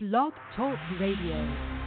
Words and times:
Blog 0.00 0.32
Talk 0.54 0.78
Radio. 1.00 1.77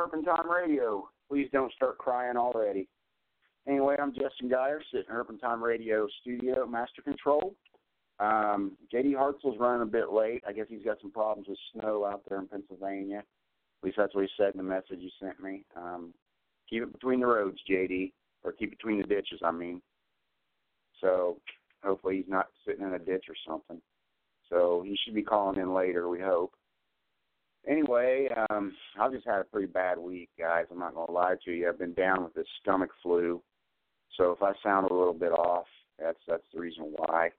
Herpentine 0.00 0.48
Radio. 0.48 1.10
Please 1.28 1.48
don't 1.52 1.72
start 1.74 1.98
crying 1.98 2.38
already. 2.38 2.88
Anyway, 3.68 3.96
I'm 4.00 4.14
Justin 4.14 4.48
Geyer, 4.48 4.80
sitting 4.90 5.06
in 5.10 5.14
Herpentine 5.14 5.60
Radio 5.60 6.08
studio, 6.22 6.66
Master 6.66 7.02
Control. 7.02 7.54
Um, 8.18 8.78
JD 8.92 9.12
Hartzell's 9.12 9.60
running 9.60 9.82
a 9.82 9.86
bit 9.90 10.10
late. 10.10 10.42
I 10.48 10.52
guess 10.52 10.66
he's 10.70 10.84
got 10.84 10.98
some 11.02 11.10
problems 11.10 11.48
with 11.48 11.58
snow 11.74 12.06
out 12.06 12.22
there 12.26 12.38
in 12.38 12.46
Pennsylvania. 12.46 13.18
At 13.18 13.84
least 13.84 13.98
that's 13.98 14.14
what 14.14 14.24
he 14.24 14.30
said 14.38 14.54
in 14.54 14.58
the 14.58 14.62
message 14.62 15.00
he 15.00 15.12
sent 15.20 15.38
me. 15.38 15.64
Um, 15.76 16.14
keep 16.70 16.82
it 16.82 16.92
between 16.92 17.20
the 17.20 17.26
roads, 17.26 17.58
JD, 17.70 18.12
or 18.42 18.52
keep 18.52 18.70
between 18.70 19.02
the 19.02 19.06
ditches, 19.06 19.40
I 19.44 19.50
mean. 19.50 19.82
So 21.02 21.36
hopefully 21.84 22.16
he's 22.16 22.28
not 22.28 22.46
sitting 22.66 22.86
in 22.86 22.94
a 22.94 22.98
ditch 22.98 23.26
or 23.28 23.36
something. 23.46 23.82
So 24.48 24.82
he 24.82 24.96
should 25.04 25.14
be 25.14 25.22
calling 25.22 25.60
in 25.60 25.74
later, 25.74 26.08
we 26.08 26.20
hope. 26.20 26.54
Anyway, 27.68 28.28
um, 28.50 28.74
I've 28.98 29.12
just 29.12 29.26
had 29.26 29.40
a 29.40 29.44
pretty 29.44 29.66
bad 29.66 29.98
week, 29.98 30.30
guys. 30.38 30.64
I'm 30.70 30.78
not 30.78 30.94
gonna 30.94 31.12
lie 31.12 31.34
to 31.44 31.52
you. 31.52 31.68
I've 31.68 31.78
been 31.78 31.94
down 31.94 32.24
with 32.24 32.34
this 32.34 32.46
stomach 32.62 32.90
flu, 33.02 33.42
so 34.16 34.32
if 34.32 34.42
I 34.42 34.52
sound 34.62 34.90
a 34.90 34.94
little 34.94 35.14
bit 35.14 35.32
off, 35.32 35.66
that's 35.98 36.18
that's 36.26 36.42
the 36.54 36.60
reason 36.60 36.94
why. 36.96 37.30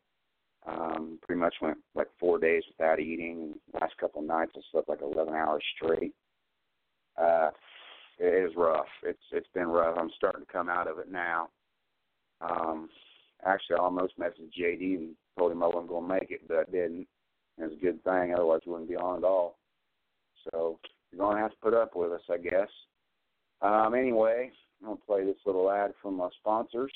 Um, 0.68 1.18
pretty 1.23 1.39
much 1.39 1.56
went 1.59 1.79
like 1.95 2.09
four 2.19 2.38
days 2.38 2.63
without 2.68 3.00
eating. 3.00 3.56
Last 3.79 3.97
couple 3.97 4.21
nights 4.21 4.51
I 4.56 4.62
slept 4.71 4.89
like 4.89 5.01
11 5.01 5.33
hours 5.33 5.63
straight. 5.75 6.13
Uh, 7.18 7.50
it 8.19 8.50
is 8.50 8.56
rough. 8.56 8.85
It's 9.03 9.23
it's 9.31 9.50
been 9.56 9.68
rough. 9.68 9.97
I'm 10.00 10.12
starting 10.15 10.45
to 10.45 10.51
come 10.51 10.69
out 10.69 10.88
of 10.88 11.00
it 11.00 11.12
now. 11.12 11.50
Um, 12.41 12.89
actually, 13.44 13.77
I 13.77 13.79
almost 13.79 14.19
messaged 14.19 14.53
JD 14.59 14.97
and 14.97 15.15
told 15.38 15.51
him 15.51 15.63
I 15.63 15.68
wasn't 15.68 15.89
to 15.89 16.01
make 16.01 16.29
it, 16.29 16.47
but 16.47 16.57
I 16.57 16.71
didn't. 16.71 17.07
It 17.57 17.63
was 17.63 17.73
a 17.73 17.83
good 17.83 18.03
thing. 18.03 18.33
Otherwise, 18.33 18.62
we 18.65 18.71
wouldn't 18.71 18.89
be 18.89 18.95
on 18.95 19.18
at 19.18 19.23
all. 19.23 19.57
So 20.51 20.79
you're 21.11 21.19
going 21.19 21.38
to 21.38 21.41
have 21.41 21.51
to 21.51 21.57
put 21.61 21.73
up 21.73 21.95
with 21.95 22.11
us, 22.11 22.21
I 22.29 22.38
guess. 22.38 22.69
Um, 23.61 23.93
anyway, 23.93 24.51
I'm 24.81 24.88
going 24.88 24.97
to 24.97 25.05
play 25.05 25.25
this 25.25 25.38
little 25.45 25.69
ad 25.69 25.93
from 26.01 26.15
my 26.15 26.29
sponsors. 26.39 26.91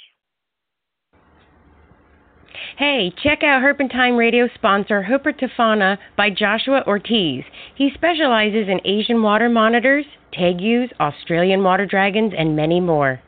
Hey, 2.78 3.14
check 3.24 3.44
out 3.44 3.62
Herpentine 3.62 4.16
Radio 4.16 4.50
sponsor 4.56 5.04
Hooper 5.04 5.34
Tofana 5.34 5.98
by 6.18 6.30
Joshua 6.30 6.84
Ortiz. 6.88 7.44
He 7.76 7.90
specializes 7.94 8.68
in 8.68 8.82
Asian 8.86 9.22
water 9.22 9.50
monitors, 9.50 10.06
tegus, 10.34 10.92
Australian 11.00 11.64
water 11.64 11.86
dragons, 11.86 12.34
and 12.38 12.56
many 12.56 12.80
more. 12.80 13.22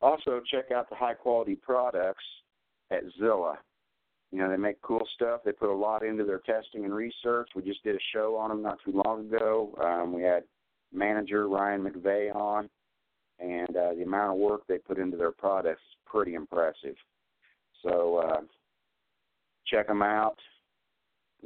Also, 0.00 0.40
check 0.48 0.70
out 0.70 0.88
the 0.88 0.96
high 0.96 1.14
quality 1.14 1.56
products 1.56 2.24
at 2.90 3.02
Zilla. 3.18 3.58
You 4.32 4.38
know, 4.38 4.50
they 4.50 4.56
make 4.56 4.80
cool 4.82 5.06
stuff. 5.14 5.40
They 5.44 5.52
put 5.52 5.70
a 5.70 5.74
lot 5.74 6.02
into 6.02 6.24
their 6.24 6.40
testing 6.40 6.84
and 6.84 6.94
research. 6.94 7.48
We 7.54 7.62
just 7.62 7.82
did 7.84 7.94
a 7.94 8.00
show 8.12 8.36
on 8.36 8.50
them 8.50 8.62
not 8.62 8.78
too 8.84 9.00
long 9.04 9.32
ago. 9.32 9.72
Um, 9.82 10.12
we 10.12 10.22
had 10.22 10.42
manager 10.92 11.48
Ryan 11.48 11.84
McVeigh 11.84 12.34
on, 12.34 12.68
and 13.38 13.76
uh, 13.76 13.94
the 13.94 14.02
amount 14.02 14.32
of 14.32 14.38
work 14.38 14.62
they 14.66 14.78
put 14.78 14.98
into 14.98 15.16
their 15.16 15.30
products 15.30 15.80
is 15.80 15.96
pretty 16.06 16.34
impressive. 16.34 16.96
So 17.82 18.16
uh, 18.16 18.40
check 19.66 19.86
them 19.86 20.02
out. 20.02 20.36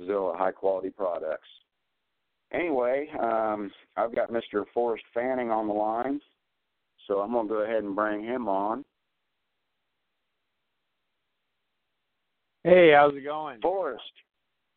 Zilla 0.07 0.37
High 0.37 0.53
Quality 0.53 0.91
Products. 0.91 1.49
Anyway, 2.53 3.09
um, 3.21 3.71
I've 3.97 4.15
got 4.15 4.33
Mr. 4.33 4.65
Forrest 4.75 5.05
Fanning 5.15 5.51
on 5.51 5.69
the 5.69 5.75
line, 5.75 6.21
so 7.07 7.19
I'm 7.21 7.33
going 7.33 7.47
to 7.47 7.55
go 7.55 7.61
ahead 7.61 7.85
and 7.85 7.95
bring 7.95 8.25
him 8.25 8.49
on. 8.49 8.85
Hey, 12.65 12.93
how's 12.95 13.15
it 13.15 13.25
going? 13.25 13.61
Forrest. 13.61 14.03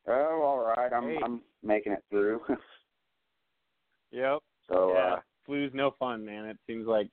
Oh, 0.08 0.42
all 0.44 0.66
right. 0.66 0.92
I'm 0.92 1.04
hey. 1.04 1.20
I'm 1.24 1.42
making 1.64 1.94
it 1.94 2.04
through. 2.10 2.42
yep. 4.12 4.40
So 4.70 4.94
yeah, 4.94 5.14
uh, 5.16 5.20
flu's 5.46 5.72
no 5.74 5.92
fun, 6.00 6.26
man. 6.26 6.46
It 6.46 6.58
seems 6.66 6.88
like 6.88 7.10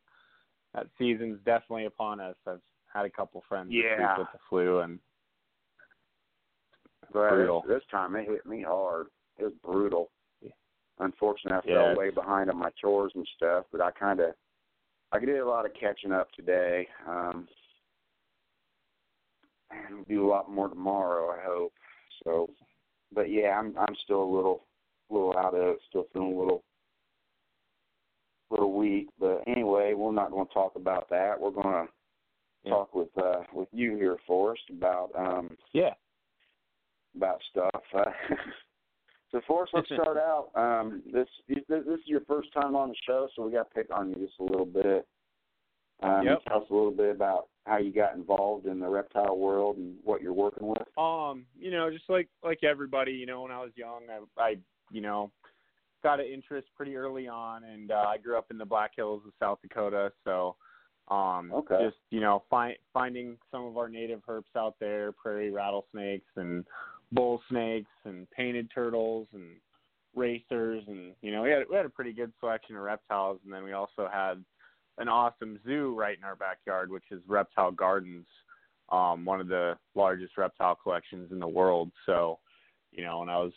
that 0.74 0.86
season's 0.98 1.38
definitely 1.44 1.86
upon 1.86 2.20
us. 2.20 2.36
I've 2.46 2.60
had 2.92 3.04
a 3.04 3.10
couple 3.10 3.42
friends 3.48 3.70
Yeah. 3.72 4.18
with 4.18 4.28
the 4.32 4.38
flu, 4.48 4.80
and 4.80 4.98
but 7.12 7.30
brutal. 7.30 7.64
this, 7.66 7.78
this 7.78 7.82
time 7.90 8.14
it 8.14 8.28
hit 8.28 8.46
me 8.46 8.62
hard. 8.62 9.06
It 9.38 9.44
was 9.44 9.52
brutal. 9.64 10.10
Yeah. 10.40 10.50
Unfortunately, 11.00 11.58
I 11.64 11.68
Yeah, 11.68 11.88
fell 11.88 11.96
way 11.96 12.10
behind 12.10 12.50
on 12.50 12.58
my 12.58 12.70
chores 12.80 13.12
and 13.16 13.26
stuff, 13.36 13.64
but 13.72 13.80
I 13.80 13.90
kind 13.90 14.20
of 14.20 14.34
I 15.10 15.18
did 15.18 15.38
a 15.40 15.48
lot 15.48 15.66
of 15.66 15.72
catching 15.74 16.12
up 16.12 16.30
today. 16.32 16.86
Um, 17.08 17.48
and 19.70 19.96
we'll 19.96 20.04
do 20.04 20.26
a 20.26 20.28
lot 20.30 20.50
more 20.50 20.68
tomorrow, 20.68 21.30
I 21.30 21.38
hope. 21.44 21.72
So, 22.24 22.50
but 23.12 23.30
yeah, 23.30 23.58
I'm 23.58 23.74
I'm 23.78 23.94
still 24.04 24.22
a 24.22 24.34
little 24.34 24.64
little 25.08 25.36
out 25.36 25.54
of 25.54 25.62
it. 25.62 25.78
Still 25.88 26.06
feeling 26.12 26.34
a 26.34 26.38
little 26.38 26.62
little 28.50 28.72
weak. 28.76 29.08
But 29.18 29.42
anyway, 29.46 29.94
we're 29.94 30.12
not 30.12 30.30
going 30.30 30.46
to 30.46 30.52
talk 30.54 30.72
about 30.76 31.08
that. 31.10 31.40
We're 31.40 31.50
going 31.50 31.86
to 31.86 31.92
Yeah. 32.64 32.70
talk 32.72 32.94
with 32.94 33.08
uh 33.16 33.44
with 33.52 33.68
you 33.72 33.96
here, 33.96 34.18
Forrest, 34.26 34.62
about 34.70 35.10
um 35.16 35.56
yeah, 35.72 35.94
about 37.16 37.40
stuff. 37.50 37.82
Uh, 37.94 38.04
so, 39.30 39.40
Forrest, 39.46 39.72
let's 39.74 39.86
start 39.88 40.16
out. 40.30 40.50
Um, 40.54 41.02
this, 41.12 41.28
this 41.48 41.64
this 41.68 41.84
is 41.86 42.06
your 42.06 42.20
first 42.26 42.52
time 42.52 42.76
on 42.76 42.90
the 42.90 42.94
show, 43.06 43.28
so 43.34 43.46
we 43.46 43.52
got 43.52 43.68
to 43.68 43.74
pick 43.74 43.86
on 43.94 44.10
you 44.10 44.16
just 44.26 44.38
a 44.40 44.44
little 44.44 44.66
bit. 44.66 45.06
Um, 46.02 46.24
Yep. 46.24 46.42
Tell 46.48 46.62
us 46.62 46.70
a 46.70 46.74
little 46.74 46.90
bit 46.90 47.14
about 47.14 47.48
how 47.66 47.78
you 47.78 47.92
got 47.92 48.14
involved 48.14 48.66
in 48.66 48.80
the 48.80 48.88
reptile 48.88 49.36
world 49.36 49.76
and 49.76 49.96
what 50.02 50.22
you're 50.22 50.32
working 50.32 50.66
with. 50.66 50.82
Um, 50.98 51.44
you 51.58 51.70
know, 51.70 51.90
just 51.90 52.08
like 52.08 52.28
like 52.42 52.64
everybody, 52.64 53.12
you 53.12 53.26
know, 53.26 53.42
when 53.42 53.52
I 53.52 53.60
was 53.60 53.72
young, 53.76 54.02
I, 54.10 54.42
I 54.42 54.56
you 54.90 55.00
know, 55.00 55.30
got 56.02 56.20
an 56.20 56.26
interest 56.26 56.68
pretty 56.76 56.96
early 56.96 57.28
on, 57.28 57.64
and 57.64 57.90
uh, 57.90 58.06
I 58.08 58.18
grew 58.18 58.38
up 58.38 58.46
in 58.50 58.58
the 58.58 58.64
Black 58.64 58.92
Hills 58.96 59.22
of 59.26 59.32
South 59.38 59.58
Dakota, 59.62 60.12
so 60.24 60.56
um, 61.08 61.52
Okay. 61.52 61.84
just 61.84 61.96
you 62.10 62.20
know, 62.20 62.44
find 62.48 62.76
finding 62.92 63.36
some 63.50 63.64
of 63.64 63.76
our 63.76 63.88
native 63.88 64.20
herps 64.26 64.56
out 64.56 64.76
there, 64.80 65.12
prairie 65.12 65.50
rattlesnakes 65.50 66.30
and 66.36 66.64
bull 67.12 67.42
snakes 67.50 67.90
and 68.04 68.30
painted 68.30 68.70
turtles 68.74 69.28
and 69.34 69.56
racers, 70.14 70.82
and 70.86 71.14
you 71.20 71.30
know, 71.30 71.42
we 71.42 71.50
had 71.50 71.64
we 71.68 71.76
had 71.76 71.86
a 71.86 71.90
pretty 71.90 72.12
good 72.12 72.32
selection 72.40 72.76
of 72.76 72.82
reptiles, 72.82 73.38
and 73.44 73.52
then 73.52 73.64
we 73.64 73.72
also 73.72 74.08
had 74.10 74.42
an 75.00 75.08
awesome 75.08 75.58
zoo 75.66 75.94
right 75.98 76.16
in 76.16 76.24
our 76.24 76.36
backyard, 76.36 76.90
which 76.90 77.04
is 77.10 77.20
Reptile 77.26 77.72
Gardens, 77.72 78.26
um, 78.90 79.24
one 79.24 79.40
of 79.40 79.48
the 79.48 79.76
largest 79.94 80.36
reptile 80.36 80.76
collections 80.76 81.32
in 81.32 81.40
the 81.40 81.48
world. 81.48 81.90
So, 82.06 82.38
you 82.92 83.02
know, 83.02 83.20
when 83.20 83.30
I 83.30 83.38
was 83.38 83.52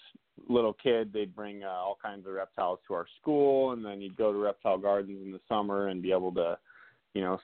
a 0.50 0.52
little 0.52 0.74
kid, 0.74 1.12
they'd 1.12 1.36
bring 1.36 1.64
uh, 1.64 1.68
all 1.68 1.98
kinds 2.02 2.26
of 2.26 2.34
reptiles 2.34 2.80
to 2.88 2.94
our 2.94 3.06
school, 3.20 3.74
and 3.74 3.84
then 3.84 4.02
you'd 4.02 4.16
go 4.16 4.32
to 4.32 4.40
Reptile 4.40 4.78
Gardens 4.78 5.22
in 5.24 5.32
the 5.32 5.42
summer 5.50 5.90
and 5.90 6.02
be 6.02 6.12
able 6.12 6.34
to, 6.36 6.58
you 7.14 7.22
know, 7.22 7.38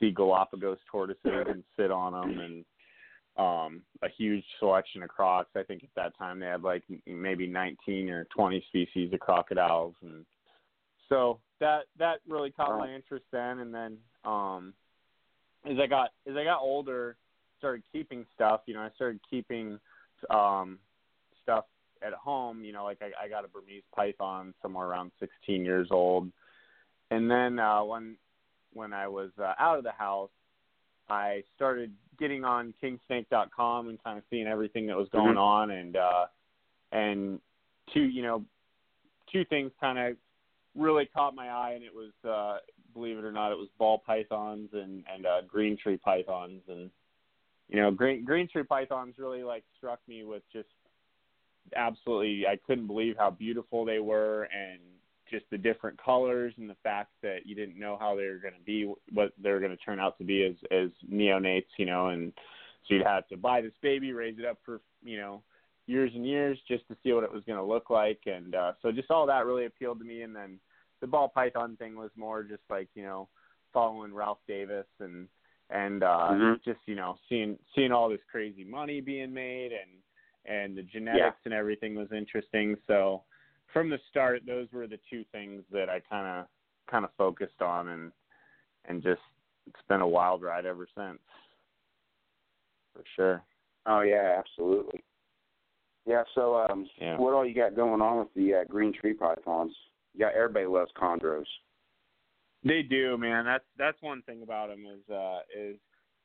see 0.00 0.10
Galapagos 0.10 0.78
tortoises 0.90 1.46
and 1.46 1.62
sit 1.76 1.90
on 1.90 2.12
them, 2.12 2.38
and 2.40 2.64
um, 3.36 3.82
a 4.02 4.08
huge 4.16 4.44
selection 4.58 5.02
of 5.02 5.10
crocs. 5.10 5.50
I 5.56 5.62
think 5.62 5.84
at 5.84 5.90
that 5.96 6.16
time 6.16 6.40
they 6.40 6.46
had 6.46 6.62
like 6.62 6.84
maybe 7.06 7.46
19 7.46 8.08
or 8.08 8.24
20 8.34 8.64
species 8.68 9.12
of 9.12 9.20
crocodiles, 9.20 9.94
and 10.02 10.24
so 11.12 11.38
that 11.60 11.82
that 11.98 12.20
really 12.26 12.50
caught 12.50 12.78
my 12.78 12.92
interest 12.92 13.24
then. 13.30 13.58
And 13.58 13.74
then 13.74 13.98
um, 14.24 14.72
as 15.64 15.76
I 15.78 15.86
got 15.86 16.10
as 16.28 16.36
I 16.36 16.44
got 16.44 16.60
older, 16.60 17.16
started 17.58 17.82
keeping 17.92 18.24
stuff. 18.34 18.62
You 18.66 18.74
know, 18.74 18.80
I 18.80 18.90
started 18.96 19.20
keeping 19.28 19.78
um, 20.30 20.78
stuff 21.42 21.66
at 22.04 22.12
home. 22.14 22.64
You 22.64 22.72
know, 22.72 22.84
like 22.84 22.98
I, 23.02 23.24
I 23.24 23.28
got 23.28 23.44
a 23.44 23.48
Burmese 23.48 23.82
python 23.94 24.54
somewhere 24.62 24.86
around 24.86 25.12
16 25.20 25.64
years 25.64 25.88
old, 25.90 26.30
and 27.10 27.30
then 27.30 27.58
uh, 27.58 27.84
when 27.84 28.16
when 28.72 28.92
I 28.92 29.06
was 29.06 29.30
uh, 29.38 29.52
out 29.58 29.78
of 29.78 29.84
the 29.84 29.92
house, 29.92 30.30
I 31.10 31.42
started 31.54 31.92
getting 32.18 32.44
on 32.44 32.72
kingsnake.com 32.82 33.88
and 33.88 34.02
kind 34.02 34.16
of 34.16 34.24
seeing 34.30 34.46
everything 34.46 34.86
that 34.86 34.96
was 34.96 35.08
going 35.10 35.36
Mhm. 35.36 35.40
on, 35.40 35.70
and 35.72 35.96
uh, 35.96 36.26
and 36.90 37.40
two 37.92 38.04
you 38.04 38.22
know 38.22 38.44
two 39.30 39.44
things 39.44 39.70
kind 39.80 39.98
of 39.98 40.16
really 40.76 41.06
caught 41.06 41.34
my 41.34 41.48
eye, 41.48 41.72
and 41.74 41.84
it 41.84 41.92
was 41.94 42.12
uh, 42.28 42.58
believe 42.94 43.18
it 43.18 43.24
or 43.24 43.32
not, 43.32 43.52
it 43.52 43.58
was 43.58 43.68
ball 43.78 44.02
pythons 44.04 44.70
and 44.72 45.04
and 45.12 45.26
uh, 45.26 45.42
green 45.46 45.76
tree 45.76 45.96
pythons, 45.96 46.62
and 46.68 46.90
you 47.68 47.80
know 47.80 47.90
green 47.90 48.24
green 48.24 48.48
tree 48.48 48.64
pythons 48.64 49.14
really 49.18 49.42
like 49.42 49.64
struck 49.78 50.00
me 50.08 50.24
with 50.24 50.42
just 50.52 50.68
absolutely 51.76 52.46
I 52.46 52.58
couldn't 52.66 52.86
believe 52.86 53.16
how 53.18 53.30
beautiful 53.30 53.84
they 53.84 53.98
were 53.98 54.44
and 54.44 54.80
just 55.30 55.46
the 55.50 55.58
different 55.58 56.00
colors 56.02 56.52
and 56.58 56.68
the 56.68 56.76
fact 56.82 57.10
that 57.22 57.46
you 57.46 57.54
didn't 57.54 57.78
know 57.78 57.96
how 57.98 58.14
they 58.14 58.26
were 58.26 58.38
going 58.38 58.54
to 58.54 58.64
be 58.64 58.92
what 59.12 59.32
they 59.42 59.50
were 59.50 59.60
going 59.60 59.70
to 59.70 59.76
turn 59.78 59.98
out 59.98 60.18
to 60.18 60.24
be 60.24 60.44
as 60.44 60.54
as 60.70 60.90
neonates 61.10 61.66
you 61.78 61.86
know 61.86 62.08
and 62.08 62.32
so 62.86 62.94
you'd 62.94 63.06
have 63.06 63.26
to 63.28 63.36
buy 63.36 63.60
this 63.60 63.72
baby 63.80 64.12
raise 64.12 64.38
it 64.38 64.44
up 64.44 64.58
for 64.64 64.80
you 65.02 65.16
know 65.16 65.42
years 65.92 66.10
and 66.14 66.26
years 66.26 66.58
just 66.66 66.86
to 66.88 66.96
see 67.02 67.12
what 67.12 67.22
it 67.24 67.32
was 67.32 67.44
going 67.46 67.58
to 67.58 67.64
look 67.64 67.90
like 67.90 68.20
and 68.26 68.54
uh 68.54 68.72
so 68.80 68.90
just 68.90 69.10
all 69.10 69.26
that 69.26 69.46
really 69.46 69.66
appealed 69.66 69.98
to 69.98 70.04
me 70.04 70.22
and 70.22 70.34
then 70.34 70.58
the 71.00 71.06
ball 71.06 71.28
python 71.28 71.76
thing 71.76 71.94
was 71.94 72.10
more 72.16 72.42
just 72.42 72.62
like 72.70 72.88
you 72.94 73.02
know 73.02 73.28
following 73.72 74.12
Ralph 74.14 74.38
Davis 74.48 74.86
and 75.00 75.28
and 75.70 76.02
uh 76.02 76.28
Mhm. 76.30 76.64
just 76.64 76.80
you 76.86 76.94
know 76.94 77.16
seeing 77.28 77.58
seeing 77.74 77.92
all 77.92 78.08
this 78.08 78.24
crazy 78.30 78.64
money 78.64 79.00
being 79.00 79.32
made 79.32 79.72
and 79.72 79.90
and 80.46 80.76
the 80.76 80.82
genetics 80.82 81.36
and 81.44 81.54
everything 81.54 81.94
was 81.94 82.08
interesting 82.12 82.76
so 82.86 83.22
from 83.72 83.90
the 83.90 83.98
start 84.10 84.42
those 84.46 84.68
were 84.72 84.86
the 84.86 84.98
two 85.10 85.24
things 85.32 85.62
that 85.70 85.88
I 85.88 86.00
kind 86.00 86.26
of 86.26 86.46
kind 86.90 87.04
of 87.04 87.10
focused 87.16 87.60
on 87.62 87.88
and 87.88 88.12
and 88.86 89.02
just 89.02 89.20
it's 89.66 89.86
been 89.88 90.00
a 90.00 90.08
wild 90.08 90.42
ride 90.42 90.66
ever 90.66 90.86
since 90.96 91.20
for 92.94 93.04
sure 93.16 93.42
Oh 93.86 94.02
yeah, 94.02 94.36
absolutely. 94.38 95.02
Yeah. 96.06 96.24
So, 96.34 96.56
um, 96.56 96.88
Yeah. 96.98 97.16
what 97.16 97.34
all 97.34 97.46
you 97.46 97.54
got 97.54 97.76
going 97.76 98.02
on 98.02 98.18
with 98.18 98.34
the 98.34 98.54
uh, 98.54 98.64
green 98.64 98.92
tree 98.92 99.14
pythons? 99.14 99.74
You 100.14 100.20
got 100.20 100.34
everybody 100.34 100.66
loves 100.66 100.92
chondros. 100.92 101.46
They 102.64 102.82
do, 102.82 103.16
man. 103.16 103.44
That's 103.44 103.64
that's 103.76 104.00
one 104.02 104.22
thing 104.22 104.42
about 104.42 104.68
them 104.68 104.84
is 104.86 105.08
uh 105.10 105.40
is 105.56 105.78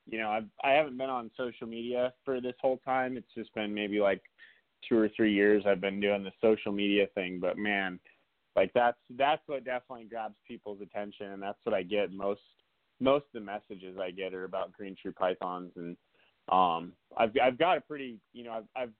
you 0.06 0.18
know, 0.18 0.30
I've 0.30 0.48
I 0.64 0.70
haven't 0.72 0.96
been 0.96 1.10
on 1.10 1.30
social 1.36 1.66
media 1.66 2.12
for 2.24 2.40
this 2.40 2.54
whole 2.60 2.78
time. 2.78 3.16
It's 3.16 3.32
just 3.34 3.52
been 3.54 3.74
maybe 3.74 4.00
like 4.00 4.22
two 4.88 4.96
or 4.96 5.08
three 5.16 5.32
years 5.32 5.64
I've 5.66 5.80
been 5.80 6.00
doing 6.00 6.22
the 6.22 6.32
social 6.40 6.72
media 6.72 7.06
thing, 7.14 7.40
but 7.40 7.58
man, 7.58 7.98
like 8.56 8.72
that's 8.74 8.98
that's 9.16 9.42
what 9.46 9.64
definitely 9.64 10.04
grabs 10.04 10.36
people's 10.46 10.80
attention 10.80 11.32
and 11.32 11.42
that's 11.42 11.58
what 11.64 11.74
I 11.74 11.82
get 11.82 12.12
most 12.12 12.40
most 13.00 13.26
of 13.26 13.34
the 13.34 13.40
messages 13.40 13.96
I 14.00 14.10
get 14.10 14.34
are 14.34 14.44
about 14.44 14.72
green 14.72 14.96
tree 15.00 15.12
pythons 15.12 15.72
and 15.76 15.96
um, 16.50 16.92
I've 17.16 17.32
I've 17.42 17.58
got 17.58 17.78
a 17.78 17.80
pretty 17.80 18.18
you 18.32 18.44
know 18.44 18.52
I've 18.52 18.64
I've 18.74 18.92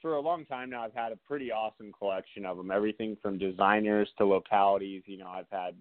for 0.00 0.14
a 0.14 0.20
long 0.20 0.44
time 0.44 0.70
now 0.70 0.82
I've 0.84 0.94
had 0.94 1.12
a 1.12 1.16
pretty 1.16 1.50
awesome 1.52 1.92
collection 1.92 2.44
of 2.46 2.56
them. 2.56 2.70
Everything 2.70 3.16
from 3.22 3.38
designers 3.38 4.08
to 4.18 4.26
localities. 4.26 5.02
You 5.06 5.18
know 5.18 5.28
I've 5.28 5.50
had 5.50 5.76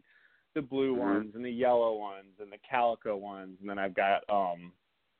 the 0.55 0.61
blue 0.61 0.95
Mhm. 0.95 0.99
ones 0.99 1.35
and 1.35 1.45
the 1.45 1.51
yellow 1.51 1.95
ones 1.97 2.39
and 2.39 2.51
the 2.51 2.57
calico 2.69 3.15
ones, 3.15 3.59
and 3.61 3.69
then 3.69 3.79
I've 3.79 3.93
got 3.93 4.23
um 4.29 4.73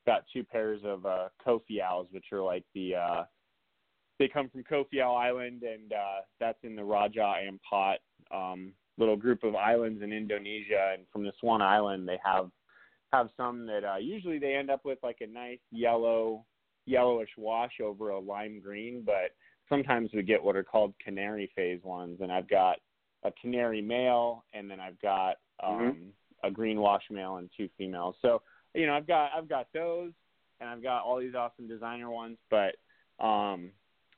got 0.06 0.26
two 0.34 0.44
pairs 0.44 0.84
of 0.84 1.06
uh 1.06 1.30
Kofiaus, 1.46 2.12
which 2.12 2.32
are 2.32 2.42
like 2.42 2.66
the 2.74 2.96
uh 2.96 3.26
they 4.18 4.28
come 4.28 4.50
from 4.50 4.64
Kofiau 4.64 5.16
Island, 5.16 5.64
and 5.64 5.94
uh 5.94 6.22
that's 6.40 6.64
in 6.64 6.76
the 6.76 6.84
Raja 6.84 7.36
Ampat 7.42 7.98
um 8.32 8.74
little 8.98 9.16
group 9.16 9.44
of 9.44 9.56
islands 9.56 10.02
in 10.02 10.12
Indonesia. 10.12 10.94
And 10.94 11.08
from 11.08 11.24
this 11.24 11.42
one 11.42 11.62
island, 11.62 12.08
they 12.08 12.20
have 12.24 12.52
have 13.14 13.30
some 13.38 13.66
that 13.66 13.84
uh, 13.84 13.96
usually 13.98 14.38
they 14.38 14.54
end 14.56 14.70
up 14.70 14.86
with 14.86 15.00
like 15.02 15.22
a 15.22 15.28
nice 15.28 15.60
yellow 15.72 16.46
yellowish 16.90 17.30
wash 17.38 17.74
over 17.82 18.10
a 18.10 18.20
lime 18.20 18.60
green, 18.60 19.04
but 19.06 19.36
sometimes 19.70 20.10
we 20.14 20.24
get 20.24 20.44
what 20.44 20.56
are 20.56 20.64
called 20.64 20.94
canary 21.04 21.52
phase 21.56 21.84
ones, 21.84 22.20
and 22.22 22.32
I've 22.32 22.50
got 22.50 22.78
a 23.24 23.32
canary 23.42 23.82
male, 23.82 24.44
and 24.54 24.70
then 24.70 24.80
I've 24.80 25.00
got 25.02 25.38
um, 25.62 25.78
Mhm. 25.78 26.12
a 26.44 26.52
green 26.52 26.80
wash 26.80 27.04
male 27.12 27.38
and 27.38 27.50
two 27.56 27.70
females. 27.78 28.16
So 28.22 28.42
you 28.74 28.88
know 28.88 28.96
I've 28.96 29.08
got 29.08 29.32
I've 29.34 29.50
got 29.50 29.72
those, 29.74 30.14
and 30.60 30.70
I've 30.70 30.82
got 30.82 31.04
all 31.04 31.20
these 31.20 31.36
awesome 31.36 31.68
designer 31.68 32.10
ones, 32.10 32.38
but 32.50 32.76
um, 33.24 33.72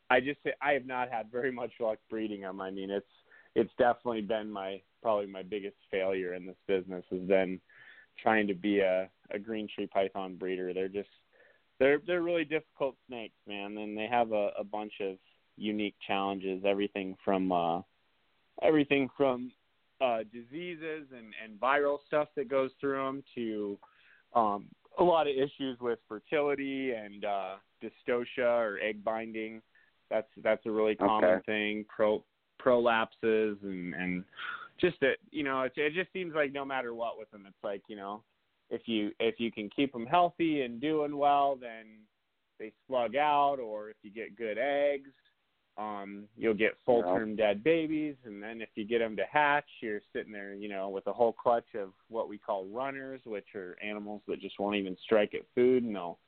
I 0.09 0.19
just 0.19 0.41
say 0.43 0.53
I 0.61 0.73
have 0.73 0.85
not 0.85 1.09
had 1.09 1.31
very 1.31 1.51
much 1.61 1.71
luck 1.79 1.99
breeding 2.09 2.41
them. 2.41 2.61
I 2.61 2.71
mean 2.71 2.89
it's 2.89 3.13
it's 3.55 3.73
definitely 3.77 4.21
been 4.21 4.49
my 4.49 4.81
probably 5.01 5.27
my 5.27 5.43
biggest 5.43 5.77
failure 5.89 6.35
in 6.35 6.45
this 6.45 6.61
business 6.67 7.03
has 7.09 7.21
been 7.21 7.59
trying 8.21 8.47
to 8.47 8.53
be 8.53 8.79
a 8.79 9.09
a 9.31 9.39
green 9.39 9.67
tree 9.73 9.87
python 9.87 10.35
breeder. 10.35 10.73
They're 10.73 10.87
just 10.87 11.09
they're 11.81 11.99
they're 12.05 12.21
really 12.21 12.45
difficult 12.45 12.95
snakes, 13.07 13.35
man, 13.47 13.77
and 13.79 13.97
they 13.97 14.07
have 14.07 14.31
a, 14.31 14.51
a 14.57 14.63
bunch 14.63 14.93
of 15.01 15.17
unique 15.57 15.95
challenges. 16.05 16.63
Everything 16.63 17.17
from 17.25 17.51
uh, 17.51 17.81
everything 18.61 19.09
from 19.17 19.51
uh, 19.99 20.19
diseases 20.31 21.07
and 21.11 21.33
and 21.43 21.59
viral 21.59 21.97
stuff 22.05 22.27
that 22.35 22.47
goes 22.47 22.69
through 22.79 23.03
them 23.03 23.23
to 23.33 23.79
um, 24.35 24.65
a 24.99 25.03
lot 25.03 25.27
of 25.27 25.33
issues 25.35 25.79
with 25.81 25.97
fertility 26.07 26.91
and 26.91 27.25
uh, 27.25 27.55
dystocia 27.83 28.45
or 28.45 28.79
egg 28.79 29.03
binding. 29.03 29.59
That's 30.11 30.29
that's 30.43 30.65
a 30.67 30.71
really 30.71 30.95
common 30.95 31.29
Okay. 31.31 31.41
thing. 31.47 31.85
Pro 31.89 32.23
prolapses 32.63 33.57
and 33.63 33.95
and 33.95 34.23
just 34.79 34.99
that 34.99 35.15
you 35.31 35.43
know 35.43 35.63
it, 35.63 35.73
it 35.77 35.93
just 35.93 36.13
seems 36.13 36.35
like 36.35 36.53
no 36.53 36.63
matter 36.63 36.93
what 36.93 37.17
with 37.17 37.31
them, 37.31 37.45
it's 37.47 37.63
like 37.63 37.81
you 37.87 37.95
know 37.95 38.21
if 38.71 38.87
you 38.87 39.11
if 39.19 39.39
you 39.39 39.51
can 39.51 39.69
keep 39.69 39.93
them 39.93 40.07
healthy 40.07 40.61
and 40.61 40.81
doing 40.81 41.17
well, 41.17 41.55
then 41.55 41.85
they 42.57 42.71
slug 42.87 43.15
out, 43.15 43.59
or 43.59 43.89
if 43.89 43.97
you 44.01 44.09
get 44.09 44.35
good 44.35 44.57
eggs, 44.57 45.09
um, 45.77 46.23
you'll 46.37 46.53
get 46.53 46.77
full 46.85 47.03
term 47.03 47.35
dead 47.35 47.63
babies, 47.63 48.15
and 48.25 48.41
then 48.41 48.61
if 48.61 48.69
you 48.75 48.85
get 48.85 48.99
them 48.99 49.15
to 49.17 49.23
hatch, 49.31 49.65
you're 49.81 50.01
sitting 50.13 50.31
there, 50.31 50.53
you 50.53 50.69
know, 50.69 50.89
with 50.89 51.05
a 51.07 51.13
whole 51.13 51.33
clutch 51.33 51.75
of 51.75 51.89
what 52.07 52.29
we 52.29 52.37
call 52.37 52.65
runners, 52.65 53.21
which 53.25 53.55
are 53.55 53.75
animals 53.83 54.21
that 54.27 54.39
just 54.41 54.59
won't 54.59 54.75
even 54.75 54.95
strike 55.03 55.33
at 55.33 55.41
food, 55.53 55.83
and 55.83 55.95
they'll 55.95 56.19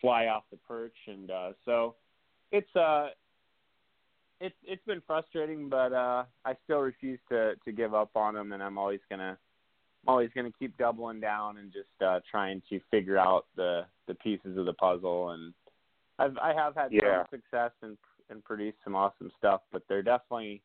fly 0.00 0.26
off 0.26 0.44
the 0.50 0.58
perch, 0.58 0.96
and 1.06 1.30
uh, 1.30 1.52
so 1.64 1.94
it's 2.50 2.74
uh 2.76 3.08
it's 4.40 4.56
it's 4.64 4.84
been 4.84 5.02
frustrating, 5.06 5.68
but 5.68 5.92
uh 5.92 6.24
I 6.44 6.56
still 6.64 6.80
refuse 6.80 7.20
to 7.28 7.54
to 7.64 7.72
give 7.72 7.94
up 7.94 8.16
on 8.16 8.34
them, 8.34 8.52
and 8.52 8.62
I'm 8.62 8.78
always 8.78 9.00
gonna 9.08 9.38
I'm 10.06 10.12
always 10.12 10.30
gonna 10.34 10.52
keep 10.58 10.76
doubling 10.76 11.20
down 11.20 11.58
and 11.58 11.72
just 11.72 11.88
uh 12.04 12.20
trying 12.30 12.62
to 12.68 12.80
figure 12.90 13.18
out 13.18 13.46
the 13.56 13.86
the 14.06 14.14
pieces 14.14 14.58
of 14.58 14.66
the 14.66 14.74
puzzle. 14.74 15.30
And 15.30 15.54
I've 16.18 16.36
I 16.38 16.52
have 16.52 16.74
had 16.74 16.92
Yeah. 16.92 17.24
some 17.30 17.40
success 17.40 17.72
and 17.82 17.96
and 18.30 18.44
produced 18.44 18.78
some 18.84 18.94
awesome 18.94 19.30
stuff, 19.38 19.62
but 19.72 19.82
they're 19.88 20.02
definitely 20.02 20.62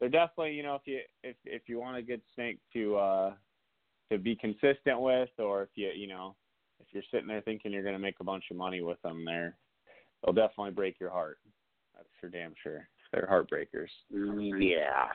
they're 0.00 0.08
definitely 0.08 0.54
you 0.54 0.62
know 0.62 0.74
if 0.74 0.82
you 0.86 1.00
if 1.22 1.36
if 1.44 1.62
you 1.68 1.78
want 1.78 1.96
a 1.96 2.02
good 2.02 2.22
snake 2.34 2.58
to 2.72 2.96
uh 2.96 3.34
to 4.10 4.18
be 4.18 4.36
consistent 4.36 5.00
with, 5.00 5.30
or 5.38 5.62
if 5.62 5.70
you 5.74 5.90
you 5.94 6.08
know 6.08 6.34
if 6.80 6.86
you're 6.90 7.02
sitting 7.10 7.28
there 7.28 7.40
thinking 7.42 7.72
you're 7.72 7.84
gonna 7.84 7.98
make 7.98 8.20
a 8.20 8.24
bunch 8.24 8.44
of 8.50 8.56
money 8.56 8.82
with 8.82 9.00
them, 9.02 9.24
they're 9.24 9.56
they'll 10.24 10.34
definitely 10.34 10.72
break 10.72 10.98
your 10.98 11.10
heart. 11.10 11.38
That's 11.94 12.08
for 12.20 12.28
damn 12.28 12.54
sure. 12.62 12.88
They're 13.12 13.28
heartbreakers. 13.30 13.88
Yeah. 14.10 15.08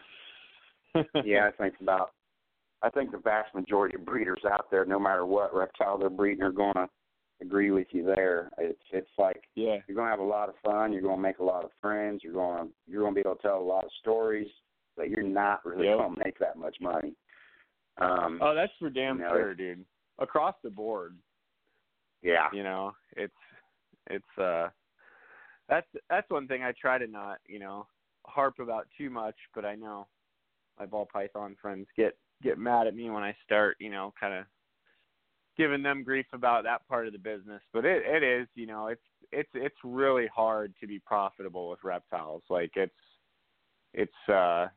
yeah, 1.23 1.47
I 1.47 1.51
think 1.51 1.75
about. 1.81 2.11
I 2.83 2.89
think 2.89 3.11
the 3.11 3.17
vast 3.17 3.53
majority 3.53 3.95
of 3.95 4.05
breeders 4.05 4.41
out 4.49 4.71
there, 4.71 4.85
no 4.85 4.99
matter 4.99 5.25
what 5.25 5.53
reptile 5.55 5.97
they're 5.97 6.09
breeding, 6.09 6.43
are 6.43 6.51
going 6.51 6.73
to 6.73 6.89
agree 7.41 7.71
with 7.71 7.87
you 7.91 8.03
there. 8.03 8.49
It's 8.57 8.81
it's 8.91 9.09
like 9.17 9.43
Yeah. 9.55 9.77
you're 9.87 9.95
going 9.95 10.07
to 10.07 10.11
have 10.11 10.19
a 10.19 10.23
lot 10.23 10.49
of 10.49 10.55
fun. 10.63 10.91
You're 10.93 11.01
going 11.01 11.17
to 11.17 11.21
make 11.21 11.39
a 11.39 11.43
lot 11.43 11.63
of 11.63 11.71
friends. 11.81 12.21
You're 12.23 12.33
going 12.33 12.67
to 12.67 12.73
you're 12.87 13.01
going 13.01 13.13
to 13.13 13.21
be 13.21 13.27
able 13.27 13.35
to 13.35 13.41
tell 13.41 13.59
a 13.59 13.61
lot 13.61 13.83
of 13.83 13.91
stories, 13.99 14.47
but 14.95 15.09
you're 15.09 15.23
not 15.23 15.65
really 15.65 15.87
Yep. 15.87 15.97
going 15.97 16.15
to 16.15 16.21
make 16.23 16.39
that 16.39 16.57
much 16.57 16.77
money. 16.81 17.13
Um, 17.97 18.39
Oh, 18.41 18.53
that's 18.55 18.71
for 18.79 18.89
damn 18.89 19.17
You 19.17 19.23
know, 19.23 19.29
sure, 19.29 19.53
dude. 19.53 19.85
Across 20.19 20.55
the 20.63 20.69
board, 20.69 21.17
yeah, 22.21 22.47
you 22.53 22.63
know, 22.63 22.93
it's 23.15 23.33
it's 24.09 24.37
uh 24.37 24.69
that's 25.67 25.87
that's 26.09 26.29
one 26.29 26.47
thing 26.47 26.63
I 26.63 26.73
try 26.79 26.97
to 26.97 27.07
not, 27.07 27.37
you 27.47 27.59
know, 27.59 27.87
harp 28.25 28.59
about 28.59 28.87
too 28.97 29.09
much, 29.09 29.35
but 29.55 29.65
I 29.65 29.75
know 29.75 30.07
my 30.79 30.85
ball 30.85 31.07
python 31.11 31.55
friends 31.61 31.87
get 31.97 32.17
get 32.41 32.57
mad 32.57 32.87
at 32.87 32.95
me 32.95 33.09
when 33.09 33.23
I 33.23 33.35
start, 33.45 33.77
you 33.79 33.89
know, 33.89 34.13
kind 34.19 34.33
of 34.33 34.45
giving 35.57 35.83
them 35.83 36.03
grief 36.03 36.25
about 36.33 36.63
that 36.63 36.87
part 36.87 37.07
of 37.07 37.13
the 37.13 37.19
business. 37.19 37.61
But 37.73 37.85
it 37.85 38.03
it 38.05 38.23
is, 38.23 38.47
you 38.55 38.67
know, 38.67 38.87
it's 38.87 39.01
it's 39.31 39.49
it's 39.53 39.75
really 39.83 40.27
hard 40.27 40.73
to 40.81 40.87
be 40.87 40.99
profitable 40.99 41.69
with 41.69 41.83
reptiles. 41.83 42.43
Like 42.49 42.71
it's 42.75 42.93
it's 43.93 44.29
uh 44.29 44.67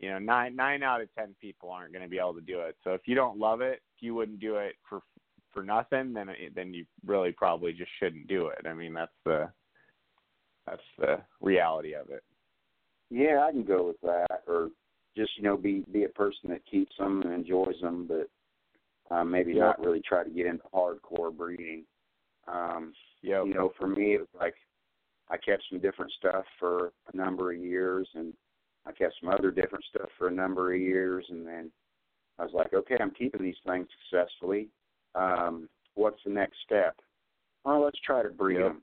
you 0.00 0.10
know, 0.10 0.18
nine 0.18 0.56
nine 0.56 0.82
out 0.82 1.00
of 1.00 1.08
ten 1.14 1.34
people 1.40 1.70
aren't 1.70 1.92
going 1.92 2.02
to 2.02 2.10
be 2.10 2.18
able 2.18 2.34
to 2.34 2.40
do 2.40 2.60
it. 2.60 2.76
So 2.84 2.90
if 2.90 3.02
you 3.06 3.14
don't 3.14 3.38
love 3.38 3.60
it, 3.60 3.80
if 3.96 4.02
you 4.02 4.14
wouldn't 4.14 4.40
do 4.40 4.56
it 4.56 4.74
for 4.88 5.00
for 5.52 5.62
nothing, 5.62 6.12
then 6.12 6.30
then 6.54 6.74
you 6.74 6.84
really 7.06 7.32
probably 7.32 7.72
just 7.72 7.90
shouldn't 7.98 8.26
do 8.26 8.48
it. 8.48 8.66
I 8.66 8.74
mean, 8.74 8.92
that's 8.92 9.12
the 9.24 9.50
that's 10.66 10.82
the 10.98 11.20
reality 11.40 11.94
of 11.94 12.10
it. 12.10 12.22
yeah, 13.10 13.44
I 13.46 13.52
can 13.52 13.64
go 13.64 13.86
with 13.86 14.00
that, 14.02 14.42
or 14.46 14.70
just 15.16 15.36
you 15.36 15.42
know 15.42 15.56
be 15.56 15.84
be 15.92 16.04
a 16.04 16.08
person 16.08 16.50
that 16.50 16.66
keeps 16.66 16.96
them 16.98 17.22
and 17.22 17.32
enjoys 17.32 17.80
them, 17.80 18.06
but 18.06 18.28
um, 19.14 19.30
maybe 19.30 19.54
Yep. 19.54 19.60
not 19.60 19.80
really 19.80 20.00
try 20.00 20.24
to 20.24 20.30
get 20.30 20.46
into 20.46 20.64
hardcore 20.74 21.34
breeding. 21.36 21.84
Um, 22.46 22.92
Yep. 23.22 23.46
you 23.46 23.54
know, 23.54 23.72
for 23.78 23.86
me, 23.86 24.14
it 24.14 24.20
was 24.20 24.28
like 24.38 24.54
I 25.30 25.36
kept 25.36 25.64
some 25.70 25.80
different 25.80 26.12
stuff 26.18 26.44
for 26.58 26.92
a 27.12 27.16
number 27.16 27.52
of 27.52 27.58
years, 27.58 28.08
and 28.14 28.34
I 28.86 28.92
kept 28.92 29.14
some 29.20 29.30
other 29.30 29.50
different 29.50 29.84
stuff 29.84 30.08
for 30.18 30.28
a 30.28 30.32
number 30.32 30.74
of 30.74 30.80
years, 30.80 31.24
and 31.30 31.46
then 31.46 31.70
I 32.38 32.44
was 32.44 32.52
like, 32.52 32.74
okay, 32.74 32.96
I'm 33.00 33.12
keeping 33.12 33.42
these 33.42 33.54
things 33.66 33.86
successfully. 34.10 34.68
Um, 35.14 35.68
what's 35.94 36.22
the 36.24 36.32
next 36.32 36.56
step? 36.64 36.96
Well, 37.64 37.82
let's 37.82 38.00
try 38.04 38.22
to 38.22 38.28
breed 38.28 38.58
Yep. 38.58 38.66
them. 38.66 38.82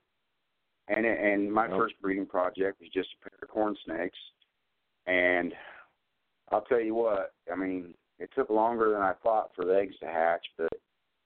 And 0.87 1.05
and 1.05 1.51
my 1.51 1.67
Yep. 1.67 1.77
first 1.77 2.01
breeding 2.01 2.25
project 2.25 2.79
was 2.79 2.89
just 2.89 3.09
a 3.13 3.29
pair 3.29 3.39
of 3.41 3.49
corn 3.49 3.75
snakes, 3.85 4.17
and 5.05 5.53
I'll 6.51 6.61
tell 6.61 6.81
you 6.81 6.95
what, 6.95 7.33
I 7.51 7.55
mean, 7.55 7.93
it 8.19 8.29
took 8.35 8.49
longer 8.49 8.91
than 8.91 9.01
I 9.01 9.13
thought 9.23 9.51
for 9.55 9.65
the 9.65 9.75
eggs 9.75 9.95
to 10.01 10.07
hatch, 10.07 10.45
but 10.57 10.71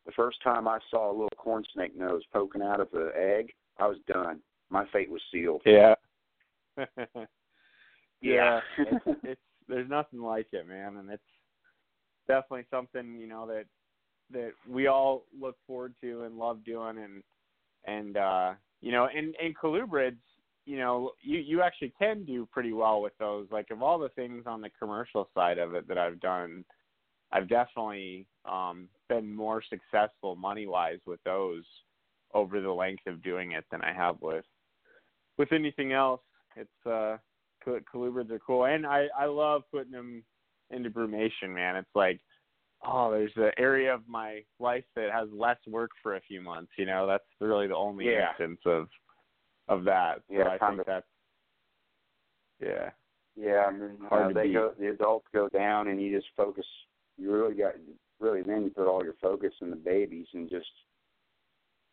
the 0.05 0.11
first 0.11 0.41
time 0.43 0.67
I 0.67 0.79
saw 0.91 1.09
a 1.09 1.13
little 1.13 1.29
corn 1.37 1.63
snake 1.73 1.97
nose 1.97 2.21
poking 2.31 2.61
out 2.61 2.79
of 2.79 2.89
the 2.91 3.11
egg, 3.15 3.51
I 3.79 3.87
was 3.87 3.97
done. 4.07 4.39
My 4.69 4.85
fate 4.91 5.09
was 5.09 5.21
sealed. 5.31 5.61
Yeah. 5.71 5.95
Yeah. 8.21 8.59
it's, 8.77 9.19
it's 9.23 9.41
there's 9.67 9.89
nothing 9.89 10.21
like 10.21 10.47
it, 10.51 10.67
man, 10.67 10.97
and 10.97 11.09
it's 11.09 11.23
definitely 12.27 12.65
something 12.71 13.17
you 13.19 13.27
know 13.27 13.47
that 13.47 13.65
that 14.31 14.51
we 14.69 14.87
all 14.87 15.25
look 15.39 15.55
forward 15.67 15.93
to 16.01 16.23
and 16.23 16.37
love 16.37 16.63
doing, 16.63 16.97
and 16.97 17.23
and 17.85 18.17
uh, 18.17 18.53
you 18.81 18.91
know, 18.91 19.07
and 19.15 19.35
and 19.41 19.55
colubrids, 19.57 20.17
you 20.65 20.77
know, 20.77 21.11
you 21.21 21.39
you 21.39 21.61
actually 21.61 21.93
can 21.97 22.25
do 22.25 22.47
pretty 22.51 22.73
well 22.73 23.01
with 23.01 23.13
those. 23.19 23.47
Like 23.51 23.69
of 23.71 23.81
all 23.81 23.99
the 23.99 24.09
things 24.09 24.43
on 24.45 24.61
the 24.61 24.69
commercial 24.79 25.29
side 25.33 25.57
of 25.57 25.75
it 25.75 25.87
that 25.87 25.97
I've 25.97 26.19
done, 26.19 26.65
I've 27.31 27.47
definitely 27.47 28.27
um, 28.49 28.87
been 29.07 29.33
more 29.33 29.61
successful 29.69 30.35
money 30.35 30.65
wise 30.67 30.99
with 31.05 31.19
those 31.23 31.63
over 32.33 32.59
the 32.61 32.71
length 32.71 33.05
of 33.07 33.23
doing 33.23 33.53
it 33.53 33.65
than 33.71 33.81
I 33.81 33.93
have 33.93 34.17
with 34.21 34.45
with 35.37 35.51
anything 35.51 35.93
else. 35.93 36.21
It's 36.55 36.85
uh 36.85 37.17
col- 37.63 37.79
colubrids 37.93 38.31
are 38.31 38.39
cool, 38.39 38.65
and 38.65 38.85
I 38.85 39.07
I 39.17 39.25
love 39.25 39.63
putting 39.71 39.91
them 39.91 40.23
into 40.71 40.89
brumation, 40.89 41.49
man. 41.49 41.75
It's 41.75 41.95
like 41.95 42.19
oh, 42.87 43.11
there's 43.11 43.31
an 43.35 43.51
area 43.57 43.93
of 43.93 44.01
my 44.07 44.43
life 44.59 44.83
that 44.95 45.11
has 45.11 45.27
less 45.31 45.57
work 45.67 45.91
for 46.03 46.15
a 46.15 46.21
few 46.21 46.41
months. 46.41 46.71
You 46.77 46.85
know, 46.85 47.07
that's 47.07 47.23
really 47.39 47.67
the 47.67 47.75
only 47.75 48.05
Yeah. 48.05 48.29
instance 48.29 48.59
of 48.65 48.87
of 49.67 49.83
that. 49.85 50.21
So 50.29 50.35
Yeah, 50.35 50.49
I 50.49 50.57
think 50.69 50.81
of. 50.81 50.85
that's 50.85 51.05
yeah. 52.59 52.89
Yeah, 53.35 53.65
I 53.67 53.71
mean, 53.71 53.97
Hard 54.09 54.31
uh, 54.31 54.39
they 54.39 54.47
beat. 54.47 54.53
go, 54.53 54.73
the 54.79 54.91
adults 54.91 55.27
go 55.33 55.49
down, 55.49 55.89
and 55.89 56.01
you 56.01 56.15
just 56.15 56.29
focus. 56.37 56.65
You 57.17 57.31
really 57.31 57.55
got, 57.55 57.73
really, 58.19 58.41
then 58.41 58.63
you 58.63 58.69
put 58.69 58.87
all 58.87 59.03
your 59.03 59.15
focus 59.21 59.51
in 59.61 59.69
the 59.69 59.75
babies, 59.75 60.27
and 60.33 60.49
just 60.49 60.67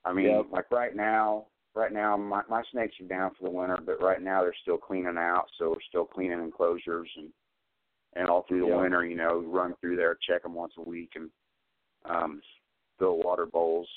I 0.05 0.13
mean, 0.13 0.27
Yep. 0.27 0.47
like 0.51 0.71
right 0.71 0.95
now, 0.95 1.47
right 1.75 1.93
now 1.93 2.17
my 2.17 2.43
my 2.49 2.63
snakes 2.71 2.95
are 3.01 3.09
down 3.09 3.33
for 3.35 3.45
the 3.45 3.51
winter, 3.51 3.79
but 3.85 4.01
right 4.03 4.23
now 4.23 4.43
they're 4.43 4.55
still 4.63 4.79
cleaning 4.79 5.17
out, 5.19 5.47
so 5.59 5.71
we're 5.71 5.81
still 5.89 6.05
cleaning 6.05 6.41
enclosures 6.41 7.09
and 7.17 7.33
and 8.15 8.29
all 8.29 8.43
through 8.43 8.61
the 8.61 8.67
Yep. 8.67 8.79
winter, 8.79 9.07
you 9.07 9.17
know, 9.17 9.41
run 9.41 9.75
through 9.81 9.97
there, 9.97 10.17
check 10.29 10.43
them 10.43 10.55
once 10.55 10.75
a 10.77 10.83
week, 10.83 11.13
and 11.15 11.31
um, 12.05 12.43
fill 12.99 13.19
water 13.19 13.47
bowls 13.47 13.89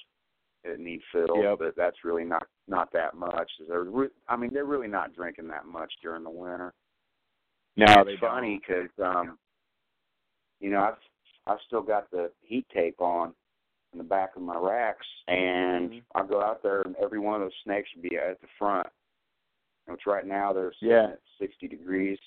that 0.65 0.79
need 0.79 1.01
filled. 1.11 1.43
Yep. 1.43 1.59
But 1.59 1.75
that's 1.75 2.03
really 2.03 2.23
not 2.25 2.47
not 2.67 2.91
that 2.93 3.15
much. 3.15 3.49
They're, 3.67 3.83
re- 3.83 4.07
I 4.27 4.35
mean, 4.35 4.51
they're 4.53 4.65
really 4.65 4.87
not 4.87 5.13
drinking 5.15 5.47
that 5.49 5.65
much 5.65 5.91
during 6.01 6.23
the 6.23 6.29
winter. 6.29 6.73
No, 7.77 7.85
And 7.87 8.07
they 8.07 8.13
it's 8.13 8.21
funny 8.21 8.59
because 8.65 8.89
um, 9.03 9.37
you 10.59 10.69
know 10.71 10.79
I've 10.81 10.97
I've 11.47 11.59
still 11.67 11.81
got 11.81 12.09
the 12.11 12.31
heat 12.41 12.65
tape 12.73 12.99
on 13.01 13.33
in 13.93 13.97
the 13.99 14.03
back 14.03 14.35
of 14.35 14.41
my 14.41 14.57
racks, 14.57 15.05
and 15.27 15.91
Mhm. 15.91 16.01
I'll 16.15 16.27
go 16.27 16.41
out 16.41 16.63
there, 16.63 16.81
and 16.81 16.95
every 16.97 17.19
one 17.19 17.35
of 17.35 17.41
those 17.41 17.55
snakes 17.63 17.89
would 17.95 18.09
be 18.09 18.17
at 18.17 18.41
the 18.41 18.47
front, 18.57 18.87
which 19.87 20.05
right 20.07 20.25
now 20.25 20.51
they're 20.53 20.73
Yeah. 20.81 21.11
at 21.13 21.21
60 21.39 21.67
degrees. 21.67 22.19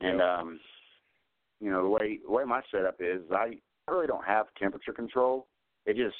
And 0.00 0.22
um, 0.22 0.60
you 1.60 1.70
know 1.70 1.82
the 1.82 1.88
way 1.88 2.18
the 2.24 2.30
way 2.30 2.44
my 2.44 2.62
setup 2.70 2.96
is, 3.00 3.22
I 3.32 3.58
I 3.88 3.90
really 3.90 4.06
don't 4.06 4.24
have 4.24 4.46
temperature 4.54 4.92
control. 4.92 5.48
It 5.86 5.96
just 5.96 6.16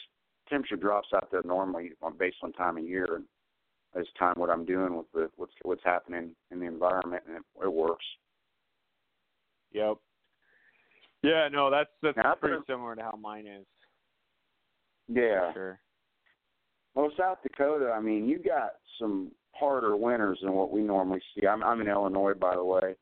temperature 0.48 0.76
drops 0.76 1.08
out 1.14 1.28
there 1.30 1.42
normally 1.44 1.92
on 2.02 2.16
based 2.18 2.38
on 2.42 2.52
time 2.52 2.78
of 2.78 2.84
year 2.84 3.16
and 3.16 3.24
just 3.96 4.16
time 4.18 4.34
what 4.36 4.50
I'm 4.50 4.64
doing 4.64 4.96
with 4.96 5.06
the 5.12 5.30
what's 5.36 5.52
what's 5.62 5.84
happening 5.84 6.30
in 6.50 6.60
the 6.60 6.66
environment 6.66 7.22
and 7.26 7.36
it, 7.36 7.42
it 7.64 7.72
works. 7.72 8.04
Yep. 9.72 9.96
Yeah, 11.22 11.48
no, 11.50 11.70
that's 11.70 11.90
that's 12.02 12.16
Now, 12.16 12.34
pretty 12.34 12.62
similar 12.66 12.94
to 12.94 13.02
how 13.02 13.18
mine 13.20 13.46
is. 13.46 13.66
Yeah. 15.08 15.52
Sure. 15.52 15.80
Well, 16.94 17.10
South 17.16 17.38
Dakota, 17.42 17.92
I 17.94 18.00
mean, 18.00 18.28
you 18.28 18.38
got 18.38 18.72
some 18.98 19.30
harder 19.52 19.96
winters 19.96 20.38
than 20.42 20.52
what 20.52 20.70
we 20.70 20.80
normally 20.82 21.20
see. 21.34 21.46
I'm 21.46 21.62
I'm 21.62 21.80
in 21.80 21.88
Illinois, 21.88 22.34
by 22.34 22.54
the 22.54 22.64
way. 22.64 22.94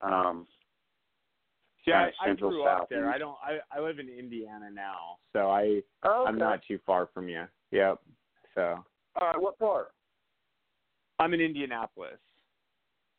Um, 0.00 0.46
See, 1.84 1.92
I, 1.92 2.10
I 2.24 2.32
grew 2.34 2.64
up 2.66 2.88
there. 2.88 3.10
I 3.10 3.18
don't. 3.18 3.36
I 3.44 3.58
I 3.76 3.80
live 3.80 3.98
in 3.98 4.08
Indiana 4.08 4.70
now, 4.72 5.18
so 5.34 5.50
I 5.50 5.82
oh, 6.04 6.24
I'm 6.26 6.38
not 6.38 6.60
too 6.66 6.78
far 6.86 7.08
from 7.12 7.28
you. 7.28 7.44
Yep. 7.72 8.00
So 8.54 8.82
All 9.20 9.26
right, 9.28 9.40
what 9.40 9.58
part? 9.58 9.88
I'm 11.18 11.34
in 11.34 11.40
Indianapolis. 11.40 12.18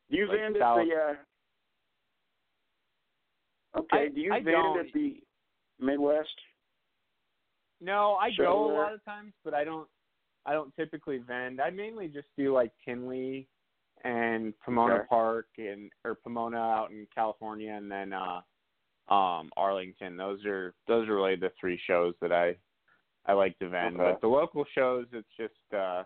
You 0.10 0.27
Like 0.27 0.38
vend 0.39 0.55
at 0.55 0.62
south. 0.62 0.79
the. 0.88 0.95
Uh, 3.75 3.79
okay. 3.81 4.05
I- 4.05 4.10
do 4.10 4.19
you 4.22 4.34
I 4.34 4.38
vend 4.38 4.55
don't. 4.55 4.79
at 4.79 4.93
the 4.93 5.22
Midwest? 5.79 6.29
No, 7.81 8.13
I 8.19 8.29
go 8.36 8.72
a 8.72 8.74
lot 8.74 8.93
of 8.93 9.03
times, 9.05 9.34
but 9.43 9.53
I 9.53 9.63
don't. 9.63 9.88
I 10.48 10.53
don't 10.53 10.74
typically 10.75 11.17
vend. 11.19 11.60
I 11.62 11.69
mainly 11.69 12.07
just 12.07 12.27
do 12.38 12.53
like 12.53 12.72
Tinley 12.84 13.48
and 14.03 14.53
Pomona 14.63 14.95
Okay. 14.95 15.03
Park 15.10 15.48
and 15.57 15.91
or 16.03 16.15
Pomona 16.15 16.57
out 16.57 16.91
in 16.91 17.07
California, 17.13 17.74
and 17.74 17.91
then 17.91 18.13
uh 18.13 18.41
um 19.08 19.52
Arlington. 19.56 20.18
Those 20.18 20.44
are 20.46 20.74
those 20.88 21.08
are 21.08 21.16
really 21.16 21.36
the 21.36 21.52
three 21.60 21.80
shows 21.86 22.14
that 22.22 22.32
I 22.32 22.56
I 23.26 23.34
like 23.34 23.58
to 23.60 23.70
vend. 23.70 23.96
Okay. 23.96 24.12
But 24.12 24.22
the 24.22 24.28
local 24.28 24.66
shows, 24.74 25.06
it's 25.12 25.28
just 25.38 25.74
uh 25.74 26.04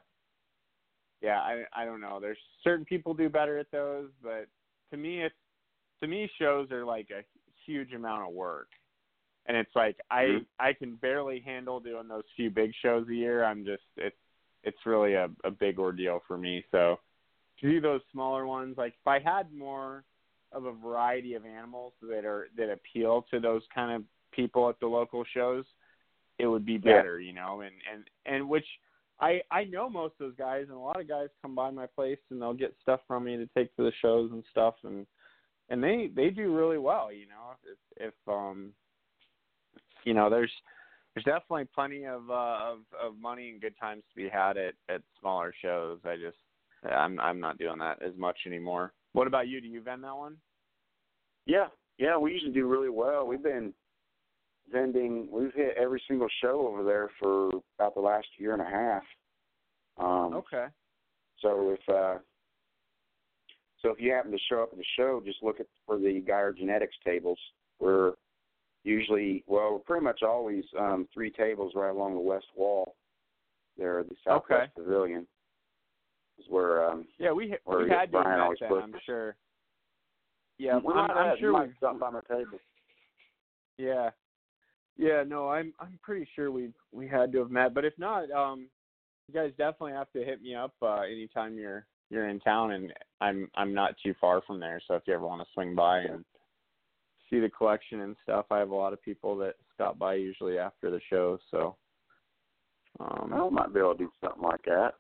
yeah, 1.22 1.40
I 1.40 1.64
I 1.74 1.86
don't 1.86 2.02
know. 2.02 2.20
There's 2.20 2.38
certain 2.64 2.86
people 2.86 3.14
do 3.14 3.30
better 3.30 3.58
at 3.58 3.72
those, 3.72 4.10
but 4.22 4.48
to 4.92 4.98
me, 4.98 5.24
it's 5.24 5.36
to 6.02 6.08
me 6.08 6.30
shows 6.40 6.72
are 6.72 6.86
like 6.86 7.10
a 7.12 7.24
huge 7.66 7.94
amount 7.94 8.28
of 8.28 8.34
work 8.34 8.70
and 9.50 9.58
it's 9.58 9.76
like 9.76 10.00
I 10.12 10.24
Mhm. 10.26 10.46
I 10.60 10.74
can 10.74 10.96
barely 10.96 11.40
handle 11.40 11.80
doing 11.80 12.08
those 12.08 12.24
few 12.36 12.50
big 12.52 12.74
shows 12.76 13.08
a 13.10 13.16
year. 13.16 13.44
I'm 13.44 13.66
just 13.66 13.84
it's 13.98 14.18
it's 14.64 14.86
really 14.86 15.16
a 15.16 15.30
a 15.44 15.52
big 15.52 15.80
ordeal 15.80 16.22
for 16.28 16.38
me. 16.38 16.64
So 16.72 17.00
to 17.60 17.70
do 17.70 17.82
those 17.82 18.02
smaller 18.12 18.46
ones, 18.46 18.78
like 18.78 18.94
if 18.94 19.08
I 19.08 19.20
had 19.20 19.52
more 19.52 20.06
of 20.52 20.66
a 20.66 20.72
variety 20.72 21.34
of 21.36 21.46
animals 21.46 21.94
that 22.02 22.26
are 22.26 22.48
that 22.58 22.72
appeal 22.72 23.26
to 23.32 23.40
those 23.40 23.64
kind 23.74 23.92
of 23.96 24.04
people 24.32 24.70
at 24.70 24.80
the 24.80 24.88
local 24.88 25.24
shows, 25.34 25.66
it 26.38 26.48
would 26.48 26.66
be 26.66 26.74
Yeah. 26.74 26.98
better, 26.98 27.20
you 27.20 27.34
know. 27.34 27.62
And 27.62 27.76
and 27.92 28.10
and 28.26 28.50
which 28.50 28.66
I 29.20 29.42
I 29.52 29.66
know 29.66 29.90
most 29.90 30.14
of 30.14 30.28
those 30.28 30.36
guys, 30.36 30.64
and 30.70 30.78
a 30.78 30.80
lot 30.80 31.00
of 31.00 31.08
guys 31.08 31.30
come 31.42 31.56
by 31.56 31.70
my 31.72 31.88
place 31.88 32.20
and 32.30 32.42
they'll 32.42 32.54
get 32.54 32.76
stuff 32.82 33.02
from 33.08 33.26
me 33.26 33.38
to 33.38 33.48
take 33.48 33.76
to 33.76 33.84
the 33.84 33.92
shows 34.02 34.32
and 34.32 34.44
stuff, 34.52 34.76
and 34.84 35.06
and 35.70 35.84
they 35.84 36.10
they 36.16 36.30
do 36.30 36.56
really 36.56 36.78
well, 36.78 37.12
you 37.12 37.28
know. 37.28 37.56
If 37.64 38.08
if 38.08 38.14
um 38.28 38.74
you 40.06 40.14
know 40.14 40.30
there's 40.30 40.52
there's 41.14 41.26
definitely 41.26 41.66
plenty 41.76 42.06
of 42.06 42.30
uh 42.30 42.60
of 42.62 42.80
of 43.00 43.18
money 43.20 43.50
and 43.50 43.62
good 43.62 43.76
times 43.80 44.04
to 44.10 44.16
be 44.16 44.30
had 44.30 44.58
at 44.58 44.74
at 44.88 45.02
smaller 45.20 45.54
shows. 45.62 46.00
I 46.06 46.16
just 46.16 46.38
I'm 46.90 47.20
I'm 47.20 47.40
not 47.40 47.58
doing 47.58 47.80
that 47.80 48.02
as 48.02 48.16
much 48.18 48.38
anymore. 48.46 48.94
What 49.14 49.28
about 49.28 49.48
you? 49.48 49.62
Do 49.62 49.68
you 49.68 49.82
vend 49.82 50.04
that 50.04 50.16
one? 50.16 50.38
Yeah, 51.46 51.68
yeah, 51.98 52.18
we 52.18 52.34
usually 52.34 52.54
do 52.54 52.68
really 52.68 52.90
well. 52.90 53.26
We've 53.26 53.42
been 53.44 53.74
vending. 54.72 55.28
We've 55.32 55.54
hit 55.54 55.76
every 55.78 56.02
single 56.08 56.28
show 56.42 56.68
over 56.68 56.84
there 56.84 57.10
for 57.20 57.50
about 57.78 57.96
the 57.96 58.02
last 58.02 58.28
year 58.38 58.54
and 58.54 58.62
a 58.62 58.66
half. 58.66 59.04
Um, 59.98 60.34
Okay. 60.36 60.68
So 61.42 61.70
if 61.70 61.96
uh, 61.96 62.20
so, 63.82 63.92
if 63.92 64.00
you 64.00 64.12
happen 64.12 64.32
to 64.32 64.38
show 64.50 64.62
up 64.62 64.70
at 64.74 64.78
the 64.78 64.84
show, 64.98 65.22
just 65.26 65.42
look 65.42 65.60
at 65.60 65.68
for 65.86 65.98
the 65.98 66.22
Geyer 66.26 66.52
Genetics 66.52 66.96
tables. 67.06 67.40
We're 67.80 68.14
usually 68.84 69.44
well, 69.48 69.74
we're 69.74 69.80
pretty 69.80 70.04
much 70.04 70.22
always 70.22 70.66
um, 70.78 71.08
three 71.14 71.32
tables 71.32 71.74
right 71.76 71.90
along 71.90 72.16
the 72.16 72.20
west 72.20 72.48
wall. 72.56 72.96
There, 73.78 74.04
the 74.04 74.16
Southwest 74.26 74.76
Pavilion 74.76 75.26
is 76.40 76.46
where 76.50 76.90
um, 76.90 77.06
Yeah, 77.18 77.32
we 77.32 77.56
Or 77.66 77.84
we 77.84 77.90
had 77.90 78.06
to 78.06 78.12
Brian 78.12 78.28
have 78.28 78.38
met 78.38 78.44
always 78.44 78.58
then, 78.60 78.72
I'm 78.96 79.02
sure. 79.06 79.36
Yeah, 80.58 80.80
we 80.84 80.94
I'm, 80.94 81.12
I'm 81.12 81.38
sure 81.40 81.58
we've 81.60 81.74
stop 81.78 82.00
by 82.00 82.10
my 82.10 82.22
table. 82.28 82.60
Yeah. 83.78 84.10
Yeah, 84.98 85.24
no, 85.26 85.50
I'm 85.50 85.74
I'm 85.80 85.98
pretty 86.04 86.28
sure 86.36 86.52
we 86.52 86.72
we 86.92 87.08
had 87.08 87.32
to 87.32 87.40
have 87.40 87.52
met, 87.52 87.74
but 87.74 87.86
if 87.86 87.94
not, 87.98 88.30
um 88.32 88.68
you 89.28 89.34
guys 89.34 89.52
definitely 89.58 89.94
have 89.94 90.12
to 90.12 90.26
hit 90.26 90.42
me 90.42 90.56
up 90.56 90.74
uh 90.82 91.02
anytime 91.02 91.58
you're 91.58 91.86
you're 92.10 92.28
in 92.28 92.40
town 92.42 92.72
and 92.72 92.92
I'm 93.22 93.50
I'm 93.56 93.74
not 93.74 93.96
too 94.04 94.14
far 94.20 94.42
from 94.46 94.60
there, 94.60 94.82
so 94.86 94.96
if 94.96 95.04
you 95.08 95.14
ever 95.14 95.26
want 95.26 95.42
to 95.42 95.48
swing 95.54 95.74
by 95.74 96.00
and 96.00 96.26
see 97.30 97.40
the 97.40 97.50
collection 97.50 98.02
and 98.02 98.16
stuff, 98.24 98.48
I 98.52 98.58
have 98.58 98.72
a 98.72 98.76
lot 98.76 98.92
of 98.92 99.02
people 99.02 99.38
that 99.38 99.56
stop 99.74 99.98
by 99.98 100.16
usually 100.16 100.58
after 100.60 100.92
the 100.92 101.00
show, 101.10 101.40
so 101.50 101.78
um 103.00 103.32
I 103.34 103.50
might 103.50 103.74
be 103.74 103.80
able 103.80 103.94
to 103.94 103.98
do 104.00 104.12
something 104.22 104.44
like 104.44 104.64
that. 104.64 104.96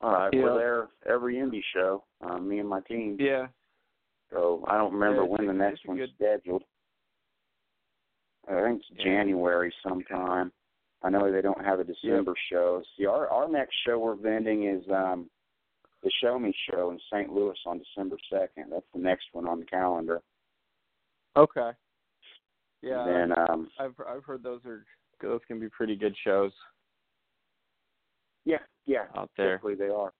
All 0.00 0.12
right, 0.12 0.32
Yeah. 0.32 0.42
we're 0.42 0.58
there 0.58 0.88
every 1.06 1.36
indie 1.36 1.62
show, 1.74 2.04
um, 2.20 2.48
me 2.48 2.58
and 2.60 2.68
my 2.68 2.80
team. 2.82 3.16
yeah. 3.20 3.48
So 4.30 4.62
I 4.68 4.76
don't 4.76 4.92
remember 4.92 5.22
Yeah, 5.22 5.28
when 5.28 5.46
the 5.46 5.52
next 5.54 5.86
one's 5.86 6.00
good- 6.00 6.14
scheduled. 6.14 6.64
I 8.46 8.62
think 8.62 8.80
it's 8.80 8.90
Yeah. 8.90 9.04
January 9.04 9.74
sometime. 9.82 10.52
I 11.02 11.10
know 11.10 11.30
they 11.30 11.40
don't 11.40 11.64
have 11.64 11.80
a 11.80 11.84
December 11.84 12.34
show. 12.48 12.82
See, 12.96 13.06
our 13.06 13.28
our 13.28 13.48
next 13.48 13.74
show 13.86 13.98
we're 13.98 14.14
vending 14.14 14.64
is 14.64 14.88
um 14.90 15.30
the 16.02 16.10
Show 16.10 16.38
Me 16.38 16.52
Show 16.70 16.90
in 16.90 17.00
St. 17.10 17.32
Louis 17.32 17.58
on 17.66 17.78
December 17.78 18.18
second. 18.30 18.70
That's 18.70 18.88
the 18.92 18.98
next 19.00 19.32
one 19.32 19.48
on 19.48 19.58
the 19.60 19.66
calendar. 19.66 20.22
Okay. 21.36 21.72
Yeah. 22.82 23.04
And 23.06 23.32
then 23.32 23.38
um 23.50 23.70
I've 23.78 23.98
I've 24.06 24.24
heard 24.24 24.42
those 24.42 24.64
are 24.66 24.84
those 25.20 25.44
can 25.46 25.58
be 25.58 25.68
pretty 25.70 25.96
good 25.96 26.16
shows 26.18 26.52
yeah, 28.44 28.64
yeah, 28.88 29.04
out 29.16 29.30
there. 29.36 29.58
typically 29.58 29.74
they 29.74 29.92
are. 29.92 30.12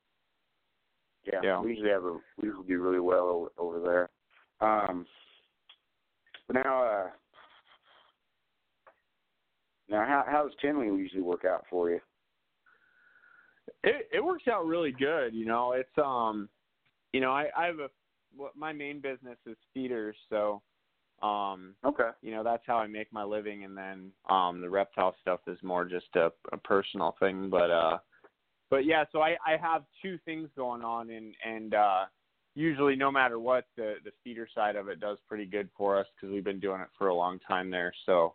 Yeah, 1.25 1.41
Yeah. 1.43 1.61
we 1.61 1.71
usually 1.71 1.91
have 1.91 2.05
a 2.05 2.19
we 2.41 2.49
usually 2.49 2.69
do 2.69 2.81
really 2.81 3.01
well 3.01 3.29
over, 3.29 3.51
over 3.59 3.81
there. 3.81 4.11
Um, 4.61 5.07
but 6.47 6.55
now, 6.55 6.85
uh, 6.85 7.07
now 9.89 10.05
how 10.07 10.25
how 10.29 10.45
does 10.45 10.53
Tinley 10.61 10.87
usually 10.87 11.23
work 11.23 11.45
out 11.45 11.65
for 11.71 11.91
you? 11.91 12.01
It 13.83 14.09
it 14.13 14.25
works 14.25 14.45
out 14.49 14.67
really 14.67 14.93
good, 14.93 15.35
you 15.35 15.47
know. 15.47 15.73
It's 15.73 15.89
um 15.97 16.49
you 17.13 17.21
know, 17.21 17.33
I 17.33 17.47
I 17.57 17.67
have 17.67 17.79
a 17.79 17.89
what 18.37 18.55
my 18.57 18.73
main 18.73 19.01
business 19.01 19.39
is 19.47 19.57
feeders, 19.73 20.17
so 20.29 20.63
um 21.23 21.75
Okay. 21.85 22.11
you 22.23 22.33
know, 22.33 22.45
that's 22.45 22.63
how 22.67 22.77
I 22.77 22.87
make 22.87 23.13
my 23.13 23.25
living 23.25 23.65
and 23.65 23.77
then 23.77 24.13
um 24.29 24.61
the 24.61 24.69
reptile 24.69 25.17
stuff 25.21 25.41
is 25.47 25.59
more 25.63 25.85
just 25.85 26.15
a 26.17 26.31
a 26.53 26.57
personal 26.59 27.17
thing, 27.19 27.49
but 27.51 27.71
uh 27.71 27.99
but 28.71 28.85
yeah, 28.85 29.05
so 29.13 29.21
I 29.21 29.37
I 29.47 29.57
have 29.61 29.85
two 30.03 30.19
things 30.25 30.49
going 30.57 30.83
on 30.83 31.11
and 31.11 31.35
and 31.45 31.75
uh 31.75 32.05
usually 32.55 32.97
no 32.97 33.11
matter 33.11 33.39
what 33.39 33.67
the 33.77 33.95
the 34.05 34.11
feeder 34.25 34.49
side 34.55 34.77
of 34.77 34.89
it 34.89 35.01
does 35.01 35.19
pretty 35.29 35.47
good 35.47 35.69
for 35.77 35.99
us 35.99 36.07
cuz 36.21 36.31
we've 36.31 36.45
been 36.45 36.61
doing 36.61 36.81
it 36.81 36.89
for 36.97 37.09
a 37.09 37.15
long 37.15 37.39
time 37.41 37.71
there. 37.71 37.93
So 38.07 38.35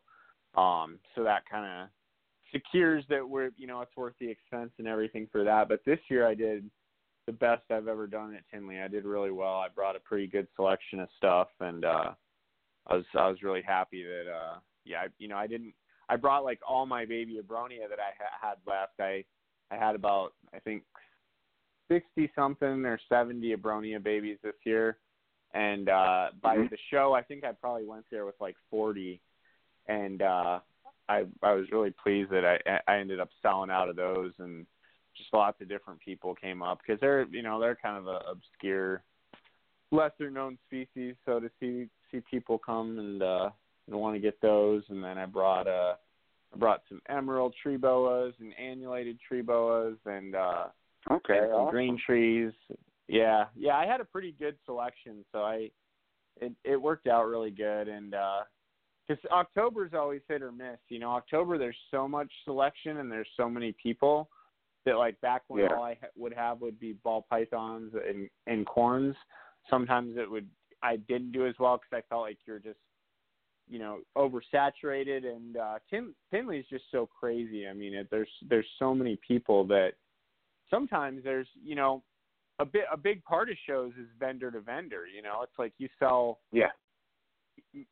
um 0.55 0.99
so 1.15 1.23
that 1.23 1.45
kind 1.49 1.65
of 1.65 1.89
secures 2.51 3.03
that 3.09 3.27
we're 3.27 3.51
you 3.57 3.67
know 3.67 3.81
it's 3.81 3.95
worth 3.97 4.17
the 4.19 4.29
expense 4.29 4.71
and 4.77 4.87
everything 4.87 5.27
for 5.31 5.43
that. 5.43 5.67
But 5.67 5.83
this 5.85 5.99
year 6.09 6.27
I 6.27 6.35
did 6.35 6.69
the 7.25 7.33
best 7.33 7.63
I've 7.69 7.87
ever 7.87 8.05
done 8.07 8.35
at 8.35 8.43
Tinley. 8.49 8.81
I 8.81 8.87
did 8.87 9.05
really 9.05 9.31
well. 9.31 9.55
I 9.55 9.69
brought 9.69 9.95
a 9.95 9.99
pretty 9.99 10.27
good 10.27 10.47
selection 10.55 10.99
of 10.99 11.09
stuff 11.17 11.49
and 11.59 11.85
uh 11.85 12.13
I 12.87 12.95
was 12.95 13.05
I 13.13 13.27
was 13.27 13.43
really 13.43 13.61
happy 13.61 14.03
that 14.03 14.31
uh 14.31 14.59
yeah, 14.85 15.07
you 15.17 15.27
know, 15.27 15.37
I 15.37 15.47
didn't 15.47 15.73
I 16.09 16.15
brought 16.17 16.43
like 16.43 16.59
all 16.67 16.85
my 16.85 17.05
baby 17.05 17.39
abronia 17.41 17.89
that 17.89 17.99
I 17.99 18.11
ha- 18.19 18.49
had 18.49 18.57
left. 18.67 18.99
I 18.99 19.23
I 19.73 19.85
had 19.85 19.95
about 19.95 20.33
I 20.53 20.59
think 20.59 20.83
sixty 21.87 22.31
something 22.35 22.85
or 22.85 22.99
seventy 23.09 23.55
abronia 23.55 24.01
babies 24.01 24.37
this 24.43 24.55
year, 24.65 24.97
and 25.53 25.89
uh 25.89 26.29
by 26.41 26.57
Mhm. 26.57 26.69
the 26.69 26.77
show 26.91 27.13
I 27.13 27.23
think 27.23 27.43
I 27.43 27.51
probably 27.51 27.85
went 27.85 28.05
there 28.09 28.25
with 28.25 28.39
like 28.39 28.55
forty, 28.69 29.19
and 29.87 30.21
uh 30.21 30.59
I 31.09 31.25
I 31.41 31.53
was 31.53 31.71
really 31.71 31.91
pleased 31.91 32.29
that 32.31 32.45
I 32.45 32.79
I 32.87 32.97
ended 32.99 33.19
up 33.19 33.29
selling 33.41 33.71
out 33.71 33.89
of 33.89 33.95
those. 33.95 34.33
And 34.39 34.65
just 35.15 35.33
lots 35.33 35.61
of 35.61 35.69
different 35.69 35.99
people 35.99 36.33
came 36.33 36.63
up 36.63 36.79
because 36.79 36.99
they're 36.99 37.25
you 37.25 37.43
know 37.43 37.59
they're 37.59 37.75
kind 37.75 37.97
of 37.97 38.07
a 38.07 38.19
obscure 38.29 39.03
lesser 39.91 40.31
known 40.31 40.57
species 40.65 41.15
so 41.23 41.39
to 41.39 41.51
see 41.59 41.87
see 42.11 42.19
people 42.31 42.57
come 42.57 42.97
and 42.97 43.21
uh 43.21 43.49
and 43.87 43.95
want 43.99 44.15
to 44.15 44.19
get 44.19 44.39
those. 44.41 44.83
And 44.89 45.03
then 45.03 45.17
I 45.17 45.25
brought 45.25 45.67
uh 45.67 45.95
I 46.53 46.57
brought 46.57 46.81
some 46.89 47.01
emerald 47.09 47.53
tree 47.61 47.77
boas 47.77 48.33
and 48.39 48.53
annulated 48.59 49.19
tree 49.19 49.41
boas 49.41 49.97
and 50.05 50.35
uh 50.35 50.65
Okay. 51.11 51.37
and 51.37 51.47
some 51.51 51.61
awesome. 51.61 51.71
green 51.71 51.99
trees. 52.05 52.53
Yeah, 53.09 53.45
yeah, 53.55 53.75
I 53.75 53.85
had 53.85 53.99
a 53.99 54.05
pretty 54.05 54.31
good 54.39 54.55
selection, 54.65 55.25
so 55.31 55.39
I 55.43 55.69
it 56.39 56.53
it 56.63 56.81
worked 56.81 57.07
out 57.07 57.25
really 57.27 57.51
good. 57.51 57.87
And 57.87 58.13
uh 58.15 58.41
because 59.07 59.23
October's 59.31 59.93
always 59.93 60.21
hit 60.29 60.41
or 60.41 60.51
miss, 60.53 60.77
you 60.87 60.99
know, 60.99 61.11
October 61.11 61.57
there's 61.57 61.75
so 61.91 62.07
much 62.07 62.31
selection 62.45 62.97
and 62.97 63.11
there's 63.11 63.27
so 63.35 63.49
many 63.49 63.73
people 63.73 64.29
that 64.85 64.97
like 64.97 65.19
back 65.21 65.41
when 65.47 65.63
Yeah. 65.63 65.73
all 65.75 65.83
I 65.83 65.95
ha- 65.99 66.07
would 66.15 66.33
have 66.33 66.61
would 66.61 66.79
be 66.79 66.93
ball 66.93 67.25
pythons 67.29 67.93
and 68.07 68.29
and 68.47 68.65
corns. 68.65 69.15
Sometimes 69.69 70.17
it 70.17 70.29
would 70.29 70.47
I 70.81 70.97
didn't 70.97 71.31
do 71.33 71.45
as 71.47 71.55
well 71.59 71.77
because 71.77 71.97
I 72.05 72.07
felt 72.09 72.21
like 72.21 72.37
you're 72.45 72.59
just 72.59 72.79
you 73.73 73.79
know 73.79 73.99
oversaturated 74.15 75.25
and 75.25 75.57
uh 75.57 75.79
Tin 75.89 76.13
Tinley's 76.31 76.65
just 76.69 76.85
so 76.91 77.09
crazy. 77.19 77.67
I 77.67 77.73
mean, 77.73 77.93
it, 77.95 78.07
there's 78.11 78.29
there's 78.47 78.67
so 78.77 78.93
many 78.93 79.17
people 79.27 79.65
that 79.67 79.93
sometimes 80.69 81.23
there's 81.23 81.47
you 81.63 81.75
know 81.75 82.03
a 82.59 82.65
bit 82.65 82.83
a 82.91 82.97
big 82.97 83.23
part 83.23 83.49
of 83.49 83.57
shows 83.67 83.91
is 83.99 84.07
vendor 84.19 84.51
to 84.51 84.59
vendor 84.61 85.05
you 85.07 85.23
know 85.23 85.41
it's 85.41 85.57
like 85.57 85.73
you 85.79 85.89
sell 85.97 86.39
Yeah. 86.51 86.69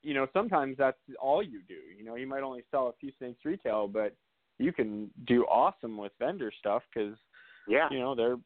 you 0.04 0.14
know 0.14 0.28
sometimes 0.34 0.78
that's 0.78 1.00
all 1.20 1.42
you 1.42 1.62
do 1.68 1.80
you 1.98 2.06
know 2.06 2.16
you 2.16 2.28
might 2.28 2.44
only 2.44 2.64
sell 2.70 2.88
a 2.88 2.94
few 3.00 3.12
snakes 3.18 3.44
retail 3.44 3.88
but 3.88 4.16
you 4.60 4.72
can 4.72 5.10
do 5.26 5.44
awesome 5.46 5.98
with 5.98 6.12
vendor 6.20 6.52
stuff 6.60 6.84
because 6.94 7.18
Yeah. 7.68 7.88
you 7.90 8.00
know 8.00 8.14
they're 8.14 8.38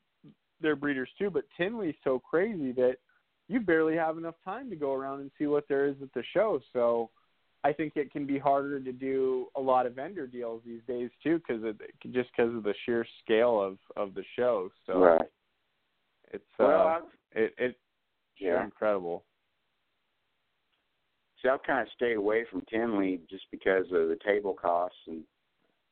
they're 0.62 0.78
breeders 0.78 1.10
too 1.20 1.30
but 1.30 1.44
tinley's 1.58 1.96
so 2.04 2.18
crazy 2.20 2.72
that 2.74 2.96
you 3.50 3.60
barely 3.60 3.96
have 3.96 4.18
enough 4.18 4.36
time 4.44 4.70
to 4.70 4.76
go 4.76 4.94
around 4.94 5.20
and 5.20 5.32
see 5.38 5.48
what 5.48 5.66
there 5.68 5.86
is 5.86 5.96
at 6.02 6.14
the 6.14 6.24
show 6.34 6.62
so 6.72 7.10
i 7.66 7.74
think 7.74 7.94
it 7.96 8.12
can 8.12 8.26
be 8.26 8.38
harder 8.38 8.80
to 8.80 8.92
do 8.92 9.48
a 9.56 9.62
lot 9.62 9.86
of 9.86 9.96
vendor 9.96 10.28
deals 10.28 10.62
these 10.66 10.82
days 10.88 11.10
too 11.24 11.40
because 11.40 11.62
just 12.12 12.30
because 12.36 12.54
of 12.56 12.64
the 12.64 12.74
sheer 12.86 13.06
scale 13.24 13.62
of 13.62 13.78
of 13.96 14.14
the 14.14 14.24
show 14.38 14.70
so 14.86 15.00
Right. 15.00 15.30
it's 16.32 16.44
Well, 16.60 16.88
uh 16.88 17.00
it 17.32 17.54
it 17.58 17.76
yeah. 18.40 18.64
incredible 18.64 19.24
See, 21.42 21.50
I've 21.50 21.64
kind 21.64 21.82
of 21.82 21.94
stayed 21.94 22.16
away 22.16 22.46
from 22.50 22.62
Tinley 22.62 23.20
just 23.30 23.46
because 23.52 23.86
of 23.92 24.08
the 24.08 24.18
table 24.26 24.54
costs 24.54 24.98
and 25.08 25.24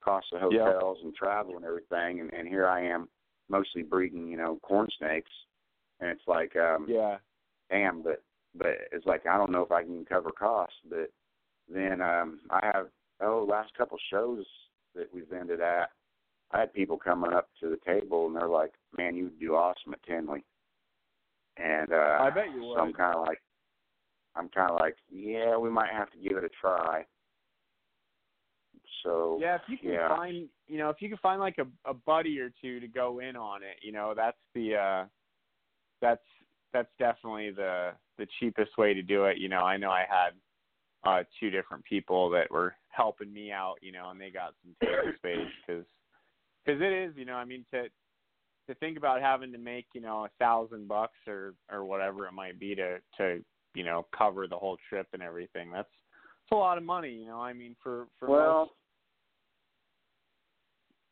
costs 0.03 0.31
of 0.33 0.41
hotels 0.41 0.97
and 1.03 1.13
travel 1.13 1.57
and 1.57 1.65
everything. 1.65 2.21
And, 2.21 2.33
and 2.33 2.47
here 2.47 2.65
I 2.65 2.86
am, 2.86 3.09
mostly 3.49 3.83
breeding, 3.83 4.27
you 4.29 4.38
know, 4.38 4.57
corn 4.63 4.88
snakes, 4.97 5.29
and 5.99 6.09
it's 6.09 6.27
like, 6.27 6.55
um, 6.55 6.86
yeah 6.88 7.17
damn, 7.69 8.01
but 8.01 8.23
but 8.55 8.69
it's 8.91 9.05
like 9.05 9.25
I 9.25 9.38
don't 9.38 9.51
know 9.51 9.63
if 9.63 9.71
I 9.71 9.83
can 9.83 10.05
cover 10.05 10.31
costs. 10.31 10.77
But 10.89 11.12
then 11.69 12.02
um, 12.02 12.39
I 12.49 12.60
have 12.73 12.88
oh, 13.21 13.45
last 13.49 13.73
couple 13.78 13.97
shows 14.12 14.45
that 14.95 15.08
we've 15.13 15.32
ended 15.32 15.62
at, 15.62 15.89
I 16.52 16.60
had 16.60 16.73
people 16.73 16.97
coming 16.97 17.34
up 17.34 17.49
to 17.60 17.69
the 17.69 17.80
table 17.86 18.28
and 18.28 18.36
they're 18.36 18.47
like, 18.47 18.73
"Man, 18.97 19.15
you 19.15 19.26
would 19.26 19.39
do 19.39 19.56
awesome 19.56 19.93
at 19.93 20.04
Tinley." 20.04 20.43
And 21.58 21.91
uh, 21.91 22.17
I 22.19 22.30
bet 22.30 22.54
you 22.54 22.73
so 22.76 22.82
I'm 22.82 22.93
kind 22.93 23.15
of 23.15 23.26
like, 23.26 23.41
I'm 24.36 24.49
kind 24.49 24.71
of 24.71 24.80
like, 24.80 24.95
yeah, 25.12 25.56
we 25.58 25.69
might 25.69 25.91
have 25.91 26.10
to 26.12 26.17
give 26.17 26.38
it 26.38 26.43
a 26.43 26.49
try. 26.49 27.06
So 29.04 29.38
yeah 29.41 29.56
if 29.56 29.62
you 29.67 29.78
can 29.78 29.89
yeah. 29.91 30.08
find 30.08 30.47
you 30.67 30.78
know 30.78 30.89
if 30.89 31.02
you 31.02 31.10
can 31.10 31.17
find 31.17 31.39
like 31.39 31.58
a 31.58 31.89
a 31.89 31.93
buddy 31.93 32.39
or 32.39 32.52
two 32.62 32.80
to 32.80 32.88
go 32.88 33.19
in 33.19 33.36
on 33.36 33.62
it 33.62 33.78
you 33.82 33.91
know 33.91 34.13
that's 34.15 34.38
the 34.56 34.76
uh 34.76 35.06
that's 36.02 36.23
that's 36.71 36.89
definitely 36.97 37.52
the 37.52 37.91
the 38.17 38.28
cheapest 38.39 38.78
way 38.78 38.93
to 38.93 39.02
do 39.02 39.26
it 39.26 39.38
you 39.38 39.49
know 39.49 39.62
i 39.62 39.76
know 39.76 39.89
i 39.89 40.06
had 40.10 40.32
uh 41.05 41.23
two 41.39 41.49
different 41.49 41.83
people 41.85 42.29
that 42.29 42.49
were 42.51 42.75
helping 42.89 43.31
me 43.33 43.51
out 43.51 43.75
you 43.81 43.91
know 43.91 44.09
and 44.09 44.19
they 44.19 44.29
got 44.29 44.53
some 44.63 44.75
table 44.81 45.13
space 45.17 45.51
because 45.65 45.85
because 46.65 46.81
it 46.81 46.91
is 46.93 47.13
you 47.15 47.25
know 47.25 47.35
i 47.35 47.45
mean 47.45 47.65
to 47.71 47.83
to 48.67 48.75
think 48.75 48.97
about 48.97 49.21
having 49.21 49.51
to 49.51 49.57
make 49.57 49.85
you 49.93 50.01
know 50.01 50.25
a 50.25 50.29
thousand 50.39 50.87
bucks 50.87 51.17
or 51.27 51.53
or 51.71 51.83
whatever 51.83 52.25
it 52.27 52.33
might 52.33 52.59
be 52.59 52.75
to 52.75 52.97
to 53.17 53.43
you 53.75 53.83
know 53.83 54.05
cover 54.17 54.47
the 54.47 54.55
whole 54.57 54.77
trip 54.89 55.07
and 55.13 55.21
everything 55.21 55.71
that's 55.71 55.87
it's 56.43 56.51
a 56.51 56.55
lot 56.55 56.77
of 56.77 56.83
money 56.83 57.11
you 57.11 57.25
know 57.25 57.41
i 57.41 57.53
mean 57.53 57.75
for 57.81 58.07
for 58.19 58.29
well, 58.29 58.59
most 58.59 58.71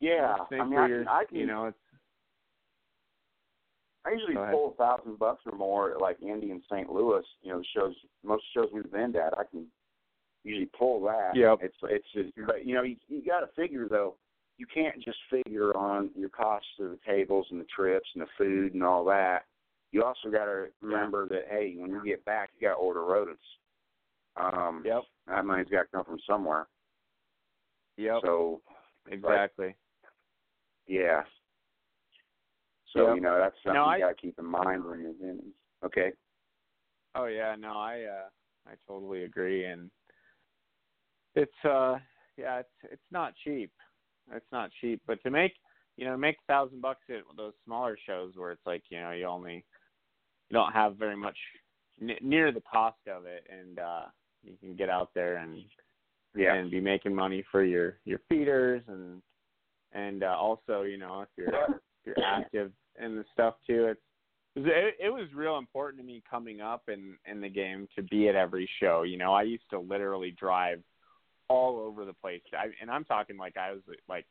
yeah, 0.00 0.34
most 0.36 0.60
I 0.60 0.64
mean, 0.64 0.78
I 0.78 0.86
you're- 0.88 1.04
can, 1.04 1.08
I 1.08 1.24
can, 1.28 1.38
you 1.38 1.46
know 1.46 1.66
it's 1.66 1.78
I 4.04 4.10
usually 4.10 4.34
pull 4.34 4.74
a 4.74 4.82
thousand 4.82 5.18
bucks 5.18 5.42
or 5.46 5.56
more 5.56 5.92
at 5.92 6.00
like 6.00 6.20
Indy 6.20 6.50
and 6.50 6.60
St. 6.68 6.90
Louis. 6.90 7.22
You 7.42 7.52
know, 7.52 7.58
the 7.58 7.64
shows 7.72 7.94
most 8.24 8.42
shows 8.52 8.68
we've 8.72 8.90
been 8.90 9.14
at, 9.14 9.38
I 9.38 9.44
can 9.48 9.66
usually 10.44 10.70
pull 10.78 11.02
that. 11.04 11.32
Yep. 11.34 11.58
It's 11.62 11.76
it's 11.84 12.06
just, 12.14 12.46
but 12.46 12.66
you 12.66 12.74
know, 12.74 12.82
you 12.82 12.96
you 13.08 13.22
got 13.24 13.40
to 13.40 13.48
figure 13.54 13.88
though. 13.88 14.16
You 14.58 14.66
can't 14.72 15.02
just 15.02 15.18
figure 15.30 15.76
on 15.76 16.10
your 16.14 16.28
costs 16.28 16.68
of 16.78 16.90
the 16.90 16.98
tables 17.06 17.46
and 17.50 17.60
the 17.60 17.66
trips 17.74 18.08
and 18.14 18.22
the 18.22 18.28
food 18.38 18.74
and 18.74 18.82
all 18.84 19.04
that. 19.06 19.44
You 19.90 20.04
also 20.04 20.30
got 20.30 20.44
to 20.44 20.66
remember 20.80 21.26
that 21.28 21.46
hey, 21.50 21.74
when 21.76 21.90
you 21.90 22.02
get 22.04 22.24
back, 22.24 22.50
you 22.54 22.68
got 22.68 22.74
to 22.74 22.80
order 22.80 23.02
rodents. 23.02 23.42
Um, 24.36 24.82
yep 24.84 25.02
that 25.26 25.44
money's 25.44 25.68
got 25.68 25.82
to 25.82 25.88
come 25.92 26.04
from 26.04 26.18
somewhere. 26.26 26.66
yep 27.96 28.20
So 28.24 28.60
exactly 29.10 29.74
yeah. 30.86 31.22
So 32.94 33.08
Yep. 33.08 33.16
you 33.16 33.20
know 33.22 33.38
that's 33.38 33.56
something 33.64 33.80
No, 33.80 33.92
you 33.94 34.00
got 34.00 34.08
to 34.08 34.14
keep 34.14 34.38
in 34.38 34.44
mind 34.44 34.84
when 34.84 35.00
you're 35.00 35.30
in. 35.30 35.40
Okay. 35.84 36.12
Oh 37.14 37.26
yeah, 37.26 37.54
no, 37.58 37.72
I 37.72 38.02
uh 38.02 38.28
I 38.70 38.74
totally 38.86 39.24
agree 39.24 39.64
and 39.64 39.90
it's 41.34 41.64
uh 41.64 41.96
yeah, 42.36 42.60
it's 42.60 42.92
it's 42.92 43.10
not 43.10 43.34
cheap. 43.44 43.70
It's 44.32 44.52
not 44.52 44.70
cheap, 44.80 45.02
but 45.06 45.22
to 45.22 45.30
make 45.30 45.52
you 45.98 46.06
know, 46.06 46.16
make 46.16 46.36
a 46.36 46.52
thousand 46.52 46.80
bucks 46.80 47.02
at 47.10 47.22
those 47.36 47.52
smaller 47.66 47.98
shows 48.06 48.32
where 48.36 48.50
it's 48.50 48.64
like, 48.66 48.82
you 48.88 48.98
know, 48.98 49.10
you 49.10 49.26
only 49.26 49.64
you 50.48 50.54
don't 50.54 50.72
have 50.72 50.96
very 50.96 51.16
much 51.16 51.36
n- 52.00 52.16
near 52.22 52.50
the 52.50 52.62
cost 52.62 52.96
of 53.06 53.26
it 53.26 53.46
and 53.50 53.78
uh 53.78 54.02
you 54.42 54.54
can 54.60 54.74
get 54.74 54.88
out 54.88 55.10
there 55.14 55.36
and 55.36 55.62
Yeah. 56.34 56.54
and 56.54 56.70
be 56.70 56.80
making 56.80 57.14
money 57.14 57.44
for 57.50 57.62
your 57.64 57.98
your 58.04 58.20
feeders 58.28 58.82
and 58.88 59.22
and 59.92 60.24
uh, 60.24 60.34
also, 60.38 60.82
you 60.82 60.96
know, 60.96 61.20
if 61.20 61.28
you're 61.36 61.48
if 61.48 62.06
you're 62.06 62.24
active 62.24 62.72
in 63.02 63.16
the 63.16 63.24
stuff 63.32 63.54
too. 63.66 63.86
It's 63.86 64.00
it, 64.56 64.94
it 64.98 65.10
was 65.10 65.28
real 65.34 65.58
important 65.58 66.00
to 66.00 66.06
me 66.06 66.22
coming 66.28 66.60
up 66.60 66.84
in 66.88 67.16
in 67.30 67.40
the 67.40 67.48
game 67.48 67.88
to 67.96 68.02
be 68.02 68.28
at 68.28 68.34
every 68.34 68.68
show. 68.80 69.02
You 69.02 69.18
know, 69.18 69.32
I 69.34 69.42
used 69.42 69.68
to 69.70 69.78
literally 69.78 70.30
drive 70.32 70.82
all 71.52 71.78
over 71.78 72.04
the 72.04 72.12
place, 72.14 72.42
I, 72.52 72.66
and 72.80 72.90
I'm 72.90 73.04
talking 73.04 73.36
like 73.36 73.56
I 73.56 73.72
was 73.72 73.82
like 74.08 74.26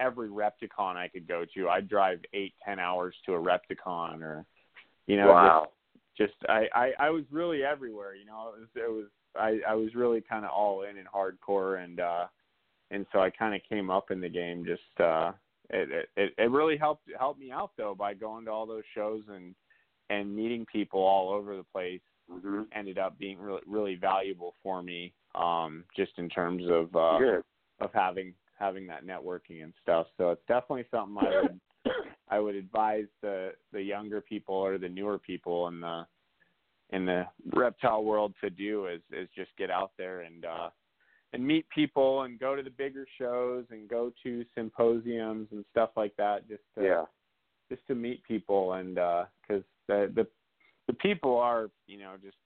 every 0.00 0.28
Repticon 0.28 0.96
I 0.96 1.08
could 1.08 1.28
go 1.28 1.44
to. 1.54 1.68
I'd 1.68 1.88
drive 1.88 2.20
eight 2.32 2.54
ten 2.64 2.78
hours 2.78 3.14
to 3.26 3.34
a 3.34 3.40
Repticon, 3.40 4.22
or 4.22 4.44
you 5.06 5.16
know, 5.16 5.28
wow. 5.32 5.68
just, 6.16 6.30
just 6.32 6.50
I, 6.50 6.66
I 6.74 6.92
I 6.98 7.10
was 7.10 7.24
really 7.30 7.64
everywhere. 7.64 8.14
You 8.14 8.26
know, 8.26 8.52
it 8.56 8.60
was 8.60 8.68
it 8.76 8.90
was 8.90 9.06
I 9.36 9.60
I 9.70 9.74
was 9.74 9.94
really 9.94 10.20
kind 10.20 10.44
of 10.44 10.50
all 10.50 10.82
in 10.82 10.98
and 10.98 11.08
hardcore, 11.08 11.82
and 11.82 12.00
uh 12.00 12.26
and 12.90 13.06
so 13.12 13.20
I 13.20 13.30
kind 13.30 13.54
of 13.54 13.60
came 13.68 13.90
up 13.90 14.10
in 14.10 14.20
the 14.20 14.28
game 14.28 14.64
just 14.64 15.00
uh 15.00 15.32
it, 15.70 16.08
it 16.16 16.34
it 16.36 16.50
really 16.50 16.76
helped 16.76 17.08
helped 17.18 17.40
me 17.40 17.50
out 17.50 17.72
though 17.76 17.94
by 17.94 18.14
going 18.14 18.44
to 18.44 18.50
all 18.50 18.66
those 18.66 18.84
shows 18.94 19.22
and 19.28 19.54
and 20.10 20.34
meeting 20.34 20.66
people 20.70 21.00
all 21.00 21.30
over 21.30 21.56
the 21.56 21.64
place 21.64 22.00
hmm 22.30 22.62
ended 22.74 22.98
up 22.98 23.18
being 23.18 23.38
really 23.38 23.62
really 23.66 23.96
valuable 23.96 24.54
for 24.62 24.82
me 24.82 25.12
um 25.34 25.84
just 25.96 26.12
in 26.18 26.28
terms 26.28 26.62
of 26.70 26.94
uh 26.94 27.18
of 27.80 27.90
having 27.92 28.34
having 28.58 28.86
that 28.86 29.04
networking 29.04 29.62
and 29.62 29.72
stuff. 29.82 30.06
So 30.16 30.30
it's 30.30 30.44
definitely 30.46 30.86
something 30.90 31.16
I 31.18 31.42
would 31.42 31.60
I 32.28 32.38
would 32.38 32.54
advise 32.54 33.06
the 33.22 33.52
the 33.72 33.82
younger 33.82 34.20
people 34.20 34.54
or 34.54 34.78
the 34.78 34.88
newer 34.88 35.18
people 35.18 35.68
in 35.68 35.80
the 35.80 36.06
in 36.90 37.04
the 37.04 37.24
reptile 37.52 38.04
world 38.04 38.34
to 38.40 38.50
do 38.50 38.86
is 38.86 39.00
is 39.12 39.28
just 39.34 39.50
get 39.56 39.70
out 39.70 39.92
there 39.98 40.20
and 40.20 40.44
uh 40.44 40.70
and 41.32 41.44
meet 41.44 41.68
people 41.70 42.22
and 42.22 42.38
go 42.38 42.54
to 42.54 42.62
the 42.62 42.70
bigger 42.70 43.06
shows 43.18 43.64
and 43.70 43.88
go 43.88 44.12
to 44.22 44.44
symposiums 44.54 45.48
and 45.50 45.64
stuff 45.72 45.90
like 45.96 46.14
that 46.16 46.48
just 46.48 46.62
to 46.76 46.84
Yeah. 46.84 47.04
just 47.68 47.84
to 47.88 47.94
meet 47.94 48.22
people. 48.22 48.74
And 48.74 48.98
uh 48.98 49.24
cuz 49.46 49.64
the 49.88 50.10
the 50.14 50.26
the 50.86 50.94
people 50.94 51.36
are 51.38 51.70
you 51.86 51.98
know 51.98 52.16
just 52.22 52.36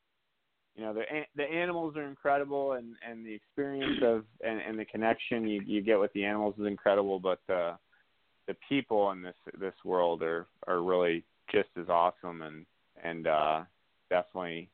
you 0.79 0.85
know 0.85 0.95
the 0.95 1.03
the 1.37 1.43
animals 1.43 1.97
are 1.97 2.05
incredible 2.05 2.73
and 2.73 2.95
and 3.07 3.27
the 3.27 3.35
experience 3.35 3.99
of 4.03 4.25
and 4.43 4.61
and 4.61 4.79
the 4.79 4.85
connection 4.85 5.47
you 5.47 5.61
you 5.67 5.83
get 5.83 5.99
with 5.99 6.13
the 6.13 6.25
animals 6.25 6.55
is 6.59 6.67
incredible 6.67 7.19
but 7.19 7.41
the 7.49 7.77
the 8.47 8.55
people 8.69 9.11
in 9.11 9.21
this 9.21 9.35
this 9.61 9.75
world 9.85 10.23
are 10.23 10.47
are 10.69 10.81
really 10.83 11.25
just 11.51 11.69
as 11.79 11.89
awesome 11.89 12.43
and 12.43 12.65
and 13.03 13.27
uh 13.27 13.63
definitely 14.09 14.71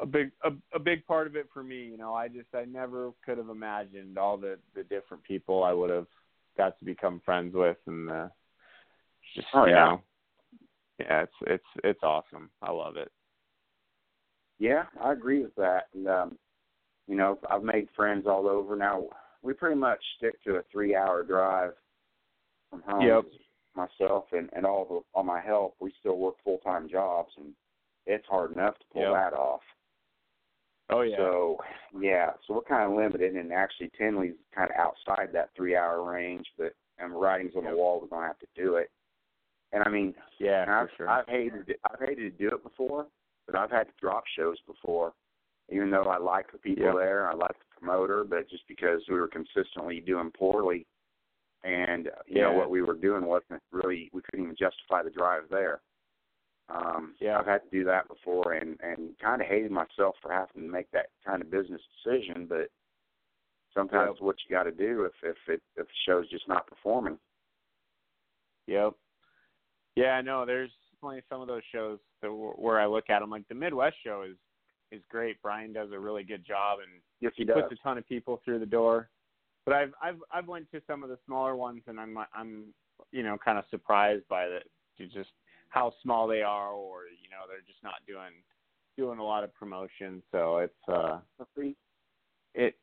a 0.00 0.06
big 0.06 0.30
a, 0.44 0.52
a 0.74 0.78
big 0.78 1.04
part 1.06 1.26
of 1.26 1.36
it 1.36 1.48
for 1.52 1.62
me 1.62 1.84
you 1.84 1.98
know. 1.98 2.14
I 2.14 2.28
just 2.28 2.48
i 2.54 2.64
never 2.64 3.10
could 3.24 3.36
have 3.36 3.50
imagined 3.50 4.16
all 4.16 4.38
the 4.38 4.58
the 4.74 4.84
different 4.84 5.22
people 5.22 5.64
i 5.64 5.72
would 5.72 5.90
have 5.90 6.06
got 6.56 6.78
to 6.78 6.84
become 6.86 7.20
friends 7.24 7.54
with 7.54 7.76
and 7.86 8.08
the 8.08 8.30
just 9.36 9.48
oh, 9.52 9.66
you 9.66 9.72
yeah. 9.72 9.84
know. 9.84 10.02
Yeah 10.98 11.20
it's 11.20 11.32
it's 11.46 11.64
it's 11.84 12.02
awesome. 12.02 12.50
I 12.60 12.72
love 12.72 12.96
it 12.96 13.12
Yeah, 14.58 14.84
I 15.02 15.12
agree 15.12 15.42
with 15.42 15.54
that. 15.56 15.84
And 15.94 16.08
um, 16.08 16.38
you 17.06 17.16
know, 17.16 17.38
I've 17.50 17.62
made 17.62 17.88
friends 17.96 18.26
all 18.26 18.48
over. 18.48 18.76
Now 18.76 19.04
we 19.42 19.52
pretty 19.52 19.76
much 19.76 20.00
stick 20.16 20.42
to 20.44 20.56
a 20.56 20.62
three-hour 20.70 21.24
drive 21.24 21.72
from 22.70 22.82
home. 22.82 23.02
Yep. 23.06 23.24
Myself 23.76 24.24
and 24.32 24.48
and 24.54 24.66
all 24.66 24.84
the 24.84 25.00
all 25.18 25.22
my 25.24 25.40
help, 25.40 25.76
we 25.80 25.92
still 26.00 26.18
work 26.18 26.34
full-time 26.42 26.88
jobs, 26.88 27.30
and 27.36 27.52
it's 28.06 28.26
hard 28.28 28.52
enough 28.52 28.76
to 28.78 28.84
pull 28.92 29.02
Yep. 29.02 29.12
that 29.12 29.32
off. 29.34 29.60
oh 30.90 31.02
yeah 31.02 31.16
So 31.16 31.58
yeah, 32.00 32.30
so 32.46 32.54
we're 32.54 32.62
kind 32.62 32.90
of 32.90 32.98
limited, 32.98 33.36
and 33.36 33.52
actually 33.52 33.90
Tinley's 33.96 34.34
kind 34.54 34.70
of 34.70 34.76
outside 34.76 35.28
that 35.32 35.50
three-hour 35.56 36.02
range. 36.02 36.46
But 36.58 36.74
and 36.98 37.12
writing's 37.18 37.54
on 37.54 37.62
Yep. 37.62 37.72
the 37.72 37.76
wall, 37.78 38.00
we're 38.00 38.08
gonna 38.08 38.26
have 38.26 38.38
to 38.40 38.46
do 38.56 38.76
it. 38.76 38.90
And 39.72 39.84
I 39.84 39.88
mean, 39.90 40.14
yeah 40.40 40.64
I've, 40.68 40.88
sure 40.96 41.08
I've 41.08 41.28
hated 41.28 41.68
it. 41.68 41.78
I've 41.88 42.00
hated 42.00 42.36
to 42.36 42.48
do 42.48 42.54
it 42.56 42.62
before, 42.64 43.06
but 43.48 43.58
I've 43.58 43.70
had 43.70 43.84
to 43.84 43.92
drop 43.98 44.24
shows 44.36 44.58
before, 44.66 45.14
even 45.70 45.90
though 45.90 46.04
I 46.04 46.18
like 46.18 46.52
the 46.52 46.58
people 46.58 46.84
Yeah. 46.84 46.92
there, 46.94 47.28
I 47.28 47.32
like 47.32 47.58
the 47.58 47.64
promoter, 47.80 48.22
but 48.24 48.48
just 48.48 48.66
because 48.68 49.02
we 49.08 49.18
were 49.18 49.28
consistently 49.28 50.00
doing 50.00 50.30
poorly, 50.30 50.86
and 51.64 52.10
you 52.26 52.40
know 52.40 52.52
what 52.52 52.70
we 52.70 52.82
were 52.82 52.94
doing 52.94 53.24
wasn't 53.24 53.60
really 53.72 54.10
we 54.12 54.22
couldn't 54.22 54.44
even 54.44 54.56
justify 54.56 55.02
the 55.02 55.10
drive 55.10 55.48
there. 55.48 55.80
Um, 56.68 57.16
Yeah. 57.18 57.38
I've 57.38 57.46
had 57.46 57.64
to 57.64 57.70
do 57.70 57.84
that 57.84 58.06
before, 58.06 58.52
and 58.52 58.78
and 58.80 59.18
kind 59.18 59.40
of 59.40 59.48
hated 59.48 59.72
myself 59.72 60.16
for 60.20 60.30
having 60.30 60.62
to 60.62 60.68
make 60.68 60.90
that 60.92 61.10
kind 61.24 61.42
of 61.42 61.50
business 61.50 61.82
decision, 61.96 62.46
but 62.46 62.70
sometimes 63.72 64.16
Yep. 64.16 64.22
what 64.22 64.44
you 64.44 64.50
got 64.54 64.64
to 64.64 64.70
do 64.72 65.04
if 65.04 65.24
if 65.24 65.48
it 65.48 65.62
if 65.76 65.86
the 65.86 65.94
show's 66.04 66.28
just 66.28 66.46
not 66.48 66.66
performing. 66.66 67.18
Yep. 68.66 68.94
Yeah, 69.96 70.20
no, 70.20 70.44
there's 70.44 70.70
definitely 70.92 71.22
some 71.28 71.40
of 71.40 71.48
those 71.48 71.64
shows 71.72 71.98
that 72.22 72.30
where 72.32 72.80
I 72.80 72.86
look 72.86 73.10
at 73.10 73.20
them. 73.20 73.30
Like 73.30 73.46
the 73.48 73.54
Midwest 73.54 73.96
show 74.04 74.22
is 74.28 74.36
is 74.90 75.02
great. 75.10 75.40
Brian 75.42 75.72
does 75.72 75.90
a 75.92 75.98
really 75.98 76.22
good 76.24 76.46
job 76.46 76.78
and 76.80 77.00
Yes, 77.20 77.32
he 77.36 77.44
does. 77.44 77.62
puts 77.62 77.72
a 77.72 77.82
ton 77.82 77.98
of 77.98 78.06
people 78.08 78.40
through 78.44 78.58
the 78.60 78.66
door. 78.66 79.10
But 79.64 79.74
I've 79.74 79.92
I've 80.02 80.16
I've 80.32 80.48
went 80.48 80.70
to 80.72 80.80
some 80.86 81.02
of 81.02 81.08
the 81.10 81.18
smaller 81.26 81.56
ones 81.56 81.82
and 81.86 82.00
I'm 82.00 82.16
I'm 82.34 82.64
you 83.12 83.22
know 83.22 83.36
kind 83.44 83.58
of 83.58 83.64
surprised 83.70 84.26
by 84.28 84.46
the 84.46 84.60
to 84.98 85.06
just 85.06 85.30
how 85.68 85.92
small 86.02 86.26
they 86.26 86.42
are 86.42 86.70
or 86.72 87.02
you 87.22 87.28
know 87.30 87.44
they're 87.48 87.58
just 87.66 87.82
not 87.82 87.94
doing 88.06 88.32
doing 88.96 89.18
a 89.18 89.24
lot 89.24 89.44
of 89.44 89.54
promotion. 89.54 90.22
So 90.32 90.58
it's 90.58 90.88
uh 90.88 91.20
it 92.54 92.74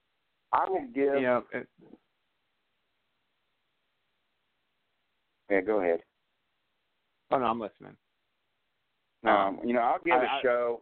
I 0.54 0.70
will 0.70 0.86
give. 0.94 1.16
you 1.16 1.22
know 1.22 1.44
it, 1.52 1.68
yeah, 5.50 5.62
go 5.62 5.82
ahead. 5.82 6.02
oh 7.32 7.38
no 7.40 7.46
I'm 7.46 7.60
listening. 7.60 7.96
Um, 9.28 9.60
you 9.64 9.74
know, 9.74 9.82
I'll 9.82 10.00
give 10.04 10.14
I- 10.14 10.38
a 10.38 10.42
show. 10.42 10.82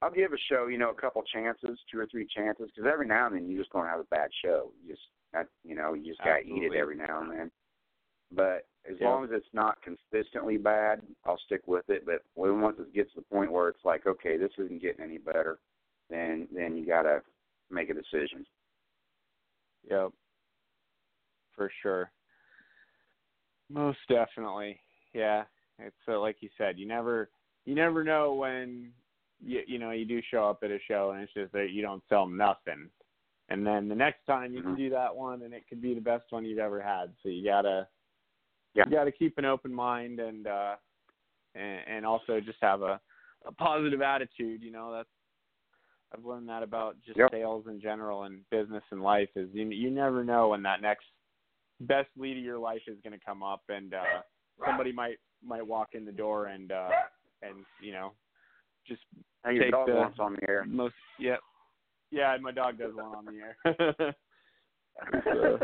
I'll 0.00 0.12
give 0.12 0.32
a 0.32 0.38
show, 0.48 0.68
you 0.68 0.78
know, 0.78 0.90
a 0.90 0.94
couple 0.94 1.22
chances, 1.24 1.76
two 1.90 1.98
or 1.98 2.06
three 2.06 2.24
chances, 2.24 2.70
because 2.70 2.88
every 2.88 3.06
now 3.06 3.26
and 3.26 3.34
then 3.34 3.48
you're 3.50 3.58
just 3.60 3.72
going 3.72 3.84
to 3.84 3.90
have 3.90 3.98
a 3.98 4.04
bad 4.04 4.30
show. 4.44 4.70
You 4.80 4.92
just, 4.92 5.02
that, 5.32 5.48
you 5.64 5.74
know, 5.74 5.94
you 5.94 6.06
just 6.06 6.22
got 6.22 6.36
to 6.38 6.46
eat 6.46 6.62
it 6.62 6.74
every 6.76 6.94
now 6.94 7.22
and 7.22 7.32
then. 7.32 7.50
But 8.30 8.68
as 8.88 8.96
Yeah. 9.00 9.08
long 9.08 9.24
as 9.24 9.30
it's 9.32 9.52
not 9.52 9.82
consistently 9.82 10.56
bad, 10.56 11.02
I'll 11.24 11.38
stick 11.38 11.66
with 11.66 11.88
it. 11.90 12.06
But 12.06 12.22
when 12.34 12.60
once 12.60 12.78
it 12.78 12.92
gets 12.92 13.12
to 13.14 13.20
the 13.20 13.26
point 13.26 13.50
where 13.50 13.68
it's 13.68 13.84
like, 13.84 14.06
okay, 14.06 14.36
this 14.36 14.52
isn't 14.58 14.80
getting 14.80 15.02
any 15.02 15.18
better, 15.18 15.58
then 16.10 16.46
then 16.52 16.76
you 16.76 16.86
got 16.86 17.02
to 17.02 17.20
make 17.68 17.90
a 17.90 17.94
decision. 17.94 18.46
Yep. 19.90 20.12
For 21.56 21.70
sure. 21.82 22.12
Most 23.68 23.98
definitely. 24.08 24.80
Yeah. 25.12 25.44
It's 25.78 25.96
uh, 26.08 26.18
like 26.20 26.36
you 26.40 26.48
said, 26.58 26.78
you 26.78 26.86
never 26.86 27.30
you 27.64 27.74
never 27.74 28.02
know 28.04 28.34
when 28.34 28.92
you 29.44 29.62
you 29.66 29.78
know, 29.78 29.90
you 29.92 30.04
do 30.04 30.20
show 30.30 30.48
up 30.48 30.60
at 30.62 30.70
a 30.70 30.78
show 30.88 31.10
and 31.12 31.22
it's 31.22 31.32
just 31.32 31.52
that 31.52 31.70
you 31.70 31.82
don't 31.82 32.02
sell 32.08 32.26
nothing. 32.26 32.88
And 33.50 33.66
then 33.66 33.88
the 33.88 33.94
next 33.94 34.26
time 34.26 34.52
you 34.52 34.62
can 34.62 34.72
Mhm. 34.72 34.76
do 34.76 34.90
that 34.90 35.14
one 35.14 35.42
and 35.42 35.54
it 35.54 35.66
could 35.68 35.80
be 35.80 35.94
the 35.94 36.00
best 36.00 36.30
one 36.30 36.44
you've 36.44 36.58
ever 36.58 36.80
had. 36.80 37.14
So 37.22 37.28
you 37.28 37.44
gotta 37.44 37.88
Yeah. 38.74 38.84
you 38.86 38.92
gotta 38.92 39.12
keep 39.12 39.38
an 39.38 39.44
open 39.44 39.72
mind 39.72 40.20
and 40.20 40.46
uh 40.46 40.76
and, 41.54 41.80
and 41.88 42.06
also 42.06 42.40
just 42.40 42.58
have 42.60 42.82
a, 42.82 43.00
a 43.46 43.52
positive 43.52 44.02
attitude, 44.02 44.62
you 44.62 44.70
know, 44.70 44.92
that's 44.92 45.08
I've 46.12 46.24
learned 46.24 46.48
that 46.48 46.62
about 46.62 46.96
just 47.04 47.18
Yep. 47.18 47.30
sales 47.30 47.66
in 47.68 47.80
general 47.80 48.24
and 48.24 48.48
business 48.50 48.82
and 48.90 49.02
life 49.02 49.30
is 49.36 49.48
you 49.52 49.66
you 49.68 49.90
never 49.90 50.24
know 50.24 50.48
when 50.48 50.62
that 50.62 50.82
next 50.82 51.06
best 51.80 52.08
lead 52.16 52.36
of 52.36 52.42
your 52.44 52.58
life 52.58 52.82
is 52.88 52.98
going 53.02 53.18
to 53.18 53.24
come 53.24 53.42
up 53.42 53.62
and 53.68 53.94
uh 53.94 54.22
somebody 54.66 54.90
might 54.90 55.18
might 55.44 55.66
walk 55.66 55.90
in 55.94 56.04
the 56.04 56.12
door 56.12 56.46
and 56.46 56.72
uh 56.72 56.90
and 57.42 57.56
you 57.80 57.92
know 57.92 58.12
just 58.86 59.00
Hey, 59.44 59.54
your 59.54 59.64
Take 59.64 59.72
dog 59.72 59.86
the- 59.88 59.94
wants 59.94 60.18
on 60.18 60.34
the 60.34 60.48
air. 60.48 60.64
most 60.68 60.94
yeah 61.18 61.36
yeah 62.10 62.36
my 62.40 62.50
dog 62.52 62.78
does 62.78 62.94
one 62.94 63.14
on 63.14 63.24
the 63.26 63.40
air 63.40 64.14
uh, 65.32 65.58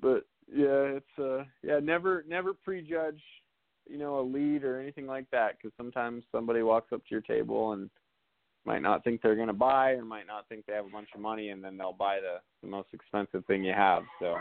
but 0.00 0.24
yeah 0.52 0.98
it's 0.98 1.18
uh 1.18 1.44
yeah 1.62 1.78
never 1.78 2.24
never 2.28 2.52
prejudge 2.54 3.20
you 3.88 3.98
know 3.98 4.18
a 4.20 4.22
lead 4.22 4.64
or 4.64 4.80
anything 4.80 5.06
like 5.06 5.26
that 5.30 5.56
because 5.56 5.72
sometimes 5.76 6.24
somebody 6.32 6.62
walks 6.62 6.92
up 6.92 7.00
to 7.04 7.10
your 7.10 7.20
table 7.20 7.72
and 7.72 7.88
might 8.64 8.82
not 8.82 9.02
think 9.02 9.20
they're 9.20 9.34
going 9.36 9.48
to 9.48 9.52
buy 9.52 9.90
or 9.90 10.04
might 10.04 10.26
not 10.26 10.48
think 10.48 10.64
they 10.66 10.72
have 10.72 10.86
a 10.86 10.90
bunch 10.90 11.08
of 11.14 11.20
money 11.20 11.48
and 11.50 11.62
then 11.64 11.76
they'll 11.76 11.92
buy 11.92 12.18
the 12.20 12.36
the 12.62 12.68
most 12.68 12.88
expensive 12.92 13.44
thing 13.46 13.64
you 13.64 13.72
have 13.72 14.02
so 14.20 14.36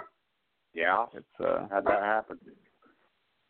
yeah, 0.73 1.05
it's 1.13 1.25
uh 1.43 1.67
how'd 1.69 1.85
that 1.85 2.01
happen? 2.01 2.39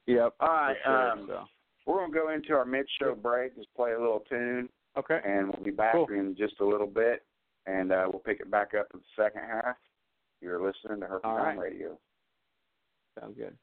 Yep 0.07 0.33
All 0.39 0.47
right, 0.47 0.75
sure, 0.83 1.11
um, 1.11 1.25
so 1.27 1.43
We're 1.85 1.99
gonna 2.01 2.13
go 2.13 2.29
into 2.33 2.53
our 2.53 2.65
mid-show 2.65 3.15
break. 3.15 3.55
Just 3.55 3.73
play 3.75 3.93
a 3.93 3.99
little 3.99 4.23
tune. 4.29 4.69
okay 4.97 5.19
and 5.25 5.47
we'll 5.47 5.63
be 5.63 5.71
back 5.71 5.93
Cool. 5.93 6.07
in 6.09 6.35
just 6.37 6.59
a 6.59 6.65
little 6.65 6.87
bit, 6.87 7.23
and 7.65 7.91
uh, 7.91 8.07
we'll 8.11 8.21
pick 8.21 8.39
it 8.39 8.49
back 8.51 8.71
up 8.79 8.87
in 8.93 8.99
the 8.99 9.23
second 9.23 9.41
half. 9.49 9.75
You're 10.41 10.61
listening 10.61 10.99
to 11.01 11.07
Herpes 11.07 11.23
right. 11.25 11.57
Radio. 11.57 11.97
sounds 13.19 13.35
good 13.37 13.55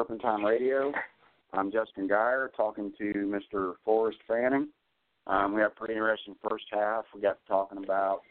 Herpentine 0.00 0.42
Radio. 0.42 0.94
I'm 1.52 1.70
Justin 1.70 2.08
Geyer 2.08 2.50
talking 2.56 2.90
to 2.96 3.12
Mr. 3.12 3.74
Forrest 3.84 4.16
Fanning. 4.26 4.68
Um, 5.26 5.52
we 5.52 5.60
had 5.60 5.72
a 5.72 5.74
pretty 5.74 5.92
interesting 5.92 6.36
first 6.48 6.64
half. 6.72 7.04
We 7.14 7.20
got 7.20 7.36
talking 7.46 7.84
about 7.84 8.22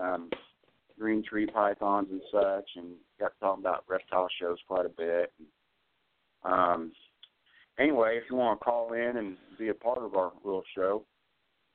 um, 0.00 0.30
green 0.98 1.22
tree 1.22 1.46
pythons 1.46 2.08
and 2.10 2.20
such, 2.32 2.68
and 2.74 2.94
got 3.20 3.30
talking 3.38 3.62
about 3.62 3.84
reptile 3.86 4.26
shows 4.40 4.58
quite 4.66 4.84
a 4.84 4.88
bit. 4.88 5.32
Um, 6.44 6.90
anyway, 7.78 8.18
if 8.20 8.24
you 8.28 8.34
want 8.34 8.58
to 8.58 8.64
call 8.64 8.92
in 8.94 9.16
and 9.16 9.36
be 9.60 9.68
a 9.68 9.74
part 9.74 9.98
of 9.98 10.16
our 10.16 10.32
little 10.42 10.64
show, 10.74 11.04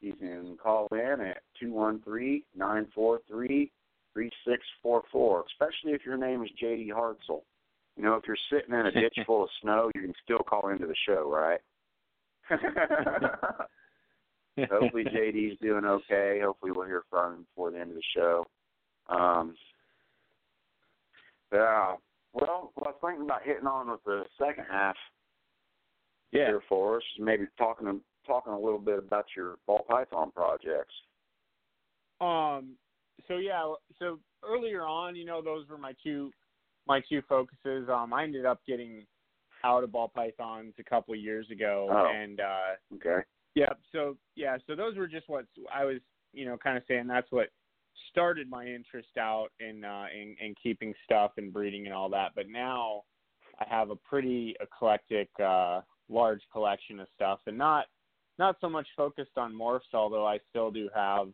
you 0.02 0.12
can 0.12 0.58
call 0.62 0.89
in 0.91 1.22
at 1.22 1.44
two 1.58 1.72
one 1.72 2.02
three 2.04 2.44
nine 2.54 2.86
four 2.94 3.22
three 3.30 3.72
three 4.12 4.30
six 4.46 4.62
four 4.84 5.04
four. 5.10 5.46
Especially 5.54 5.94
if 5.94 6.06
your 6.06 6.17
name 6.17 6.44
is 6.44 6.50
J.D. 6.60 6.91
Hartzell. 6.94 7.44
You 7.98 8.04
know, 8.04 8.16
if 8.16 8.24
you're 8.28 8.38
sitting 8.52 8.74
in 8.74 8.86
a 8.86 8.92
ditch 8.92 9.18
full 9.26 9.44
of 9.44 9.50
snow, 9.62 9.92
you 9.96 10.02
can 10.02 10.14
still 10.24 10.40
call 10.40 10.70
into 10.70 10.88
the 10.88 10.96
show, 11.08 11.30
right? 11.30 11.60
Hopefully 14.70 15.06
JD's 15.06 15.60
doing 15.62 15.86
okay. 15.86 16.42
Hopefully 16.44 16.72
we'll 16.76 16.88
hear 16.88 17.04
from 17.10 17.34
him 17.34 17.44
before 17.44 17.72
the 17.72 17.80
end 17.80 17.92
of 17.92 17.96
the 17.96 18.04
show. 18.16 18.46
Um, 19.10 19.56
yeah. 21.54 21.96
Well, 22.34 22.72
I 22.78 22.90
was 22.90 22.96
thinking 23.02 23.26
about 23.26 23.44
hitting 23.44 23.68
on 23.68 23.92
with 23.92 24.04
the 24.06 24.24
second 24.40 24.66
half 24.70 24.96
yeah. 26.32 26.48
here 26.48 26.62
for 26.68 26.98
us. 26.98 27.04
Maybe 27.20 27.46
talking 27.58 28.00
talking 28.26 28.54
a 28.54 28.60
little 28.60 28.80
bit 28.80 29.00
about 29.00 29.26
your 29.36 29.56
ball 29.68 29.86
python 29.90 30.32
projects. 30.34 30.94
Um. 32.20 32.76
So 33.28 33.38
yeah. 33.38 33.74
So 34.00 34.20
earlier 34.44 34.86
on, 34.86 35.16
you 35.16 35.26
know, 35.26 35.42
those 35.42 35.68
were 35.70 35.78
my 35.78 35.94
two 36.04 36.32
my 36.88 37.02
two 37.08 37.22
focuses. 37.28 37.89
Um. 37.89 38.13
I 38.13 38.24
ended 38.24 38.46
up 38.46 38.62
getting 38.67 39.06
out 39.63 39.84
of 39.84 39.91
ball 39.91 40.12
pythons 40.13 40.74
a 40.80 40.84
couple 40.84 41.13
of 41.13 41.20
years 41.20 41.50
ago, 41.52 41.88
Oh. 41.91 42.08
and 42.08 42.39
uh, 42.39 42.96
Okay. 42.96 43.24
yeah. 43.56 43.70
So 43.91 44.17
yeah. 44.36 44.58
So 44.67 44.76
those 44.76 44.98
were 44.98 45.08
just 45.08 45.30
what 45.30 45.46
I 45.74 45.86
was, 45.86 45.98
you 46.34 46.46
know, 46.46 46.58
kind 46.58 46.78
of 46.78 46.84
saying. 46.88 47.08
That's 47.08 47.32
what 47.32 47.50
started 48.10 48.50
my 48.50 48.65
interest 48.65 49.17
out 49.20 49.50
in 49.60 49.84
uh, 49.84 50.06
in, 50.13 50.36
in 50.44 50.56
keeping 50.62 50.94
stuff 51.06 51.32
and 51.38 51.54
breeding 51.54 51.86
and 51.86 51.94
all 51.94 52.10
that. 52.10 52.32
But 52.36 52.50
now 52.50 53.04
I 53.60 53.65
have 53.70 53.91
a 53.91 53.96
pretty 53.96 54.56
eclectic, 54.60 55.30
uh, 55.44 55.82
large 56.10 56.41
collection 56.52 57.00
of 57.00 57.08
stuff, 57.15 57.39
and 57.46 57.58
not 57.58 57.86
not 58.39 58.56
so 58.62 58.70
much 58.70 58.88
focused 58.98 59.38
on 59.38 59.54
morphs, 59.54 59.94
although 59.94 60.26
I 60.26 60.39
still 60.50 60.72
do 60.72 60.89
have. 60.96 61.28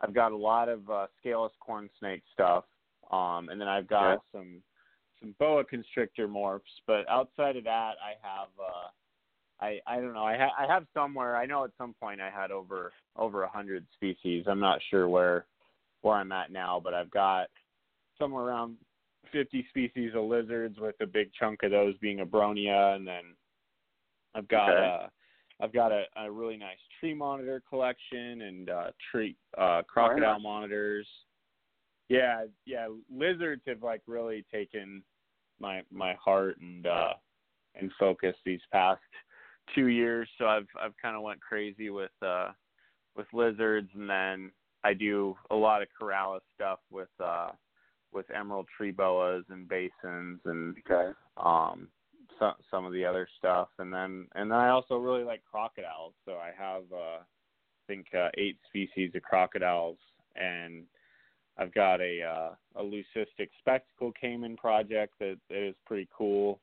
I've 0.00 0.14
got 0.14 0.30
a 0.32 0.36
lot 0.36 0.68
of 0.68 0.88
uh, 0.88 1.06
scaleless 1.18 1.52
corn 1.60 1.90
snake 1.98 2.22
stuff, 2.32 2.64
um, 3.10 3.48
and 3.50 3.60
then 3.60 3.66
I've 3.68 3.88
got 3.88 4.12
Yeah. 4.12 4.16
some 4.32 4.62
some 5.20 5.34
boa 5.38 5.64
constrictor 5.64 6.28
morphs. 6.28 6.60
But 6.86 7.08
outside 7.08 7.56
of 7.56 7.64
that, 7.64 7.94
I 8.02 8.14
have. 8.22 8.48
Uh, 8.58 8.88
I 9.60 9.80
I 9.86 9.96
don't 10.00 10.14
know. 10.14 10.24
I 10.24 10.36
ha- 10.36 10.54
I 10.58 10.72
have 10.72 10.86
somewhere. 10.94 11.36
I 11.36 11.46
know 11.46 11.64
at 11.64 11.70
some 11.78 11.94
point 12.00 12.20
I 12.20 12.30
had 12.30 12.50
over 12.50 12.92
over 13.16 13.42
a 13.42 13.48
hundred 13.48 13.86
species. 13.94 14.44
I'm 14.46 14.60
not 14.60 14.80
sure 14.90 15.08
where 15.08 15.46
where 16.02 16.14
I'm 16.14 16.32
at 16.32 16.52
now, 16.52 16.80
but 16.82 16.94
I've 16.94 17.10
got 17.10 17.48
somewhere 18.18 18.44
around 18.44 18.76
50 19.32 19.66
species 19.68 20.12
of 20.14 20.24
lizards, 20.24 20.78
with 20.78 20.94
a 21.00 21.06
big 21.06 21.30
chunk 21.38 21.62
of 21.62 21.70
those 21.70 21.96
being 21.98 22.18
abronia, 22.18 22.96
and 22.96 23.06
then 23.06 23.34
I've 24.34 24.48
got 24.48 24.70
Okay. 24.70 24.86
uh 24.86 25.06
I've 25.60 25.72
got 25.72 25.90
a, 25.90 26.04
a 26.16 26.30
really 26.30 26.56
nice 26.56 26.78
tree 27.00 27.14
monitor 27.14 27.60
collection 27.68 28.42
and 28.42 28.70
uh 28.70 28.90
tree 29.10 29.34
uh 29.56 29.82
crocodile 29.88 30.34
nice. 30.34 30.42
monitors. 30.42 31.06
Yeah, 32.08 32.44
yeah, 32.64 32.88
lizards 33.14 33.62
have 33.66 33.82
like 33.82 34.02
really 34.06 34.44
taken 34.52 35.02
my 35.60 35.82
my 35.90 36.14
heart 36.14 36.58
and 36.60 36.86
uh 36.86 37.14
and 37.74 37.90
focus 37.98 38.34
these 38.44 38.60
past 38.72 39.00
two 39.74 39.86
years. 39.88 40.28
So 40.38 40.46
I've 40.46 40.66
I've 40.80 40.96
kind 41.00 41.16
of 41.16 41.22
went 41.22 41.40
crazy 41.40 41.90
with 41.90 42.10
uh 42.22 42.50
with 43.16 43.26
lizards, 43.32 43.90
and 43.94 44.08
then 44.08 44.52
I 44.84 44.94
do 44.94 45.36
a 45.50 45.54
lot 45.54 45.82
of 45.82 45.88
Corallus 46.00 46.40
stuff 46.54 46.78
with 46.90 47.08
uh 47.22 47.50
with 48.12 48.26
emerald 48.34 48.66
tree 48.74 48.90
boas 48.90 49.44
and 49.50 49.68
basins 49.68 50.40
and 50.44 50.76
Okay. 50.90 51.12
um 51.36 51.88
some 52.38 52.54
some 52.70 52.86
of 52.86 52.92
the 52.92 53.04
other 53.04 53.28
stuff 53.36 53.68
and 53.78 53.92
then 53.92 54.26
and 54.34 54.50
then 54.50 54.58
I 54.58 54.70
also 54.70 54.96
really 54.96 55.24
like 55.24 55.42
crocodiles 55.50 56.14
so 56.24 56.32
I 56.32 56.52
have 56.56 56.84
uh 56.92 57.20
I 57.20 57.86
think 57.86 58.06
uh, 58.14 58.28
eight 58.36 58.58
species 58.68 59.12
of 59.14 59.22
crocodiles 59.22 59.96
and 60.36 60.84
I've 61.58 61.74
got 61.74 62.00
a 62.00 62.22
uh 62.22 62.50
a 62.76 62.82
leucistic 62.82 63.48
spectacle 63.58 64.12
caiman 64.20 64.56
project 64.56 65.14
that, 65.20 65.38
that 65.50 65.66
is 65.68 65.74
pretty 65.86 66.08
cool 66.16 66.60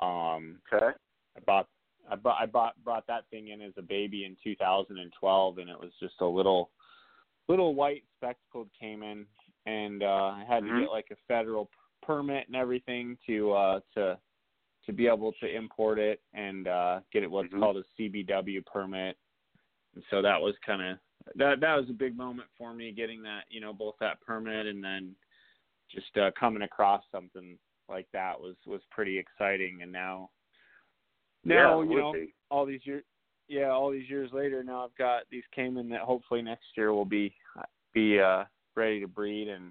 um 0.00 0.58
Okay. 0.72 0.96
I 1.36 1.40
bought 1.46 1.68
I 2.10 2.16
bought 2.16 2.36
I 2.40 2.46
bought 2.46 2.74
brought 2.84 3.06
that 3.06 3.24
thing 3.30 3.48
in 3.48 3.62
as 3.62 3.72
a 3.76 3.82
baby 3.82 4.24
in 4.24 4.36
2012 4.44 5.58
and 5.58 5.70
it 5.70 5.78
was 5.78 5.90
just 6.00 6.14
a 6.20 6.26
little 6.26 6.70
little 7.48 7.74
white 7.74 8.04
spectacled 8.16 8.68
caiman 8.78 9.26
and 9.66 10.02
uh 10.02 10.34
I 10.36 10.44
had 10.46 10.62
Mhm. 10.62 10.74
to 10.74 10.80
get 10.80 10.90
like 10.90 11.10
a 11.10 11.16
federal 11.28 11.66
p- 11.66 11.72
permit 12.02 12.46
and 12.46 12.56
everything 12.56 13.16
to 13.26 13.52
uh 13.52 13.80
to 13.94 14.18
to 14.84 14.92
be 14.92 15.06
able 15.08 15.32
to 15.40 15.46
import 15.48 15.98
it 15.98 16.20
and 16.34 16.68
uh 16.68 17.00
get 17.12 17.22
it 17.22 17.30
what's 17.30 17.52
Mhm. 17.52 17.58
called 17.60 17.76
a 17.78 17.84
CBW 17.98 18.60
permit. 18.66 19.16
And 19.94 20.04
so 20.10 20.20
that 20.22 20.40
was 20.40 20.54
kind 20.58 20.82
of 20.82 20.98
that 21.34 21.60
that 21.60 21.76
was 21.76 21.86
a 21.90 21.94
big 21.94 22.16
moment 22.16 22.48
for 22.56 22.72
me 22.72 22.92
getting 22.92 23.22
that, 23.22 23.42
you 23.50 23.60
know, 23.60 23.72
both 23.72 23.94
that 24.00 24.20
permit 24.20 24.66
and 24.66 24.82
then 24.82 25.14
just 25.92 26.16
uh 26.16 26.30
coming 26.38 26.62
across 26.62 27.02
something 27.12 27.58
like 27.88 28.06
that 28.12 28.40
was 28.40 28.54
was 28.66 28.80
pretty 28.90 29.18
exciting. 29.18 29.80
And 29.82 29.92
now 29.92 30.30
now 31.44 31.82
yeah, 31.82 31.90
you 31.90 32.00
know 32.00 32.12
be. 32.12 32.34
all 32.50 32.66
these 32.66 32.80
years 32.84 33.04
yeah 33.48 33.68
all 33.68 33.92
these 33.92 34.10
years 34.10 34.30
later 34.32 34.64
now 34.64 34.84
i've 34.84 34.96
got 34.96 35.22
these 35.30 35.44
caiman 35.54 35.88
that 35.88 36.00
hopefully 36.00 36.42
next 36.42 36.64
year 36.76 36.92
will 36.92 37.04
be 37.04 37.32
be 37.94 38.18
uh 38.18 38.42
ready 38.74 39.00
to 39.00 39.06
breed. 39.06 39.48
And 39.48 39.70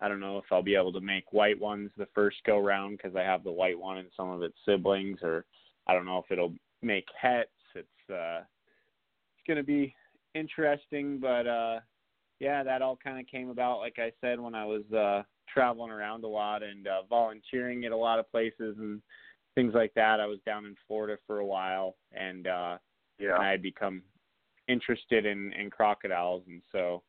i 0.00 0.08
don't 0.08 0.20
know 0.20 0.38
if 0.38 0.44
i'll 0.50 0.62
be 0.62 0.74
able 0.74 0.92
to 0.94 1.00
make 1.00 1.32
white 1.32 1.60
ones 1.60 1.90
the 1.98 2.08
first 2.14 2.38
go 2.46 2.58
round 2.58 2.96
because 2.96 3.14
i 3.14 3.22
have 3.22 3.44
the 3.44 3.52
white 3.52 3.78
one 3.78 3.98
and 3.98 4.08
some 4.16 4.30
of 4.30 4.42
its 4.42 4.56
siblings 4.64 5.18
or 5.22 5.44
i 5.86 5.92
don't 5.92 6.06
know 6.06 6.18
if 6.18 6.30
it'll 6.30 6.54
make 6.82 7.06
hets. 7.20 7.50
It's 7.74 8.10
uh 8.10 8.40
it's 8.40 9.46
going 9.46 9.56
to 9.56 9.62
be 9.62 9.94
interesting 10.34 11.18
but 11.18 11.46
uh 11.46 11.80
yeah 12.40 12.62
that 12.62 12.82
all 12.82 12.96
kind 12.96 13.18
of 13.18 13.26
came 13.26 13.48
about 13.48 13.78
like 13.78 13.98
i 13.98 14.12
said 14.20 14.38
when 14.38 14.54
i 14.54 14.64
was 14.64 14.82
uh 14.92 15.22
traveling 15.52 15.90
around 15.90 16.24
a 16.24 16.28
lot 16.28 16.62
and 16.62 16.86
uh 16.86 17.02
volunteering 17.08 17.84
at 17.84 17.92
a 17.92 17.96
lot 17.96 18.18
of 18.18 18.30
places 18.30 18.76
and 18.78 19.00
things 19.58 19.74
like 19.74 19.92
that. 19.94 20.20
I 20.20 20.26
was 20.26 20.38
down 20.46 20.66
in 20.66 20.76
Florida 20.86 21.18
for 21.26 21.40
a 21.40 21.44
while, 21.44 21.96
and 22.12 22.46
uh, 22.46 22.78
Yeah. 23.18 23.34
and 23.34 23.42
I 23.42 23.50
had 23.50 23.60
become 23.60 24.04
interested 24.68 25.26
in 25.26 25.52
in 25.54 25.68
crocodiles, 25.68 26.44
and 26.46 26.62
so 26.70 27.02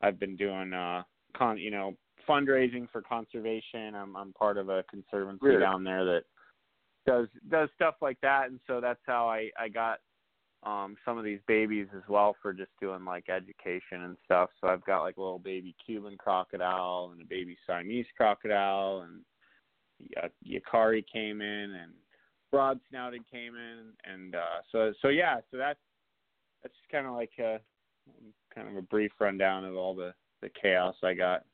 I've 0.00 0.20
been 0.20 0.36
doing 0.36 0.72
uh, 0.72 1.02
con 1.36 1.58
you 1.58 1.72
know 1.72 1.96
fundraising 2.28 2.88
for 2.90 3.02
conservation. 3.02 3.96
I'm 3.96 4.16
I'm 4.16 4.32
part 4.34 4.56
of 4.56 4.68
a 4.68 4.84
conservancy 4.84 5.46
Really? 5.46 5.60
down 5.60 5.82
there 5.82 6.04
that 6.04 6.22
does 7.06 7.26
does 7.48 7.68
stuff 7.74 7.96
like 8.00 8.20
that, 8.20 8.50
and 8.50 8.60
so 8.68 8.80
that's 8.80 9.02
how 9.04 9.28
I 9.28 9.50
I 9.58 9.68
got 9.68 9.98
um 10.62 10.96
some 11.04 11.16
of 11.16 11.24
these 11.24 11.40
babies 11.46 11.86
as 11.96 12.02
well 12.08 12.36
for 12.42 12.52
just 12.52 12.70
doing 12.80 13.04
like 13.04 13.28
education 13.28 14.02
and 14.02 14.16
stuff. 14.24 14.50
So 14.60 14.68
I've 14.68 14.84
got 14.84 15.02
like 15.02 15.16
a 15.16 15.22
little 15.22 15.38
baby 15.38 15.74
Cuban 15.84 16.16
crocodile 16.18 17.10
and 17.12 17.22
a 17.22 17.24
baby 17.24 17.56
Siamese 17.66 18.06
crocodile 18.16 19.06
and 19.06 19.22
uh, 20.22 20.28
Yacare 20.46 21.04
came 21.12 21.40
in 21.40 21.70
and 21.82 21.92
broad 22.50 22.80
snouted 22.88 23.22
came 23.30 23.54
in 23.54 23.92
and 24.12 24.34
uh 24.34 24.60
so 24.72 24.92
so 25.02 25.08
yeah 25.08 25.36
so 25.50 25.56
that's 25.56 25.78
that's 26.62 26.74
kind 26.90 27.06
of 27.06 27.12
like 27.12 27.30
a 27.38 27.58
kind 28.54 28.68
of 28.68 28.76
a 28.76 28.82
brief 28.82 29.12
rundown 29.20 29.64
of 29.64 29.76
all 29.76 29.94
the 29.94 30.12
the 30.42 30.50
chaos 30.60 30.96
I 31.02 31.14
got 31.14 31.44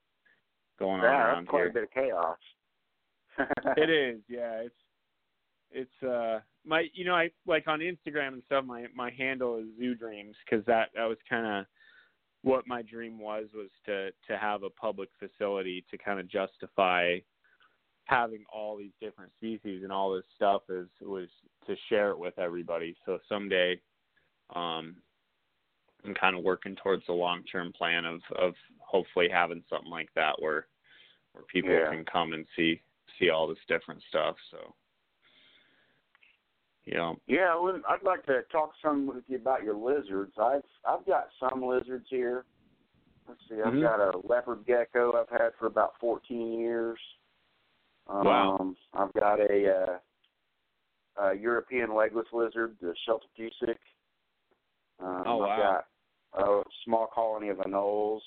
going 0.78 1.00
on 1.00 1.04
yeah, 1.04 1.26
around 1.26 1.44
that's 1.44 1.50
quite 1.50 1.58
here 1.60 1.68
a 1.68 1.72
bit 1.72 1.82
of 1.82 1.90
chaos. 1.90 2.38
it 3.76 3.90
is 3.90 4.20
yeah 4.28 4.62
it's 4.64 4.74
it's 5.70 6.02
uh 6.02 6.38
my 6.64 6.86
you 6.94 7.04
know 7.04 7.14
i 7.14 7.30
like 7.46 7.66
on 7.68 7.80
instagram 7.80 8.28
and 8.34 8.42
stuff 8.46 8.64
my 8.64 8.86
my 8.94 9.10
handle 9.10 9.58
is 9.58 9.66
zoo 9.78 9.94
dreams 9.94 10.36
because 10.44 10.64
that 10.66 10.90
that 10.94 11.04
was 11.04 11.18
kind 11.28 11.46
of 11.46 11.66
what 12.42 12.66
my 12.66 12.82
dream 12.82 13.18
was 13.18 13.46
was 13.54 13.70
to 13.84 14.10
to 14.28 14.38
have 14.38 14.62
a 14.62 14.70
public 14.70 15.08
facility 15.18 15.84
to 15.90 15.98
kind 15.98 16.20
of 16.20 16.28
justify 16.28 17.18
having 18.04 18.44
all 18.52 18.76
these 18.76 18.92
different 19.00 19.32
species 19.36 19.82
and 19.82 19.90
all 19.90 20.14
this 20.14 20.24
stuff 20.36 20.62
is 20.68 20.88
was 21.00 21.28
to 21.66 21.74
share 21.88 22.10
it 22.10 22.18
with 22.18 22.38
everybody 22.38 22.94
so 23.04 23.18
someday 23.28 23.72
um 24.54 24.94
i'm 26.04 26.14
kind 26.14 26.36
of 26.36 26.44
working 26.44 26.76
towards 26.76 27.04
the 27.06 27.12
long 27.12 27.42
term 27.50 27.72
plan 27.72 28.04
of 28.04 28.20
of 28.38 28.54
hopefully 28.78 29.28
having 29.30 29.62
something 29.68 29.90
like 29.90 30.08
that 30.14 30.34
where 30.38 30.68
where 31.32 31.44
people 31.52 31.70
Yeah. 31.70 31.90
can 31.90 32.04
come 32.04 32.32
and 32.32 32.46
see 32.54 32.80
see 33.18 33.30
all 33.30 33.48
this 33.48 33.58
different 33.66 34.00
stuff 34.08 34.36
so 34.52 34.72
yeah 36.86 37.12
Yeah, 37.26 37.58
well, 37.60 37.80
I'd 37.88 38.02
like 38.04 38.24
to 38.26 38.42
talk 38.52 38.72
some 38.82 39.06
with 39.06 39.24
you 39.28 39.36
about 39.36 39.62
your 39.64 39.76
lizards. 39.76 40.32
I've 40.40 40.62
I've 40.86 41.04
got 41.06 41.28
some 41.40 41.62
lizards 41.64 42.06
here. 42.08 42.44
Let's 43.28 43.40
see, 43.48 43.56
I've 43.60 43.72
Mhm. 43.74 43.82
got 43.82 44.00
a 44.00 44.18
leopard 44.26 44.64
gecko 44.66 45.12
I've 45.20 45.28
had 45.28 45.54
for 45.58 45.66
about 45.66 45.98
14 45.98 46.60
years. 46.60 46.98
Um, 48.06 48.24
Wow. 48.24 48.74
I've 48.94 49.12
got 49.14 49.40
a, 49.40 50.00
uh, 51.18 51.22
a 51.24 51.34
European 51.34 51.92
legless 51.94 52.32
lizard, 52.32 52.76
the 52.80 52.94
Sheltopusik. 53.06 53.78
Um, 55.00 55.24
Oh, 55.26 55.42
I've 55.42 55.58
got 55.58 55.86
a 56.34 56.62
small 56.84 57.08
colony 57.08 57.48
of 57.48 57.58
anoles. 57.58 58.20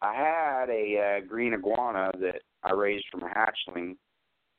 I 0.00 0.14
had 0.14 0.70
a 0.70 1.18
uh, 1.18 1.26
green 1.26 1.52
iguana 1.52 2.10
that 2.20 2.42
I 2.62 2.72
raised 2.72 3.06
from 3.10 3.22
a 3.24 3.28
hatchling. 3.28 3.96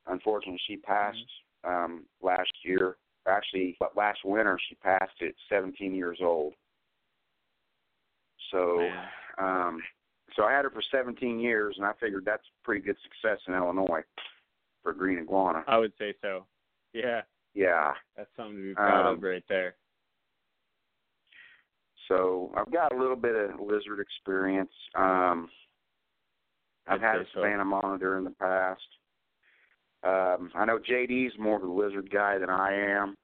Unfortunately, 0.06 0.62
she 0.68 0.78
passed 0.78 1.18
um, 1.64 2.06
last 2.22 2.52
year. 2.64 2.98
Actually, 3.30 3.78
but 3.80 3.96
last 3.96 4.20
winter 4.26 4.60
she 4.68 4.76
passed 4.76 5.22
at 5.22 5.34
17 5.50 5.94
years 5.94 6.18
old. 6.22 6.54
So, 8.52 8.90
um, 9.38 9.82
so 10.36 10.44
I 10.44 10.52
had 10.52 10.66
her 10.66 10.72
for 10.72 10.82
17 10.92 11.40
years, 11.40 11.76
and 11.78 11.86
I 11.86 11.92
figured 12.00 12.26
that's 12.26 12.44
pretty 12.64 12.82
good 12.82 12.98
success 13.04 13.40
in 13.48 13.54
Illinois 13.54 14.02
for 14.84 14.94
green 14.94 15.20
iguana. 15.20 15.64
I 15.68 15.78
would 15.78 15.94
say 16.00 16.14
so. 16.22 16.46
Yeah, 16.94 17.22
Yeah. 17.54 17.94
that's 18.18 18.30
something 18.36 18.56
to 18.56 18.62
be 18.70 18.74
proud 18.76 19.06
Um, 19.06 19.16
of 19.18 19.24
right 19.24 19.44
there. 19.48 19.76
So 22.08 22.52
I've 22.58 22.72
got 22.72 22.92
a 22.92 22.98
little 22.98 23.16
bit 23.16 23.36
of 23.36 23.60
lizard 23.60 24.00
experience. 24.00 24.72
Um, 24.96 25.50
I've 26.88 27.04
I'd 27.04 27.06
had 27.06 27.16
a 27.22 27.26
so. 27.26 27.42
Savannah 27.42 27.66
monitor 27.66 28.18
in 28.18 28.24
the 28.24 28.32
past. 28.32 28.82
Um, 30.04 30.52
I 30.56 30.66
know 30.66 30.80
JD's 30.80 31.38
more 31.38 31.58
of 31.58 31.64
a 31.64 31.72
lizard 31.72 32.10
guy 32.12 32.38
than 32.38 32.50
I 32.50 32.74
am. 32.74 33.16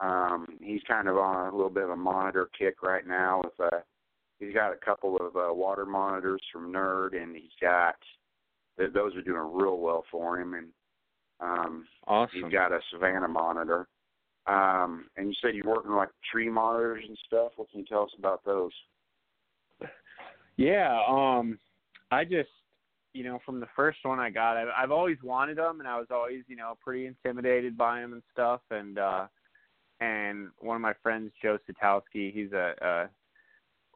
Um, 0.00 0.46
he's 0.60 0.82
kind 0.88 1.08
of 1.08 1.16
on 1.16 1.52
a 1.52 1.56
little 1.56 1.70
bit 1.70 1.84
of 1.84 1.90
a 1.90 1.96
monitor 1.96 2.48
kick 2.58 2.82
right 2.82 3.06
now. 3.06 3.42
With 3.44 3.72
uh, 3.72 3.78
he's 4.40 4.52
got 4.52 4.72
a 4.72 4.84
couple 4.84 5.16
of 5.16 5.36
uh, 5.36 5.54
water 5.54 5.86
monitors 5.86 6.42
from 6.52 6.72
Nerd, 6.72 7.16
and 7.20 7.36
he's 7.36 7.54
got 7.60 7.94
th- 8.78 8.92
those 8.92 9.14
are 9.14 9.22
doing 9.22 9.50
real 9.52 9.78
well 9.78 10.04
for 10.10 10.40
him. 10.40 10.54
And 10.54 10.68
um, 11.40 11.86
Awesome. 12.06 12.42
he's 12.42 12.52
got 12.52 12.72
a 12.72 12.80
Savannah 12.90 13.28
monitor. 13.28 13.86
Um, 14.46 15.06
and 15.16 15.28
you 15.28 15.34
said 15.40 15.54
you're 15.54 15.72
working 15.72 15.92
on 15.92 15.96
like 15.96 16.10
tree 16.30 16.50
monitors 16.50 17.04
and 17.06 17.16
stuff. 17.26 17.52
What 17.56 17.70
can 17.70 17.80
you 17.80 17.86
tell 17.86 18.02
us 18.02 18.10
about 18.18 18.44
those? 18.44 18.72
Yeah, 20.56 21.00
um, 21.08 21.58
I 22.10 22.24
just, 22.24 22.50
you 23.14 23.22
know, 23.22 23.38
from 23.46 23.60
the 23.60 23.68
first 23.74 23.98
one 24.02 24.18
I 24.18 24.28
got, 24.28 24.56
I've, 24.56 24.68
I've 24.76 24.90
always 24.90 25.16
wanted 25.22 25.56
them, 25.56 25.78
and 25.78 25.88
I 25.88 25.96
was 25.98 26.08
always, 26.10 26.42
you 26.48 26.56
know, 26.56 26.76
pretty 26.82 27.06
intimidated 27.06 27.78
by 27.78 28.00
them 28.00 28.12
and 28.12 28.22
stuff. 28.32 28.60
And 28.70 28.98
uh, 28.98 29.26
and 30.00 30.48
one 30.58 30.76
of 30.76 30.82
my 30.82 30.94
friends, 31.02 31.32
Joe 31.40 31.56
Satowski, 31.70 32.34
he's 32.34 32.52
a, 32.52 32.74
uh, 32.84 33.06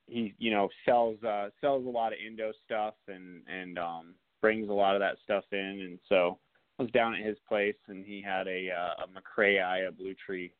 he, 0.06 0.34
you 0.38 0.52
know, 0.52 0.68
sells 0.84 1.22
uh, 1.24 1.48
sells 1.60 1.84
a 1.84 1.90
lot 1.90 2.12
of 2.12 2.20
Indo 2.24 2.52
stuff 2.64 2.94
and 3.08 3.42
and 3.48 3.78
um, 3.78 4.14
brings 4.40 4.70
a 4.70 4.72
lot 4.72 4.94
of 4.94 5.00
that 5.00 5.16
stuff 5.24 5.44
in. 5.50 5.58
And 5.58 5.98
so 6.08 6.38
I 6.78 6.84
was 6.84 6.92
down 6.92 7.14
at 7.14 7.26
his 7.26 7.36
place, 7.48 7.76
and 7.88 8.06
he 8.06 8.22
had 8.22 8.46
a 8.46 8.70
uh, 8.70 9.04
a 9.04 9.08
McCrae, 9.08 9.88
a 9.88 9.92
blue 9.92 10.14
tree 10.24 10.52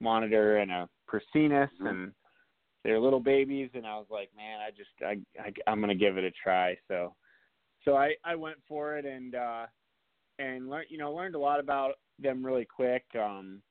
monitor, 0.00 0.58
and 0.58 0.70
a 0.70 0.88
Prasinus, 1.10 1.70
Mhm. 1.80 1.88
and 1.88 2.12
they're 2.84 3.00
little 3.00 3.20
babies 3.20 3.70
and 3.74 3.86
I 3.86 3.96
was 3.96 4.08
like, 4.10 4.28
man, 4.36 4.60
I 4.60 4.70
just 4.70 4.90
I, 5.00 5.18
I 5.40 5.52
I'm 5.70 5.80
gonna 5.80 5.94
give 5.94 6.18
it 6.18 6.24
a 6.24 6.30
try. 6.30 6.76
So 6.88 7.14
so 7.84 7.96
I 7.96 8.14
I 8.24 8.34
went 8.34 8.58
for 8.68 8.96
it 8.96 9.04
and 9.04 9.34
uh 9.34 9.66
and 10.38 10.70
learned 10.70 10.86
you 10.90 10.98
know 10.98 11.12
learned 11.12 11.34
a 11.34 11.38
lot 11.38 11.60
about 11.60 11.94
them 12.18 12.44
really 12.44 12.64
quick. 12.64 13.04
Um, 13.18 13.62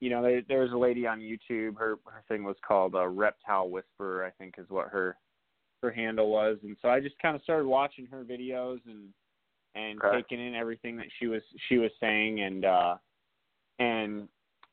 you 0.00 0.10
know 0.10 0.22
there 0.22 0.42
there 0.48 0.60
was 0.60 0.72
a 0.72 0.76
lady 0.76 1.06
on 1.06 1.20
YouTube. 1.20 1.76
Her 1.78 1.96
her 2.06 2.24
thing 2.28 2.44
was 2.44 2.56
called 2.66 2.94
uh, 2.94 3.06
Reptile 3.06 3.68
Whisperer, 3.68 4.24
I 4.24 4.30
think 4.30 4.54
is 4.58 4.68
what 4.68 4.88
her 4.88 5.16
her 5.82 5.90
handle 5.90 6.30
was. 6.30 6.58
And 6.62 6.76
so 6.82 6.88
I 6.88 7.00
just 7.00 7.18
kind 7.20 7.34
of 7.34 7.42
started 7.42 7.66
watching 7.66 8.06
her 8.06 8.24
videos 8.24 8.80
and 8.86 9.08
and 9.74 10.00
Okay. 10.02 10.16
taking 10.16 10.44
in 10.44 10.54
everything 10.54 10.96
that 10.96 11.06
she 11.18 11.26
was 11.26 11.42
she 11.68 11.78
was 11.78 11.90
saying 12.00 12.40
and 12.40 12.64
uh 12.64 12.96
and 13.78 14.28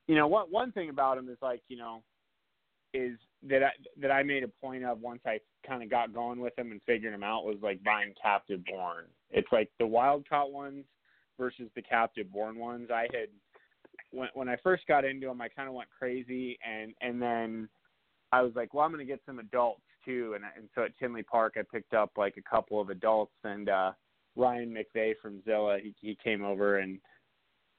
you 0.08 0.16
know 0.16 0.28
one 0.28 0.48
one 0.50 0.72
thing 0.72 0.90
about 0.90 1.18
them 1.18 1.30
is 1.30 1.38
like 1.42 1.62
you 1.68 1.78
know 1.78 2.02
is 2.94 3.18
that 3.44 3.64
I 3.64 3.70
that 4.02 4.12
I 4.12 4.24
made 4.24 4.44
a 4.44 4.48
point 4.48 4.84
of 4.84 5.02
once 5.02 5.22
I 5.26 5.40
kind 5.66 5.84
of 5.84 5.90
got 5.90 6.14
going 6.14 6.40
with 6.40 6.56
them 6.56 6.72
and 6.72 6.82
figuring 6.86 7.14
them 7.14 7.24
out 7.24 7.46
was 7.46 7.58
like 7.62 7.84
buying 7.84 8.14
captive 8.22 8.66
born. 8.66 9.06
It's 9.30 9.48
like 9.52 9.70
the 9.80 9.88
wild 9.88 10.28
caught 10.28 10.52
ones 10.52 10.86
versus 11.38 11.70
the 11.76 11.82
captive 11.82 12.32
born 12.32 12.58
ones. 12.58 12.90
I 12.92 13.08
had 13.14 13.30
when 14.12 14.30
when 14.34 14.50
I 14.50 14.58
first 14.64 14.88
got 14.88 15.06
into 15.06 15.28
them, 15.28 15.42
I 15.42 15.50
kind 15.50 15.68
of 15.68 15.76
went 15.76 15.90
crazy, 15.98 16.58
and 16.68 16.94
and 17.02 17.22
then 17.22 17.70
I 18.32 18.42
was 18.42 18.54
like, 18.56 18.74
well, 18.74 18.84
I'm 18.84 18.92
going 18.92 19.06
to 19.06 19.12
get 19.12 19.22
some 19.26 19.40
adults 19.40 19.82
too, 20.04 20.34
and 20.36 20.44
and 20.56 20.70
so 20.74 20.84
at 20.84 20.98
Tinley 20.98 21.24
Park, 21.24 21.56
I 21.58 21.62
picked 21.72 21.94
up 21.94 22.12
like 22.18 22.38
a 22.38 22.50
couple 22.50 22.82
of 22.82 22.90
adults, 22.90 23.36
and 23.44 23.70
uh 23.70 23.92
Ryan 24.36 24.76
McVeigh 24.76 25.14
from 25.22 25.44
Zilla, 25.44 25.78
he 25.82 25.94
he 26.00 26.18
came 26.24 26.44
over 26.44 26.78
and 26.80 27.00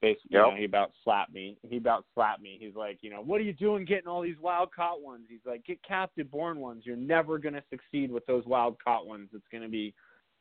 basically 0.00 0.30
you 0.30 0.38
Yep. 0.38 0.46
know, 0.46 0.56
he 0.56 0.64
about 0.64 0.92
slapped 1.04 1.32
me. 1.32 1.56
He 1.62 1.76
about 1.76 2.04
slapped 2.14 2.42
me. 2.42 2.56
He's 2.60 2.74
like, 2.74 2.98
you 3.02 3.10
know, 3.10 3.20
what 3.20 3.40
are 3.40 3.44
you 3.44 3.52
doing 3.52 3.84
getting 3.84 4.08
all 4.08 4.22
these 4.22 4.38
wild 4.40 4.72
caught 4.74 5.00
ones? 5.00 5.26
He's 5.28 5.44
like, 5.44 5.64
get 5.64 5.82
captive 5.82 6.30
born 6.30 6.60
ones. 6.60 6.84
You're 6.86 6.96
never 6.96 7.38
gonna 7.38 7.62
succeed 7.70 8.10
with 8.10 8.26
those 8.26 8.44
wild 8.46 8.76
caught 8.82 9.06
ones. 9.06 9.28
It's 9.32 9.46
gonna 9.52 9.68
be 9.68 9.94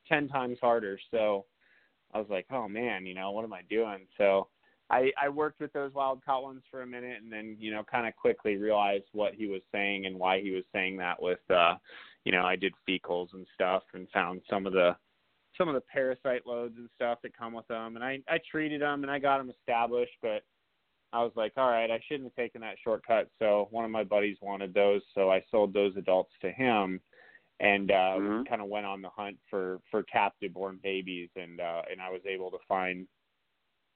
ten 0.07 0.27
times 0.27 0.57
harder. 0.61 0.99
So 1.11 1.45
I 2.13 2.19
was 2.19 2.27
like, 2.29 2.45
oh 2.51 2.67
man, 2.67 3.05
you 3.05 3.13
know, 3.13 3.31
what 3.31 3.43
am 3.43 3.53
I 3.53 3.61
doing? 3.69 4.07
So 4.17 4.47
I 4.89 5.11
I 5.21 5.29
worked 5.29 5.59
with 5.59 5.73
those 5.73 5.93
wild 5.93 6.23
caught 6.23 6.43
ones 6.43 6.63
for 6.69 6.81
a 6.81 6.87
minute 6.87 7.21
and 7.21 7.31
then, 7.31 7.57
you 7.59 7.71
know, 7.71 7.83
kind 7.83 8.07
of 8.07 8.15
quickly 8.15 8.55
realized 8.55 9.05
what 9.11 9.33
he 9.33 9.47
was 9.47 9.61
saying 9.71 10.05
and 10.05 10.17
why 10.17 10.41
he 10.41 10.51
was 10.51 10.63
saying 10.73 10.97
that 10.97 11.21
with 11.21 11.39
uh 11.49 11.75
you 12.23 12.33
know, 12.33 12.43
I 12.43 12.57
did 12.57 12.73
fecals 12.87 13.33
and 13.33 13.47
stuff 13.55 13.83
and 13.93 14.07
found 14.09 14.41
some 14.49 14.65
of 14.65 14.73
the 14.73 14.97
some 15.57 15.67
of 15.67 15.75
the 15.75 15.81
parasite 15.81 16.45
loads 16.45 16.75
and 16.77 16.89
stuff 16.95 17.19
that 17.23 17.37
come 17.37 17.53
with 17.53 17.67
them 17.67 17.95
and 17.95 18.03
I 18.03 18.19
I 18.27 18.39
treated 18.49 18.81
them 18.81 19.03
and 19.03 19.11
I 19.11 19.19
got 19.19 19.37
them 19.37 19.49
established 19.49 20.13
but 20.21 20.43
I 21.13 21.23
was 21.23 21.31
like, 21.35 21.53
all 21.55 21.69
right, 21.69 21.89
I 21.89 21.99
shouldn't 22.07 22.25
have 22.25 22.35
taken 22.35 22.61
that 22.61 22.75
shortcut. 22.83 23.29
So 23.39 23.67
one 23.71 23.85
of 23.85 23.91
my 23.91 24.03
buddies 24.03 24.37
wanted 24.41 24.73
those, 24.73 25.01
so 25.15 25.31
I 25.31 25.43
sold 25.49 25.73
those 25.73 25.95
adults 25.95 26.33
to 26.41 26.51
him, 26.51 26.99
and 27.59 27.91
uh, 27.91 28.17
Mhm. 28.19 28.47
kind 28.47 28.61
of 28.61 28.67
went 28.67 28.85
on 28.85 29.01
the 29.01 29.09
hunt 29.09 29.39
for 29.49 29.79
for 29.89 30.03
captive 30.03 30.53
born 30.53 30.77
babies, 30.83 31.29
and 31.35 31.59
uh, 31.61 31.83
and 31.89 32.01
I 32.01 32.09
was 32.09 32.25
able 32.25 32.51
to 32.51 32.59
find, 32.67 33.07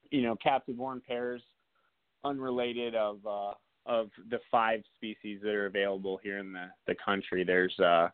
you 0.09 0.21
know, 0.21 0.35
captive 0.37 0.77
born 0.77 1.01
pairs, 1.01 1.43
unrelated 2.23 2.95
of 2.95 3.25
uh, 3.27 3.53
of 3.85 4.09
the 4.29 4.39
five 4.49 4.83
species 4.95 5.41
that 5.41 5.53
are 5.53 5.65
available 5.65 6.17
here 6.17 6.37
in 6.37 6.53
the 6.53 6.71
the 6.87 6.95
country. 6.95 7.43
There's 7.43 7.77
uh, 7.79 8.09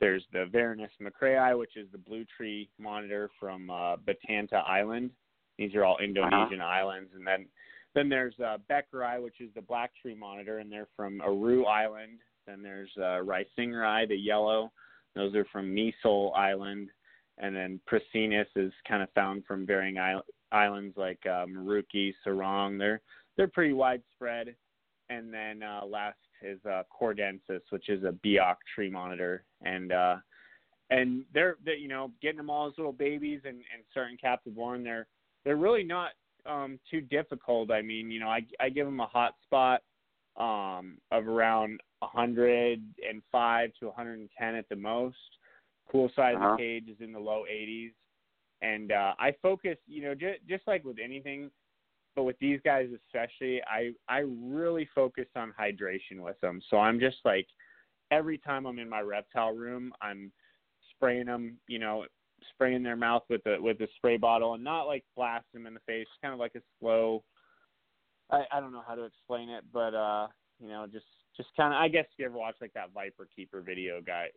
there's 0.00 0.24
the 0.32 0.46
Varanus 0.52 0.90
macraei, 1.02 1.58
which 1.58 1.76
is 1.76 1.86
the 1.92 1.98
blue 1.98 2.24
tree 2.36 2.68
monitor 2.78 3.30
from 3.38 3.70
uh, 3.70 3.96
Batanta 3.96 4.56
Island. 4.56 5.10
These 5.58 5.74
are 5.74 5.84
all 5.84 5.98
Indonesian 5.98 6.60
islands, 6.60 7.10
and 7.14 7.26
then 7.26 7.46
then 7.94 8.10
there's 8.10 8.34
uh, 8.38 8.58
Beccarii, 8.70 9.22
which 9.22 9.40
is 9.40 9.48
the 9.54 9.62
black 9.62 9.90
tree 10.00 10.14
monitor, 10.14 10.58
and 10.58 10.70
they're 10.70 10.88
from 10.94 11.20
Aru 11.22 11.64
Island. 11.64 12.18
Then 12.46 12.62
there's 12.62 12.90
uh, 12.98 13.24
Reisingeri, 13.24 14.06
the 14.06 14.16
yellow. 14.16 14.70
Those 15.14 15.34
are 15.34 15.46
from 15.50 15.74
Misool 15.74 16.36
Island. 16.36 16.90
And 17.38 17.56
then 17.56 17.80
Prasinus 17.90 18.46
is 18.54 18.72
kind 18.86 19.02
of 19.02 19.08
found 19.14 19.44
from 19.46 19.66
varying 19.66 19.96
isl- 19.96 20.22
islands 20.52 20.94
like 20.98 21.20
uh, 21.24 21.46
Maruki, 21.46 22.12
Sorong. 22.24 22.78
They're 22.78 23.00
they're 23.36 23.48
pretty 23.48 23.72
widespread. 23.72 24.54
And 25.08 25.32
then 25.32 25.62
uh, 25.62 25.86
last 25.86 26.18
is 26.42 26.58
uh, 26.66 26.82
Kordensis, 27.00 27.60
which 27.70 27.88
is 27.88 28.04
a 28.04 28.14
Biak 28.24 28.56
tree 28.74 28.90
monitor, 28.90 29.44
and 29.62 29.92
uh, 29.92 30.16
and 30.90 31.24
they're, 31.34 31.56
they 31.64 31.74
you 31.74 31.88
know 31.88 32.12
getting 32.22 32.36
them 32.38 32.50
all 32.50 32.66
as 32.68 32.74
little 32.76 32.92
babies 32.92 33.40
and, 33.44 33.56
and 33.56 33.82
starting 33.90 34.16
captive 34.16 34.54
born. 34.54 34.84
They're 34.84 35.06
they're 35.44 35.56
really 35.56 35.84
not 35.84 36.10
um, 36.44 36.78
too 36.90 37.00
difficult. 37.00 37.70
I 37.70 37.82
mean, 37.82 38.10
you 38.10 38.20
know, 38.20 38.28
I 38.28 38.40
I 38.60 38.68
give 38.68 38.86
them 38.86 39.00
a 39.00 39.06
hot 39.06 39.34
spot 39.44 39.82
um, 40.36 40.98
of 41.10 41.26
around 41.28 41.80
105 42.00 43.70
to 43.80 43.86
110 43.86 44.54
at 44.54 44.68
the 44.68 44.76
most. 44.76 45.16
Cool 45.90 46.10
size 46.16 46.34
Uh-huh. 46.36 46.52
of 46.52 46.58
cage 46.58 46.88
is 46.88 47.00
in 47.00 47.12
the 47.12 47.18
low 47.18 47.44
80s, 47.50 47.92
and 48.60 48.90
uh, 48.92 49.14
I 49.18 49.32
focus, 49.40 49.76
you 49.86 50.02
know, 50.02 50.14
just 50.14 50.40
just 50.48 50.66
like 50.66 50.84
with 50.84 50.98
anything, 51.02 51.50
but 52.16 52.24
with 52.24 52.38
these 52.40 52.58
guys 52.64 52.88
especially, 53.04 53.60
I 53.70 53.92
I 54.08 54.24
really 54.42 54.88
focus 54.94 55.26
on 55.36 55.54
hydration 55.58 56.20
with 56.20 56.40
them. 56.40 56.60
So 56.70 56.78
I'm 56.78 56.98
just 56.98 57.18
like 57.24 57.46
every 58.10 58.38
time 58.38 58.66
I'm 58.66 58.78
in 58.78 58.88
my 58.88 59.00
reptile 59.00 59.52
room, 59.52 59.92
I'm 60.00 60.32
spraying 60.94 61.26
them, 61.26 61.58
you 61.68 61.78
know, 61.78 62.06
spraying 62.54 62.82
their 62.82 62.96
mouth 62.96 63.22
with 63.28 63.44
the 63.44 63.58
with 63.60 63.78
the 63.78 63.88
spray 63.96 64.16
bottle 64.16 64.54
and 64.54 64.64
not 64.64 64.84
like 64.84 65.04
blast 65.14 65.44
them 65.52 65.66
in 65.66 65.74
the 65.74 65.80
face, 65.80 66.06
kind 66.22 66.34
of 66.34 66.40
like 66.40 66.54
a 66.56 66.62
slow. 66.80 67.22
I 68.30 68.44
I 68.50 68.60
don't 68.60 68.72
know 68.72 68.82
how 68.86 68.94
to 68.94 69.04
explain 69.04 69.50
it, 69.50 69.64
but 69.72 69.94
uh, 69.94 70.28
you 70.58 70.68
know, 70.68 70.86
just 70.90 71.06
just 71.36 71.50
kind 71.56 71.74
of. 71.74 71.80
I 71.80 71.88
guess 71.88 72.06
if 72.12 72.18
you 72.18 72.24
ever 72.24 72.38
watch 72.38 72.56
like 72.60 72.72
that 72.72 72.92
Viper 72.94 73.28
Keeper 73.36 73.60
video 73.60 74.00
guy, 74.00 74.28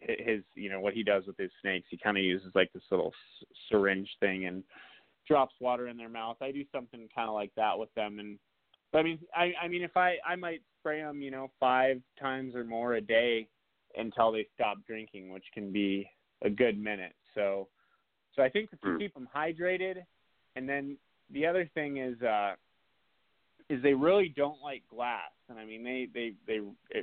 his 0.00 0.42
you 0.54 0.70
know 0.70 0.80
what 0.80 0.94
he 0.94 1.02
does 1.02 1.24
with 1.26 1.36
his 1.36 1.50
snakes, 1.60 1.86
he 1.90 1.98
kind 1.98 2.16
of 2.16 2.24
uses 2.24 2.52
like 2.54 2.72
this 2.72 2.82
little 2.90 3.12
syringe 3.70 4.08
thing 4.20 4.46
and 4.46 4.64
drops 5.26 5.54
water 5.60 5.88
in 5.88 5.96
their 5.96 6.08
mouth. 6.08 6.36
I 6.40 6.52
do 6.52 6.64
something 6.72 7.08
kind 7.14 7.28
of 7.28 7.34
like 7.34 7.52
that 7.56 7.78
with 7.78 7.92
them, 7.94 8.18
and 8.18 8.38
but 8.92 8.98
I 8.98 9.02
mean, 9.02 9.18
I 9.34 9.52
I 9.62 9.68
mean, 9.68 9.82
if 9.82 9.96
I 9.96 10.16
I 10.26 10.36
might 10.36 10.62
spray 10.78 11.02
them, 11.02 11.22
you 11.22 11.30
know, 11.30 11.50
five 11.60 12.00
times 12.20 12.54
or 12.54 12.64
more 12.64 12.94
a 12.94 13.00
day 13.00 13.48
until 13.96 14.32
they 14.32 14.46
stop 14.54 14.78
drinking, 14.86 15.30
which 15.30 15.44
can 15.54 15.72
be 15.72 16.08
a 16.42 16.50
good 16.50 16.78
minute. 16.78 17.14
So, 17.34 17.68
so 18.34 18.42
I 18.42 18.48
think 18.48 18.70
if 18.72 18.78
you 18.84 18.92
Hmm. 18.92 18.98
keep 18.98 19.14
them 19.14 19.28
hydrated, 19.34 20.04
and 20.54 20.68
then 20.68 20.96
the 21.30 21.46
other 21.46 21.68
thing 21.74 21.98
is 21.98 22.20
uh 22.22 22.54
is 23.68 23.82
they 23.82 23.94
really 23.94 24.32
don't 24.36 24.62
like 24.62 24.82
glass 24.88 25.32
and 25.48 25.58
i 25.58 25.64
mean 25.64 25.82
they 25.82 26.06
they 26.14 26.32
they 26.46 26.60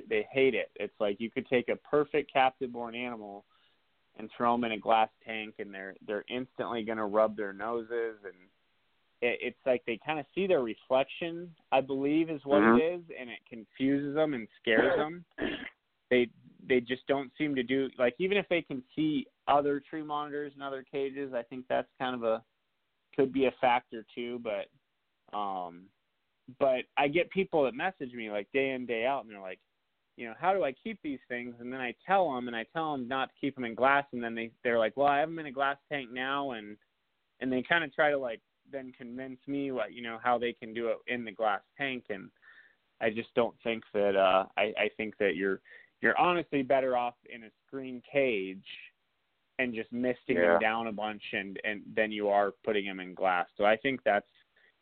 they 0.09 0.26
hate 0.32 0.55
it 0.55 0.71
it's 0.76 0.93
like 0.99 1.19
you 1.19 1.30
could 1.30 1.45
take 1.47 1.67
a 1.69 1.76
perfect 1.76 2.32
captive 2.32 2.71
born 2.71 2.95
animal 2.95 3.43
and 4.18 4.30
throw 4.36 4.53
them 4.53 4.64
in 4.66 4.74
a 4.74 4.78
glass 4.80 5.09
tank 5.26 5.55
and 5.59 5.74
they're 5.74 5.95
they're 6.05 6.26
instantly 6.30 6.84
going 6.84 6.97
to 6.97 7.05
rub 7.05 7.36
their 7.36 7.53
noses 7.53 8.18
and 8.24 8.36
it, 9.22 9.39
it's 9.41 9.66
like 9.66 9.84
they 9.86 9.99
kind 10.05 10.20
of 10.20 10.26
see 10.36 10.47
their 10.47 10.61
reflection 10.61 11.53
i 11.72 11.82
believe 11.82 12.30
is 12.30 12.41
what 12.45 12.61
Mhm. 12.61 12.78
it 12.78 12.95
is 12.95 13.01
and 13.20 13.30
it 13.30 13.39
confuses 13.49 14.16
them 14.16 14.34
and 14.34 14.47
scares 14.61 14.95
them 14.95 15.26
they 16.09 16.30
they 16.68 16.80
just 16.80 17.05
don't 17.07 17.32
seem 17.38 17.55
to 17.55 17.64
do 17.64 17.89
like 17.97 18.16
even 18.20 18.38
if 18.38 18.47
they 18.49 18.61
can 18.61 18.84
see 18.95 19.26
other 19.47 19.80
tree 19.89 20.03
monitors 20.03 20.53
and 20.53 20.64
other 20.64 20.84
cages 20.89 21.34
i 21.34 21.41
think 21.43 21.66
that's 21.68 21.89
kind 21.99 22.16
of 22.16 22.24
a 22.24 22.43
could 23.16 23.32
be 23.34 23.45
a 23.45 23.51
factor 23.59 24.05
too 24.16 24.39
but 24.43 25.38
um 25.38 25.84
but 26.59 26.84
i 26.97 27.07
get 27.07 27.30
people 27.32 27.64
that 27.64 27.74
message 27.74 28.14
me 28.14 28.30
like 28.30 28.51
day 28.51 28.72
in 28.72 28.86
day 28.86 29.05
out 29.05 29.24
and 29.24 29.32
they're 29.32 29.41
like 29.41 29.59
you 30.16 30.28
know 30.28 30.34
how 30.39 30.53
do 30.53 30.64
i 30.64 30.72
keep 30.72 30.99
these 31.01 31.20
things 31.28 31.55
and 31.59 31.72
then 31.72 31.80
i 31.82 31.93
tell 32.05 32.34
them 32.34 32.47
and 32.47 32.55
i 32.55 32.66
tell 32.74 32.91
them 32.91 33.07
not 33.07 33.30
to 33.30 33.36
keep 33.39 33.55
them 33.55 33.66
in 33.66 33.76
glass 33.76 34.05
and 34.11 34.24
then 34.24 34.36
they 34.36 34.51
they're 34.64 34.80
like 34.80 34.95
well 34.95 35.07
i 35.07 35.20
have 35.20 35.30
them 35.30 35.39
in 35.39 35.47
a 35.47 35.51
glass 35.51 35.78
tank 35.91 36.09
now 36.11 36.51
and 36.51 36.78
and 37.39 37.51
they 37.51 37.64
kind 37.68 37.84
of 37.84 37.93
try 37.93 38.09
to 38.09 38.18
like 38.18 38.41
then 38.72 38.93
convince 38.97 39.39
me 39.47 39.72
what 39.72 39.93
you 39.93 40.01
know 40.01 40.20
how 40.24 40.38
they 40.38 40.53
can 40.53 40.74
do 40.74 40.88
it 40.88 40.97
in 41.07 41.26
the 41.26 41.32
glass 41.32 41.61
tank 41.78 42.05
and 42.09 42.30
i 43.01 43.09
just 43.09 43.34
don't 43.36 43.55
think 43.64 43.84
that 43.93 44.16
uh 44.16 44.45
i 44.57 44.74
i 44.78 44.89
think 44.97 45.18
that 45.18 45.36
you're 45.36 45.59
you're 46.01 46.18
honestly 46.18 46.61
better 46.61 46.97
off 46.97 47.16
in 47.34 47.45
a 47.45 47.49
screen 47.66 48.01
cage 48.11 48.66
and 49.59 49.74
just 49.74 49.91
misting 49.91 50.36
Yeah. 50.36 50.53
them 50.53 50.59
down 50.59 50.88
a 50.88 50.91
bunch 50.91 51.22
and 51.34 51.59
and 51.64 51.82
then 51.95 52.11
you 52.11 52.30
are 52.30 52.51
putting 52.64 52.86
them 52.86 52.99
in 52.99 53.14
glass. 53.14 53.47
So 53.57 53.66
I 53.66 53.78
think 53.78 54.01
that's 54.03 54.28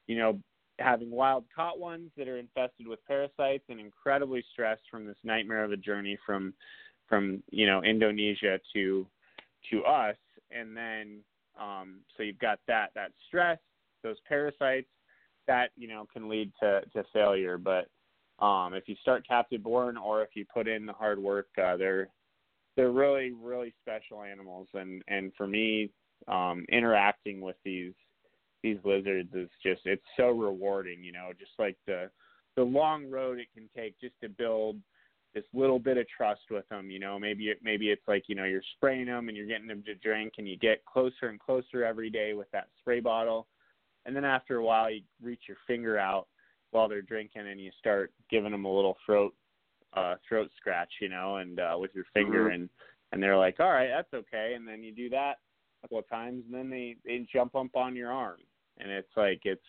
you 0.08 0.18
know 0.18 0.40
having 0.82 1.12
wild 1.12 1.46
caught 1.54 1.80
ones 1.80 2.12
that 2.18 2.28
are 2.28 2.38
infested 2.38 2.88
with 2.88 3.00
parasites 3.08 3.64
and 3.70 3.80
incredibly 3.80 4.44
stressed 4.52 4.84
from 4.90 5.06
this 5.06 5.18
nightmare 5.24 5.64
of 5.64 5.72
a 5.72 5.78
journey 5.78 6.18
from 6.26 6.54
from 7.08 7.44
you 7.52 7.66
know 7.66 7.84
Indonesia 7.84 8.60
to 8.74 9.06
to 9.70 9.84
us. 9.84 10.16
And 10.52 10.76
then 10.76 11.20
um 11.60 12.00
so 12.16 12.24
you've 12.24 12.40
got 12.40 12.60
that 12.68 12.92
that 12.96 13.12
stress 13.28 13.60
those 14.04 14.18
parasites 14.28 14.90
that 15.48 15.72
you 15.76 15.88
know 15.88 16.06
can 16.12 16.30
lead 16.30 16.52
to 16.62 16.82
to 16.94 17.04
failure. 17.14 17.58
But 17.58 17.88
um 18.44 18.74
if 18.74 18.88
you 18.88 18.96
start 19.02 19.28
captive 19.28 19.64
born 19.64 19.98
or 19.98 20.24
if 20.24 20.30
you 20.36 20.46
put 20.54 20.68
in 20.68 20.86
the 20.86 20.94
hard 20.94 21.20
work 21.20 21.48
uh 21.62 21.78
they're 21.78 22.08
they're 22.76 22.92
really 22.92 23.32
really 23.32 23.74
special 23.82 24.24
animals. 24.24 24.68
And 24.74 25.04
and 25.08 25.32
for 25.38 25.48
me 25.48 25.92
um 26.28 26.66
interacting 26.70 27.42
with 27.42 27.58
these 27.64 27.94
these 28.64 28.78
lizards 28.84 29.34
is 29.34 29.50
just 29.64 29.82
it's 29.86 30.06
so 30.18 30.30
rewarding 30.30 31.04
you 31.04 31.12
know 31.12 31.32
just 31.40 31.52
like 31.58 31.78
the 31.88 32.10
the 32.56 32.64
long 32.64 33.10
road 33.10 33.40
it 33.40 33.48
can 33.54 33.70
take 33.76 34.00
just 34.00 34.14
to 34.22 34.30
build 34.30 34.78
this 35.34 35.44
little 35.54 35.80
bit 35.80 35.98
of 35.98 36.06
trust 36.10 36.42
with 36.50 36.68
them 36.70 36.92
you 36.92 37.00
know. 37.00 37.18
Maybe 37.18 37.46
it 37.46 37.60
maybe 37.64 37.90
it's 37.90 38.08
like 38.08 38.24
you 38.28 38.36
know 38.36 38.44
you're 38.44 38.62
spraying 38.76 39.06
them 39.06 39.30
and 39.30 39.38
you're 39.38 39.48
getting 39.48 39.68
them 39.68 39.84
to 39.86 39.96
drink 39.96 40.34
and 40.38 40.48
you 40.48 40.58
get 40.58 40.84
closer 40.86 41.30
and 41.30 41.40
closer 41.40 41.86
every 41.86 42.10
day 42.10 42.34
with 42.34 42.52
that 42.52 42.68
spray 42.80 43.00
bottle. 43.00 43.48
And 44.06 44.16
then 44.16 44.26
after 44.26 44.58
a 44.58 44.64
while 44.64 44.92
you 44.92 45.02
reach 45.22 45.44
your 45.48 45.58
finger 45.68 45.98
out 45.98 46.28
while 46.72 46.90
they're 46.90 47.02
drinking 47.02 47.48
and 47.48 47.60
you 47.62 47.72
start 47.80 48.12
giving 48.30 48.52
them 48.52 48.66
a 48.66 48.74
little 48.74 48.98
throat 49.06 49.34
uh 49.94 50.16
throat 50.28 50.50
scratch 50.58 50.92
you 51.02 51.10
know 51.10 51.38
and 51.38 51.60
uh 51.60 51.76
with 51.80 51.92
your 51.96 52.06
finger 52.14 52.50
Mhm. 52.50 52.56
and 52.56 52.70
and 53.14 53.24
they're 53.24 53.38
like 53.38 53.60
all 53.60 53.72
right 53.72 53.90
that's 53.90 54.14
okay. 54.14 54.54
And 54.56 54.68
then 54.68 54.84
you 54.84 54.92
do 54.92 55.10
that 55.10 55.38
a 55.78 55.82
couple 55.88 56.00
of 56.00 56.10
times 56.10 56.44
and 56.46 56.54
then 56.54 56.70
they 56.70 56.98
they 57.06 57.26
jump 57.32 57.56
up 57.56 57.74
on 57.76 57.96
your 57.96 58.12
arm 58.12 58.40
and 58.82 58.92
it's 58.92 59.16
like 59.16 59.42
it's 59.44 59.62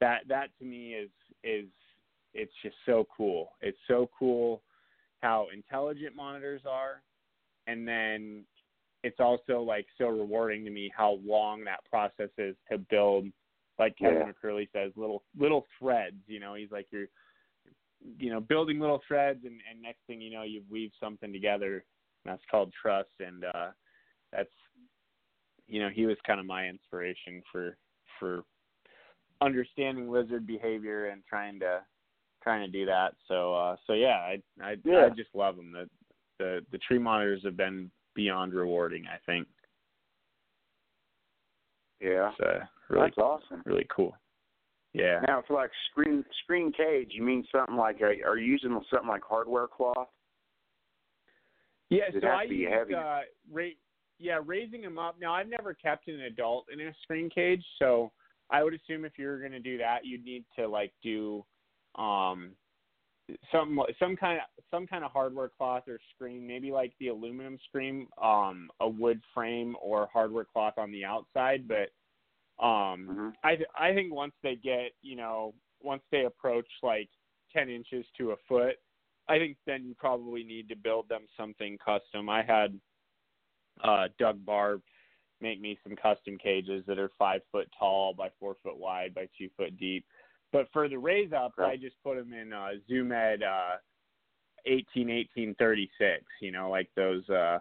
that 0.00 0.22
that 0.28 0.50
to 0.58 0.64
me 0.64 0.94
is 0.94 1.10
is 1.42 1.66
it's 2.34 2.52
just 2.62 2.76
so 2.84 3.06
cool. 3.16 3.52
It's 3.62 3.78
so 3.88 4.10
cool 4.18 4.62
how 5.22 5.46
intelligent 5.52 6.14
monitors 6.14 6.62
are. 6.68 7.02
And 7.66 7.88
then 7.88 8.44
it's 9.02 9.18
also 9.20 9.62
like 9.62 9.86
so 9.98 10.08
rewarding 10.08 10.64
to 10.64 10.70
me 10.70 10.92
how 10.94 11.18
long 11.24 11.64
that 11.64 11.80
process 11.90 12.28
is 12.38 12.54
to 12.70 12.78
build 12.78 13.26
like 13.78 13.96
Kevin 13.98 14.18
Yeah. 14.26 14.32
McCurley 14.32 14.68
says 14.72 14.92
little 14.96 15.22
little 15.38 15.64
threads 15.78 16.16
you 16.26 16.40
know 16.40 16.54
he's 16.54 16.70
like 16.70 16.86
you're 16.90 17.08
you 18.18 18.30
know 18.30 18.40
building 18.40 18.78
little 18.78 19.02
threads 19.06 19.40
and 19.44 19.60
and 19.70 19.80
next 19.80 20.00
thing 20.06 20.20
you 20.20 20.30
know 20.30 20.42
you 20.42 20.62
weave 20.70 20.92
something 21.00 21.32
together. 21.32 21.84
And 22.24 22.32
that's 22.32 22.44
called 22.50 22.72
trust. 22.80 23.10
And 23.20 23.44
uh 23.44 23.70
that's 24.32 24.50
you 25.66 25.80
know 25.80 25.88
he 25.88 26.06
was 26.06 26.16
kind 26.26 26.40
of 26.40 26.46
my 26.46 26.68
inspiration 26.68 27.42
for 27.50 27.76
for 28.18 28.44
understanding 29.40 30.10
lizard 30.10 30.46
behavior 30.46 31.08
and 31.08 31.22
trying 31.28 31.60
to 31.60 31.80
trying 32.42 32.64
to 32.64 32.70
do 32.70 32.86
that 32.86 33.14
so 33.28 33.54
uh 33.54 33.76
so 33.86 33.92
yeah 33.92 34.18
i 34.18 34.40
i 34.62 34.76
Yeah. 34.84 35.06
i 35.06 35.08
just 35.10 35.34
love 35.34 35.56
them 35.56 35.72
the 35.72 35.88
the 36.38 36.60
the 36.72 36.78
tree 36.78 36.98
monitors 36.98 37.42
have 37.44 37.56
been 37.56 37.90
beyond 38.14 38.54
rewarding 38.54 39.04
i 39.06 39.18
think 39.26 39.46
Yeah. 42.00 42.30
it's 42.30 42.40
uh, 42.40 42.64
really 42.88 43.06
That's 43.08 43.18
awesome. 43.18 43.62
really 43.66 43.86
cool 43.94 44.16
yeah 44.94 45.20
Now, 45.26 45.42
for 45.46 45.54
like 45.54 45.70
screen 45.90 46.24
screen 46.42 46.72
cage, 46.72 47.10
you 47.10 47.22
mean 47.22 47.44
something 47.52 47.76
like 47.76 48.00
are, 48.00 48.14
are 48.26 48.38
you 48.38 48.46
using 48.52 48.80
something 48.90 49.08
like 49.08 49.22
hardware 49.22 49.66
cloth? 49.66 50.08
Yeah, 51.90 52.10
Does 52.10 52.22
so 52.22 52.28
I 52.28 52.46
heavy? 52.68 52.94
uh, 52.94 53.20
yeah, 54.18 54.40
raising 54.44 54.82
them 54.82 54.98
up. 54.98 55.16
Now 55.20 55.34
I've 55.34 55.48
never 55.48 55.74
kept 55.74 56.08
an 56.08 56.20
adult 56.22 56.66
in 56.72 56.80
a 56.80 56.94
screen 57.02 57.30
cage, 57.30 57.64
so 57.78 58.12
I 58.50 58.62
would 58.62 58.74
assume 58.74 59.04
if 59.04 59.18
you 59.18 59.26
were 59.26 59.38
going 59.38 59.52
to 59.52 59.60
do 59.60 59.78
that, 59.78 60.04
you'd 60.04 60.24
need 60.24 60.44
to 60.58 60.68
like 60.68 60.92
do 61.02 61.44
um 61.96 62.52
some 63.50 63.80
some 63.98 64.16
kind 64.16 64.38
of 64.38 64.64
some 64.70 64.86
kind 64.86 65.04
of 65.04 65.10
hardware 65.10 65.48
cloth 65.48 65.84
or 65.88 65.98
screen, 66.14 66.46
maybe 66.46 66.70
like 66.70 66.92
the 67.00 67.08
aluminum 67.08 67.58
screen, 67.68 68.06
um, 68.22 68.70
a 68.80 68.88
wood 68.88 69.20
frame 69.34 69.76
or 69.82 70.08
hardware 70.12 70.44
cloth 70.44 70.74
on 70.76 70.92
the 70.92 71.04
outside. 71.04 71.66
But 71.66 71.90
um, 72.64 73.08
Mhm. 73.08 73.36
I 73.42 73.56
th- 73.56 73.68
I 73.74 73.92
think 73.94 74.14
once 74.14 74.34
they 74.42 74.56
get 74.56 74.94
you 75.02 75.16
know 75.16 75.54
once 75.82 76.02
they 76.10 76.24
approach 76.24 76.68
like 76.82 77.10
ten 77.52 77.68
inches 77.68 78.06
to 78.18 78.32
a 78.32 78.36
foot, 78.48 78.76
I 79.28 79.38
think 79.38 79.56
then 79.66 79.84
you 79.84 79.94
probably 79.94 80.44
need 80.44 80.68
to 80.68 80.76
build 80.76 81.08
them 81.08 81.26
something 81.36 81.78
custom. 81.78 82.28
I 82.28 82.42
had 82.42 82.80
uh, 83.84 84.08
Doug 84.18 84.44
Barb 84.44 84.82
make 85.40 85.60
me 85.60 85.78
some 85.82 85.96
custom 85.96 86.38
cages 86.38 86.84
that 86.86 86.98
are 86.98 87.10
five 87.18 87.42
foot 87.52 87.68
tall 87.78 88.14
by 88.14 88.30
four 88.40 88.56
foot 88.62 88.78
wide 88.78 89.14
by 89.14 89.28
two 89.36 89.48
foot 89.56 89.76
deep. 89.78 90.04
But 90.52 90.68
for 90.72 90.88
the 90.88 90.98
raise 90.98 91.32
up. 91.32 91.52
I 91.58 91.76
just 91.76 91.96
put 92.02 92.16
them 92.16 92.32
in 92.32 92.52
uh, 92.52 92.70
Zoo 92.88 93.04
Med 93.04 93.42
uh, 93.42 93.76
eighteen 94.64 95.10
eighteen 95.10 95.54
thirty 95.58 95.90
six. 95.98 96.24
You 96.40 96.52
know, 96.52 96.70
like 96.70 96.88
those 96.96 97.28
uh, 97.28 97.58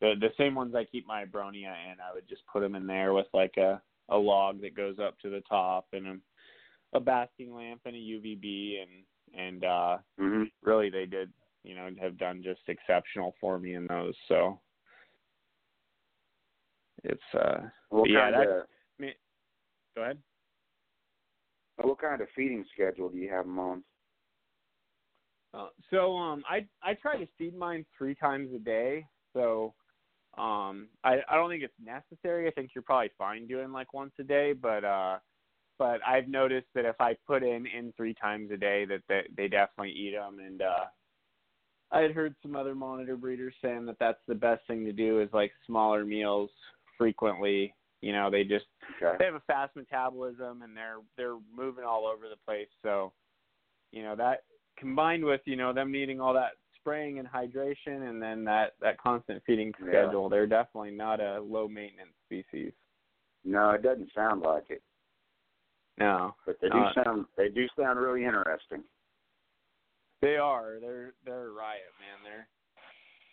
the 0.00 0.14
the 0.20 0.30
same 0.36 0.54
ones 0.54 0.74
I 0.74 0.84
keep 0.84 1.06
my 1.06 1.24
Abronia 1.24 1.74
in. 1.90 2.00
I 2.00 2.12
would 2.14 2.28
just 2.28 2.42
put 2.52 2.60
them 2.60 2.74
in 2.74 2.86
there 2.86 3.12
with 3.14 3.26
like 3.32 3.56
a 3.56 3.80
a 4.08 4.16
log 4.16 4.60
that 4.60 4.74
goes 4.76 4.98
up 4.98 5.18
to 5.20 5.30
the 5.30 5.40
top 5.48 5.86
and 5.92 6.06
a, 6.06 6.96
a 6.96 7.00
basking 7.00 7.54
lamp 7.54 7.80
and 7.86 7.94
a 7.94 7.98
UVB 7.98 8.82
and 8.82 9.40
and 9.40 9.64
uh 9.64 9.98
Mhm. 10.18 10.50
really 10.62 10.90
they 10.90 11.06
did 11.06 11.32
you 11.62 11.76
know 11.76 11.88
have 12.00 12.18
done 12.18 12.42
just 12.42 12.62
exceptional 12.66 13.36
for 13.40 13.60
me 13.60 13.74
in 13.74 13.86
those 13.86 14.16
so 14.26 14.60
it's 17.04 17.20
uh 17.34 17.68
What 17.90 18.08
yeah, 18.08 18.20
kind 18.30 18.34
that's- 18.34 18.62
of 18.62 18.66
go 19.96 20.02
ahead. 20.02 20.18
what 21.82 21.98
kind 22.00 22.20
of 22.20 22.28
feeding 22.36 22.64
schedule 22.72 23.08
do 23.08 23.16
you 23.18 23.30
have 23.30 23.44
them 23.46 23.58
on? 23.58 23.84
uh, 25.54 25.68
so 25.90 26.16
um 26.16 26.44
i 26.48 26.64
i 26.82 26.94
try 26.94 27.16
to 27.16 27.26
feed 27.38 27.56
mine 27.56 27.84
three 27.96 28.14
times 28.14 28.50
a 28.54 28.58
day. 28.58 29.04
So 29.32 29.74
um 30.38 30.88
i 31.04 31.16
i 31.28 31.34
don't 31.34 31.50
think 31.50 31.62
it's 31.64 31.74
necessary. 31.84 32.46
I 32.46 32.50
think 32.52 32.70
you're 32.74 32.82
probably 32.82 33.10
fine 33.18 33.46
doing 33.46 33.72
like 33.72 33.92
once 33.94 34.12
a 34.20 34.22
day 34.24 34.52
but 34.52 34.84
uh 34.84 35.18
but 35.78 36.00
i've 36.06 36.28
noticed 36.28 36.68
that 36.74 36.84
if 36.84 37.00
i 37.00 37.14
put 37.26 37.42
in 37.42 37.66
in 37.66 37.92
three 37.96 38.14
times 38.14 38.50
a 38.52 38.56
day 38.56 38.84
that 38.84 39.02
they 39.08 39.22
they 39.36 39.48
definitely 39.48 39.92
eat 39.92 40.12
them 40.14 40.38
and 40.38 40.62
uh 40.62 40.84
I 41.92 42.02
had 42.02 42.12
heard 42.12 42.36
some 42.40 42.54
other 42.54 42.76
monitor 42.76 43.16
breeders 43.16 43.52
saying 43.60 43.84
that 43.86 43.98
that's 43.98 44.20
the 44.28 44.34
best 44.36 44.64
thing 44.68 44.84
to 44.84 44.92
do 44.92 45.20
is 45.20 45.28
like 45.32 45.50
smaller 45.66 46.04
meals 46.04 46.50
frequently. 47.00 47.74
You 48.02 48.12
know, 48.12 48.30
they 48.30 48.44
just 48.44 48.66
Okay. 49.02 49.16
they 49.18 49.24
have 49.24 49.34
a 49.34 49.40
fast 49.40 49.74
metabolism 49.74 50.62
and 50.62 50.76
they're 50.76 50.98
they're 51.16 51.38
moving 51.54 51.84
all 51.84 52.06
over 52.06 52.28
the 52.28 52.36
place. 52.46 52.68
So, 52.82 53.12
you 53.90 54.02
know, 54.02 54.14
that 54.16 54.44
combined 54.78 55.24
with, 55.24 55.40
you 55.46 55.56
know, 55.56 55.72
them 55.72 55.90
needing 55.90 56.20
all 56.20 56.34
that 56.34 56.52
spraying 56.76 57.18
and 57.18 57.28
hydration 57.28 58.08
and 58.08 58.22
then 58.22 58.44
that 58.44 58.74
that 58.80 58.98
constant 58.98 59.42
feeding 59.46 59.72
Yeah. 59.80 59.88
schedule, 59.88 60.28
they're 60.28 60.46
definitely 60.46 60.92
not 60.92 61.20
a 61.20 61.40
low 61.40 61.68
maintenance 61.68 62.14
species. 62.26 62.72
No, 63.44 63.70
it 63.70 63.82
doesn't 63.82 64.12
sound 64.14 64.42
like 64.42 64.68
it, 64.68 64.82
No. 65.98 66.34
but 66.44 66.60
they 66.60 66.68
do 66.68 66.78
Uh, 66.78 66.92
sound 66.92 67.26
they 67.36 67.48
do 67.48 67.66
sound 67.76 67.98
really 67.98 68.24
interesting. 68.24 68.84
They 70.20 70.36
are. 70.36 70.78
They're 70.80 71.14
they're 71.24 71.48
a 71.48 71.52
riot, 71.52 71.92
man. 71.98 72.18
They're 72.24 72.48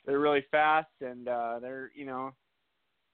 they're 0.06 0.20
really 0.20 0.46
fast 0.52 1.02
and 1.02 1.28
uh 1.28 1.60
they're 1.60 1.92
you 1.94 2.06
know 2.06 2.34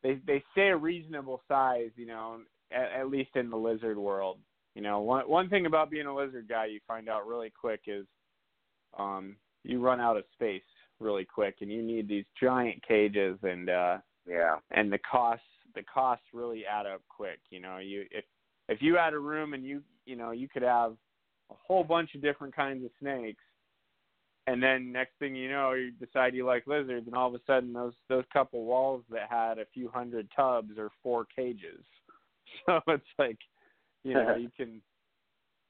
they 0.04 0.20
they 0.28 0.44
stay 0.52 0.68
a 0.70 0.78
reasonable 0.78 1.42
size, 1.48 1.90
you 1.96 2.06
know, 2.06 2.40
at, 2.72 2.92
at 3.02 3.10
least 3.10 3.32
in 3.36 3.50
the 3.50 3.58
lizard 3.58 3.98
world. 3.98 4.38
You 4.76 4.82
know, 4.82 5.00
one 5.02 5.28
one 5.30 5.50
thing 5.50 5.66
about 5.66 5.90
being 5.90 6.08
a 6.08 6.16
lizard 6.16 6.48
guy 6.48 6.66
you 6.66 6.80
find 6.88 7.10
out 7.10 7.28
really 7.28 7.52
quick 7.52 7.82
is 7.88 8.06
um 8.98 9.36
you 9.64 9.80
run 9.80 10.02
out 10.02 10.18
of 10.18 10.26
space 10.34 10.62
really 11.00 11.26
quick 11.26 11.56
and 11.62 11.72
you 11.72 11.82
need 11.82 12.08
these 12.08 12.26
giant 12.40 12.82
cages 12.88 13.38
and 13.44 13.70
uh 13.70 13.98
Yeah. 14.28 14.58
and 14.72 14.92
the 14.92 15.00
costs 15.00 15.46
the 15.76 15.84
costs 15.84 16.26
really 16.34 16.66
add 16.66 16.86
up 16.86 17.02
quick. 17.10 17.40
You 17.50 17.60
know, 17.60 17.78
you 17.78 18.06
if 18.12 18.26
if 18.70 18.82
you 18.82 18.96
had 18.96 19.14
a 19.14 19.20
room 19.20 19.54
and 19.54 19.64
you 19.66 19.82
you 20.06 20.16
know 20.16 20.32
you 20.32 20.48
could 20.48 20.64
have 20.64 20.92
a 21.50 21.56
whole 21.56 21.84
bunch 21.84 22.16
of 22.16 22.22
different 22.22 22.56
kinds 22.56 22.84
of 22.84 22.92
snakes, 23.00 23.44
and 24.48 24.62
then 24.62 24.92
next 24.92 25.14
thing 25.20 25.36
you 25.36 25.50
know 25.50 25.72
you 25.72 25.92
decide 25.92 26.36
you 26.36 26.46
like 26.46 26.68
lizards, 26.68 27.08
and 27.08 27.16
all 27.16 27.28
of 27.28 27.36
a 27.36 27.40
sudden 27.46 27.72
those 27.72 27.94
those 28.10 28.26
couple 28.34 28.66
walls 28.66 29.04
that 29.10 29.30
had 29.30 29.58
a 29.58 29.66
few 29.74 29.90
hundred 29.90 30.28
tubs 30.36 30.78
are 30.78 30.90
four 31.02 31.26
cages. 31.36 31.84
So 32.68 32.80
it's 32.88 33.04
like, 33.18 33.40
you 34.04 34.14
know, 34.14 34.36
you 34.36 34.50
can 34.58 34.80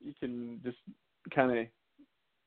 you 0.04 0.14
can 0.20 0.60
just 0.64 0.78
kind 1.34 1.58
of 1.58 1.68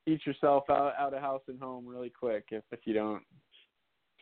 eat 0.07 0.27
yourself 0.27 0.65
out 0.69 0.93
out 0.99 1.15
of 1.15 1.23
house 1.23 1.41
and 1.49 1.59
home 1.59 1.87
really 1.87 2.11
quick 2.11 2.45
if 2.51 2.63
if 2.71 2.81
you 2.85 2.93
don't 2.93 3.23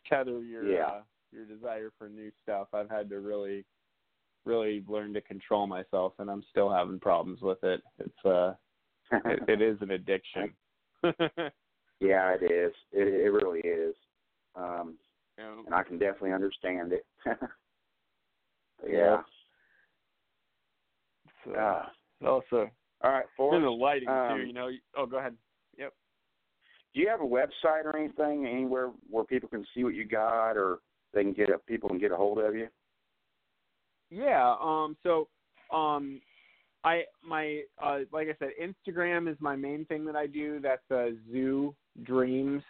tether 0.08 0.40
your 0.42 0.72
Yeah. 0.72 0.86
uh, 0.86 1.02
your 1.32 1.46
desire 1.46 1.90
for 1.98 2.08
new 2.08 2.30
stuff. 2.42 2.68
I've 2.72 2.90
had 2.90 3.10
to 3.10 3.18
really 3.18 3.64
really 4.44 4.84
learn 4.86 5.12
to 5.14 5.20
control 5.20 5.66
myself 5.66 6.12
and 6.18 6.30
I'm 6.30 6.44
still 6.50 6.70
having 6.70 7.00
problems 7.00 7.40
with 7.40 7.64
it. 7.64 7.82
It's 7.98 8.24
uh 8.24 8.54
it, 9.10 9.40
it 9.48 9.62
is 9.62 9.78
an 9.80 9.90
addiction. 9.90 10.54
yeah, 12.00 12.34
it 12.40 12.44
is. 12.44 12.72
It 12.92 13.08
it 13.08 13.30
really 13.30 13.60
is. 13.60 13.94
Um, 14.56 14.96
know, 15.38 15.62
and 15.66 15.74
I 15.74 15.82
can 15.82 15.98
definitely 15.98 16.32
understand 16.32 16.92
it. 16.92 17.04
yeah. 18.86 18.88
Yeah. 18.88 19.22
it's, 21.24 21.56
uh, 21.56 21.60
Ah. 21.60 21.92
also 22.26 22.70
all 23.02 23.10
right, 23.10 23.26
for 23.36 23.60
the 23.60 23.68
lighting 23.70 24.08
um, 24.08 24.38
too. 24.38 24.46
You 24.46 24.52
know. 24.52 24.70
Oh, 24.96 25.06
go 25.06 25.18
ahead. 25.18 25.36
Yep. 25.76 25.92
Do 26.94 27.00
you 27.00 27.08
have 27.08 27.20
a 27.20 27.24
website 27.24 27.84
or 27.84 27.96
anything 27.96 28.46
anywhere 28.46 28.90
where 29.10 29.24
people 29.24 29.48
can 29.48 29.66
see 29.74 29.84
what 29.84 29.94
you 29.94 30.06
got, 30.06 30.52
or 30.52 30.78
they 31.12 31.22
can 31.22 31.32
get 31.32 31.50
a, 31.50 31.58
people 31.58 31.88
can 31.88 31.98
get 31.98 32.12
a 32.12 32.16
hold 32.16 32.38
of 32.38 32.54
you? 32.54 32.68
Yeah. 34.10 34.54
Um. 34.60 34.96
So, 35.02 35.28
um, 35.70 36.20
I 36.84 37.04
my 37.26 37.62
uh 37.82 38.00
like 38.12 38.28
I 38.28 38.34
said, 38.38 38.50
Instagram 38.60 39.30
is 39.30 39.36
my 39.40 39.56
main 39.56 39.84
thing 39.86 40.04
that 40.06 40.16
I 40.16 40.26
do. 40.26 40.60
That's 40.60 40.90
uh, 40.90 41.10
Zoo 41.32 41.74
Dreams, 42.04 42.62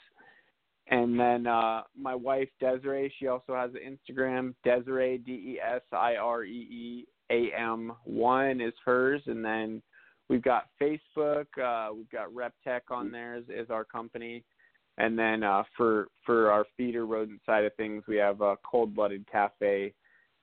and 0.88 1.18
then 1.18 1.46
uh 1.46 1.82
my 1.98 2.14
wife 2.14 2.48
Desiree. 2.60 3.12
She 3.18 3.26
also 3.26 3.54
has 3.54 3.70
an 3.74 3.98
Instagram. 3.98 4.54
Desiree 4.64 5.18
D 5.18 5.32
E 5.32 5.60
S 5.60 5.82
I 5.92 6.16
R 6.16 6.44
E 6.44 6.50
E 6.50 7.06
A 7.30 7.60
M 7.60 7.92
one 8.04 8.60
is 8.60 8.74
hers, 8.84 9.22
and 9.26 9.44
then 9.44 9.82
we've 10.28 10.42
got 10.42 10.68
Facebook. 10.80 11.46
Uh, 11.62 11.92
we've 11.94 12.10
got 12.10 12.28
RepTech 12.30 12.82
on 12.90 13.10
there 13.10 13.34
as, 13.34 13.44
as 13.56 13.70
our 13.70 13.84
company. 13.84 14.44
And 14.96 15.18
then 15.18 15.42
uh, 15.42 15.64
for 15.76 16.06
for 16.24 16.52
our 16.52 16.64
feeder 16.76 17.04
rodent 17.04 17.40
side 17.44 17.64
of 17.64 17.74
things, 17.74 18.04
we 18.06 18.16
have 18.16 18.42
a 18.42 18.56
cold 18.64 18.94
blooded 18.94 19.26
cafe 19.30 19.92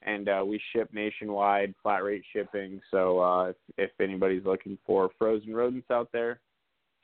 and 0.04 0.30
uh, 0.30 0.44
we 0.46 0.60
ship 0.74 0.90
nationwide, 0.94 1.74
flat 1.82 2.04
rate 2.04 2.24
shipping. 2.34 2.82
So 2.90 3.20
uh, 3.20 3.50
if, 3.50 3.56
if 3.78 3.92
anybody's 4.00 4.46
looking 4.46 4.78
for 4.86 5.10
frozen 5.18 5.54
rodents 5.54 5.92
out 5.92 6.10
there, 6.12 6.40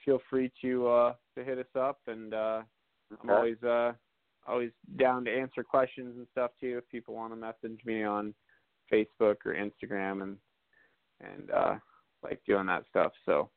feel 0.03 0.19
free 0.29 0.51
to 0.61 0.87
uh, 0.87 1.13
to 1.37 1.43
hit 1.43 1.59
us 1.59 1.65
up, 1.75 1.99
and 2.07 2.33
uh, 2.33 2.61
I'm 3.21 3.29
always 3.29 3.61
uh, 3.63 3.93
always 4.47 4.71
down 4.97 5.25
to 5.25 5.31
answer 5.31 5.63
questions 5.63 6.15
and 6.17 6.27
stuff 6.31 6.51
too. 6.59 6.77
If 6.77 6.89
people 6.89 7.13
want 7.13 7.33
to 7.33 7.37
message 7.37 7.79
me 7.85 8.03
on 8.03 8.33
Facebook 8.91 9.37
or 9.45 9.53
Instagram, 9.53 10.23
and 10.23 10.37
and 11.21 11.51
uh, 11.51 11.75
like 12.23 12.41
doing 12.47 12.67
that 12.67 12.83
stuff. 12.89 13.11
So 13.25 13.49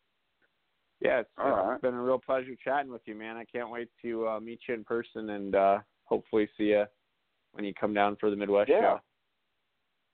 yeah, 1.01 1.21
it's, 1.21 1.31
it's 1.39 1.83
been 1.83 1.95
a 1.95 2.03
real 2.03 2.19
pleasure 2.19 2.55
chatting 2.63 2.93
with 2.93 3.03
you, 3.07 3.15
man. 3.15 3.37
I 3.37 3.45
can't 3.45 3.71
wait 3.71 3.89
to 4.03 4.29
uh, 4.29 4.41
meet 4.41 4.61
you 4.69 4.75
in 4.75 4.85
person 4.85 5.31
and 5.31 5.55
uh, 5.55 5.79
hopefully 6.05 6.49
see 6.59 6.65
you 6.65 6.85
when 7.53 7.65
you 7.65 7.73
come 7.73 7.95
down 7.95 8.17
for 8.21 8.31
the 8.31 8.37
Midwest 8.37 8.69
Yeah. 8.69 8.81
show. 8.81 9.01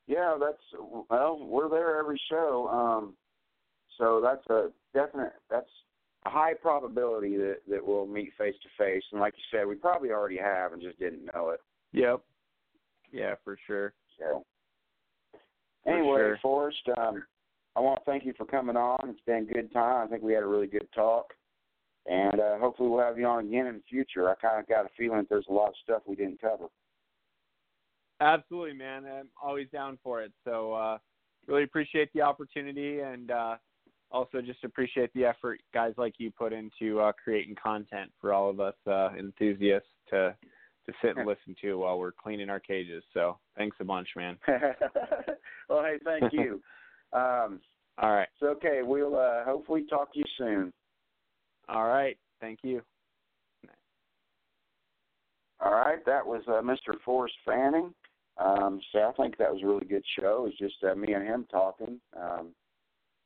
Yeah, 0.07 0.37
that's 0.39 0.83
well, 1.11 1.39
we're 1.41 1.69
there 1.69 1.99
every 1.99 2.21
show. 2.31 2.69
Um, 2.69 3.15
so 3.99 4.21
that's 4.23 4.47
a 4.51 4.71
definite. 4.95 5.33
That's 5.51 5.69
a 6.25 6.31
high 6.31 6.55
probability 6.55 7.37
that 7.37 7.59
that 7.69 7.85
we'll 7.85 8.07
meet 8.07 8.33
face 8.39 8.55
to 8.63 8.85
face. 8.85 9.03
And 9.13 9.21
like 9.21 9.35
you 9.37 9.43
said, 9.51 9.67
we 9.67 9.75
probably 9.75 10.11
already 10.11 10.39
have 10.39 10.73
and 10.73 10.83
just 10.83 10.99
didn't 10.99 11.29
know 11.35 11.51
it. 11.51 11.61
Yep. 11.93 12.21
Yeah, 13.13 13.35
for 13.45 13.59
sure. 13.67 13.95
So 14.19 14.45
For 15.85 15.91
anyway, 15.91 16.19
sure. 16.19 16.39
Forrest, 16.43 16.89
um, 16.99 17.25
I 17.75 17.81
want 17.81 18.01
to 18.01 18.05
thank 18.05 18.25
you 18.25 18.35
for 18.37 18.47
coming 18.47 18.77
on. 18.77 19.11
It's 19.11 19.21
been 19.27 19.49
a 19.49 19.53
good 19.53 19.73
time. 19.73 20.07
I 20.07 20.11
think 20.11 20.23
we 20.23 20.33
had 20.33 20.43
a 20.43 20.47
really 20.47 20.67
good 20.67 20.89
talk. 20.95 21.33
And 22.09 22.39
uh, 22.39 22.59
hopefully 22.59 22.89
we'll 22.89 23.05
have 23.05 23.19
you 23.19 23.27
on 23.27 23.47
again 23.47 23.67
in 23.67 23.75
the 23.75 23.83
future. 23.89 24.31
I 24.31 24.35
kind 24.37 24.61
of 24.61 24.69
got 24.69 24.87
a 24.87 24.89
feeling 24.97 25.19
that 25.19 25.29
there's 25.29 25.47
a 25.49 25.53
lot 25.53 25.69
of 25.69 25.75
stuff 25.83 26.03
we 26.07 26.15
didn't 26.15 26.41
cover. 26.41 26.67
Absolutely, 28.21 28.73
man. 28.73 29.05
I'm 29.05 29.29
always 29.43 29.69
down 29.73 29.99
for 30.03 30.23
it. 30.23 30.33
So 30.45 30.73
uh 30.73 30.99
really 31.47 31.65
appreciate 31.65 32.13
the 32.13 32.23
opportunity 32.23 33.01
and 33.01 33.31
uh 33.31 33.57
also 34.11 34.41
just 34.41 34.63
appreciate 34.65 35.13
the 35.15 35.25
effort 35.25 35.61
guys 35.75 35.93
like 35.97 36.15
you 36.19 36.31
put 36.31 36.53
into 36.53 37.01
uh 37.01 37.13
creating 37.23 37.57
content 37.63 38.11
for 38.21 38.33
all 38.33 38.49
of 38.49 38.61
us 38.61 38.75
uh 38.87 39.11
enthusiasts 39.19 39.89
to 40.11 40.35
to 40.87 40.93
sit 41.03 41.17
and 41.17 41.27
listen 41.27 41.55
to 41.61 41.75
while 41.79 41.99
we're 41.99 42.13
cleaning 42.13 42.49
our 42.49 42.61
cages. 42.61 43.03
So 43.13 43.39
thanks 43.57 43.77
a 43.81 43.85
bunch, 43.85 44.09
man. 44.17 44.39
well, 45.69 45.83
hey, 45.83 45.99
thank 46.05 46.33
you. 46.33 46.63
um, 47.13 47.61
All 47.99 48.15
right. 48.15 48.29
so 48.39 48.47
okay, 48.51 48.83
we'll 48.85 49.17
uh, 49.17 49.45
hopefully 49.45 49.85
talk 49.91 50.13
to 50.13 50.19
you 50.21 50.25
soon. 50.39 50.73
All 51.69 51.89
right. 51.89 52.17
Thank 52.41 52.61
you. 52.63 52.83
All 55.61 55.73
right, 55.73 56.05
that 56.05 56.27
was 56.27 56.43
uh, 56.49 56.61
Mr. 56.61 57.01
Forrest 57.05 57.35
Fanning. 57.47 57.95
Um, 58.39 58.81
so 58.93 59.01
I 59.01 59.13
think 59.13 59.39
that 59.39 59.53
was 59.53 59.63
a 59.63 59.67
really 59.67 59.87
good 59.87 60.05
show. 60.19 60.45
It 60.45 60.49
was 60.49 60.59
just 60.59 60.85
uh, 60.85 60.95
me 60.95 61.15
and 61.15 61.27
him 61.27 61.47
talking. 61.51 62.01
Um, 62.21 62.51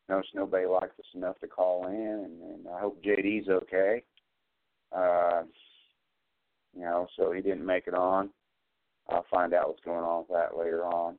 noticed 0.09 0.35
nobody 0.35 0.67
liked 0.67 0.99
us 0.99 1.07
enough 1.15 1.39
to 1.41 1.47
call 1.47 1.87
in, 1.87 1.95
and, 1.95 2.43
and 2.43 2.69
I 2.69 2.81
hope 2.81 3.03
JD's 3.03 3.49
okay. 3.49 4.03
Uh, 4.93 5.43
you 6.75 6.83
know, 6.83 7.07
so 7.17 7.33
he 7.33 7.41
didn't 7.41 7.67
make 7.67 7.87
it 7.87 7.95
on. 7.95 8.31
I'll 9.09 9.27
find 9.31 9.53
out 9.55 9.69
what's 9.69 9.85
going 9.85 10.05
on 10.05 10.21
with 10.21 10.29
that 10.29 10.57
later 10.57 10.85
on. 10.85 11.17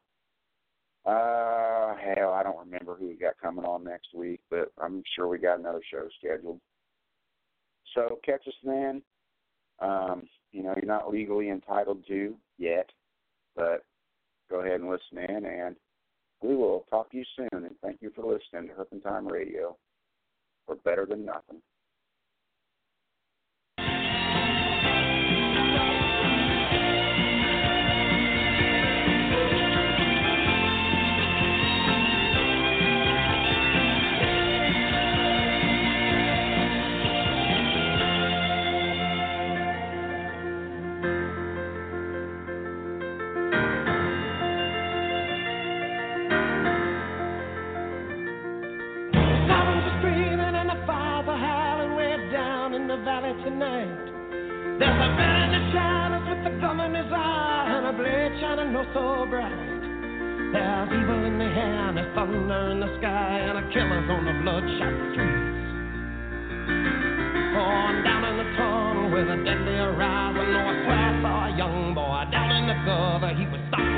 Uh, 1.06 1.96
hell, 1.98 2.32
I 2.32 2.44
don't 2.44 2.60
remember 2.60 2.96
who 2.96 3.08
we 3.08 3.16
got 3.16 3.40
coming 3.42 3.66
on 3.66 3.84
next 3.84 4.14
week, 4.14 4.40
but 4.50 4.72
I'm 4.82 5.04
sure 5.16 5.28
we 5.28 5.40
got 5.40 5.60
another 5.60 5.82
show 5.92 6.08
scheduled. 6.20 6.60
So 7.96 8.20
catch 8.24 8.48
us 8.48 8.54
then. 8.64 9.02
Um, 9.80 10.28
you 10.52 10.64
know, 10.64 10.74
you're 10.76 10.86
not 10.86 11.12
legally 11.12 11.50
entitled 11.50 12.06
to 12.08 12.36
yet, 12.58 12.88
but 13.56 13.84
go 14.50 14.62
ahead 14.62 14.82
and 14.82 14.90
listen 14.90 15.18
in, 15.18 15.46
and 15.46 15.76
we 16.42 16.56
will 16.56 16.86
talk 16.90 17.12
to 17.12 17.18
you 17.18 17.26
soon. 17.36 17.66
And 17.66 17.76
thank 17.84 18.02
you 18.02 18.12
for 18.16 18.22
listening 18.24 18.70
to 18.70 18.76
Herpentine 18.76 19.26
Radio. 19.26 19.78
We're 20.68 20.76
better 20.76 21.06
than 21.06 21.26
nothing. 21.26 21.62
Valley 53.32 53.44
tonight. 53.44 53.88
There's 54.80 55.02
a 55.02 55.10
man 55.16 55.54
in 55.54 55.62
the 55.62 55.72
shadows 55.72 56.26
with 56.30 56.54
a 56.54 56.60
gum 56.60 56.80
in 56.80 56.96
his 56.96 57.12
eye 57.12 57.66
and 57.70 57.88
a 57.88 57.94
blade 57.94 58.40
shining 58.42 58.74
no 58.74 58.84
so 58.94 59.26
bright. 59.30 59.82
There's 60.54 60.90
evil 60.90 61.26
in 61.26 61.38
the 61.38 61.46
air 61.46 61.90
and 61.90 61.98
there's 61.98 62.16
thunder 62.16 62.72
in 62.72 62.80
the 62.80 62.98
sky 63.00 63.40
and 63.40 63.58
a 63.58 63.64
killer's 63.72 64.10
on 64.10 64.26
the 64.26 64.34
bloodshot 64.44 64.96
streets. 65.14 65.60
On 67.52 68.04
down 68.04 68.24
in 68.26 68.38
the 68.38 68.48
tunnel 68.58 69.12
with 69.12 69.28
a 69.30 69.38
deadly 69.44 69.76
horizon, 69.76 70.56
oh 70.56 70.72
I 70.72 70.84
swear 70.84 70.98
I 70.98 71.22
saw 71.22 71.46
a 71.46 71.58
young 71.58 71.94
boy 71.94 72.24
down 72.32 72.52
in 72.52 72.68
the 72.68 72.78
gutter. 72.86 73.34
He 73.36 73.46
was 73.46 73.62
stopping 73.70 73.91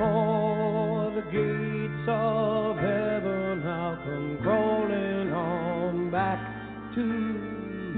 For 0.00 1.12
the 1.14 1.20
gates 1.30 2.08
of 2.08 2.78
heaven 2.78 3.62
I'll 3.66 3.96
come 3.96 4.38
crawling 4.42 5.30
on 5.30 6.10
back 6.10 6.40
to 6.94 7.04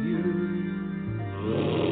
you. 0.02 1.91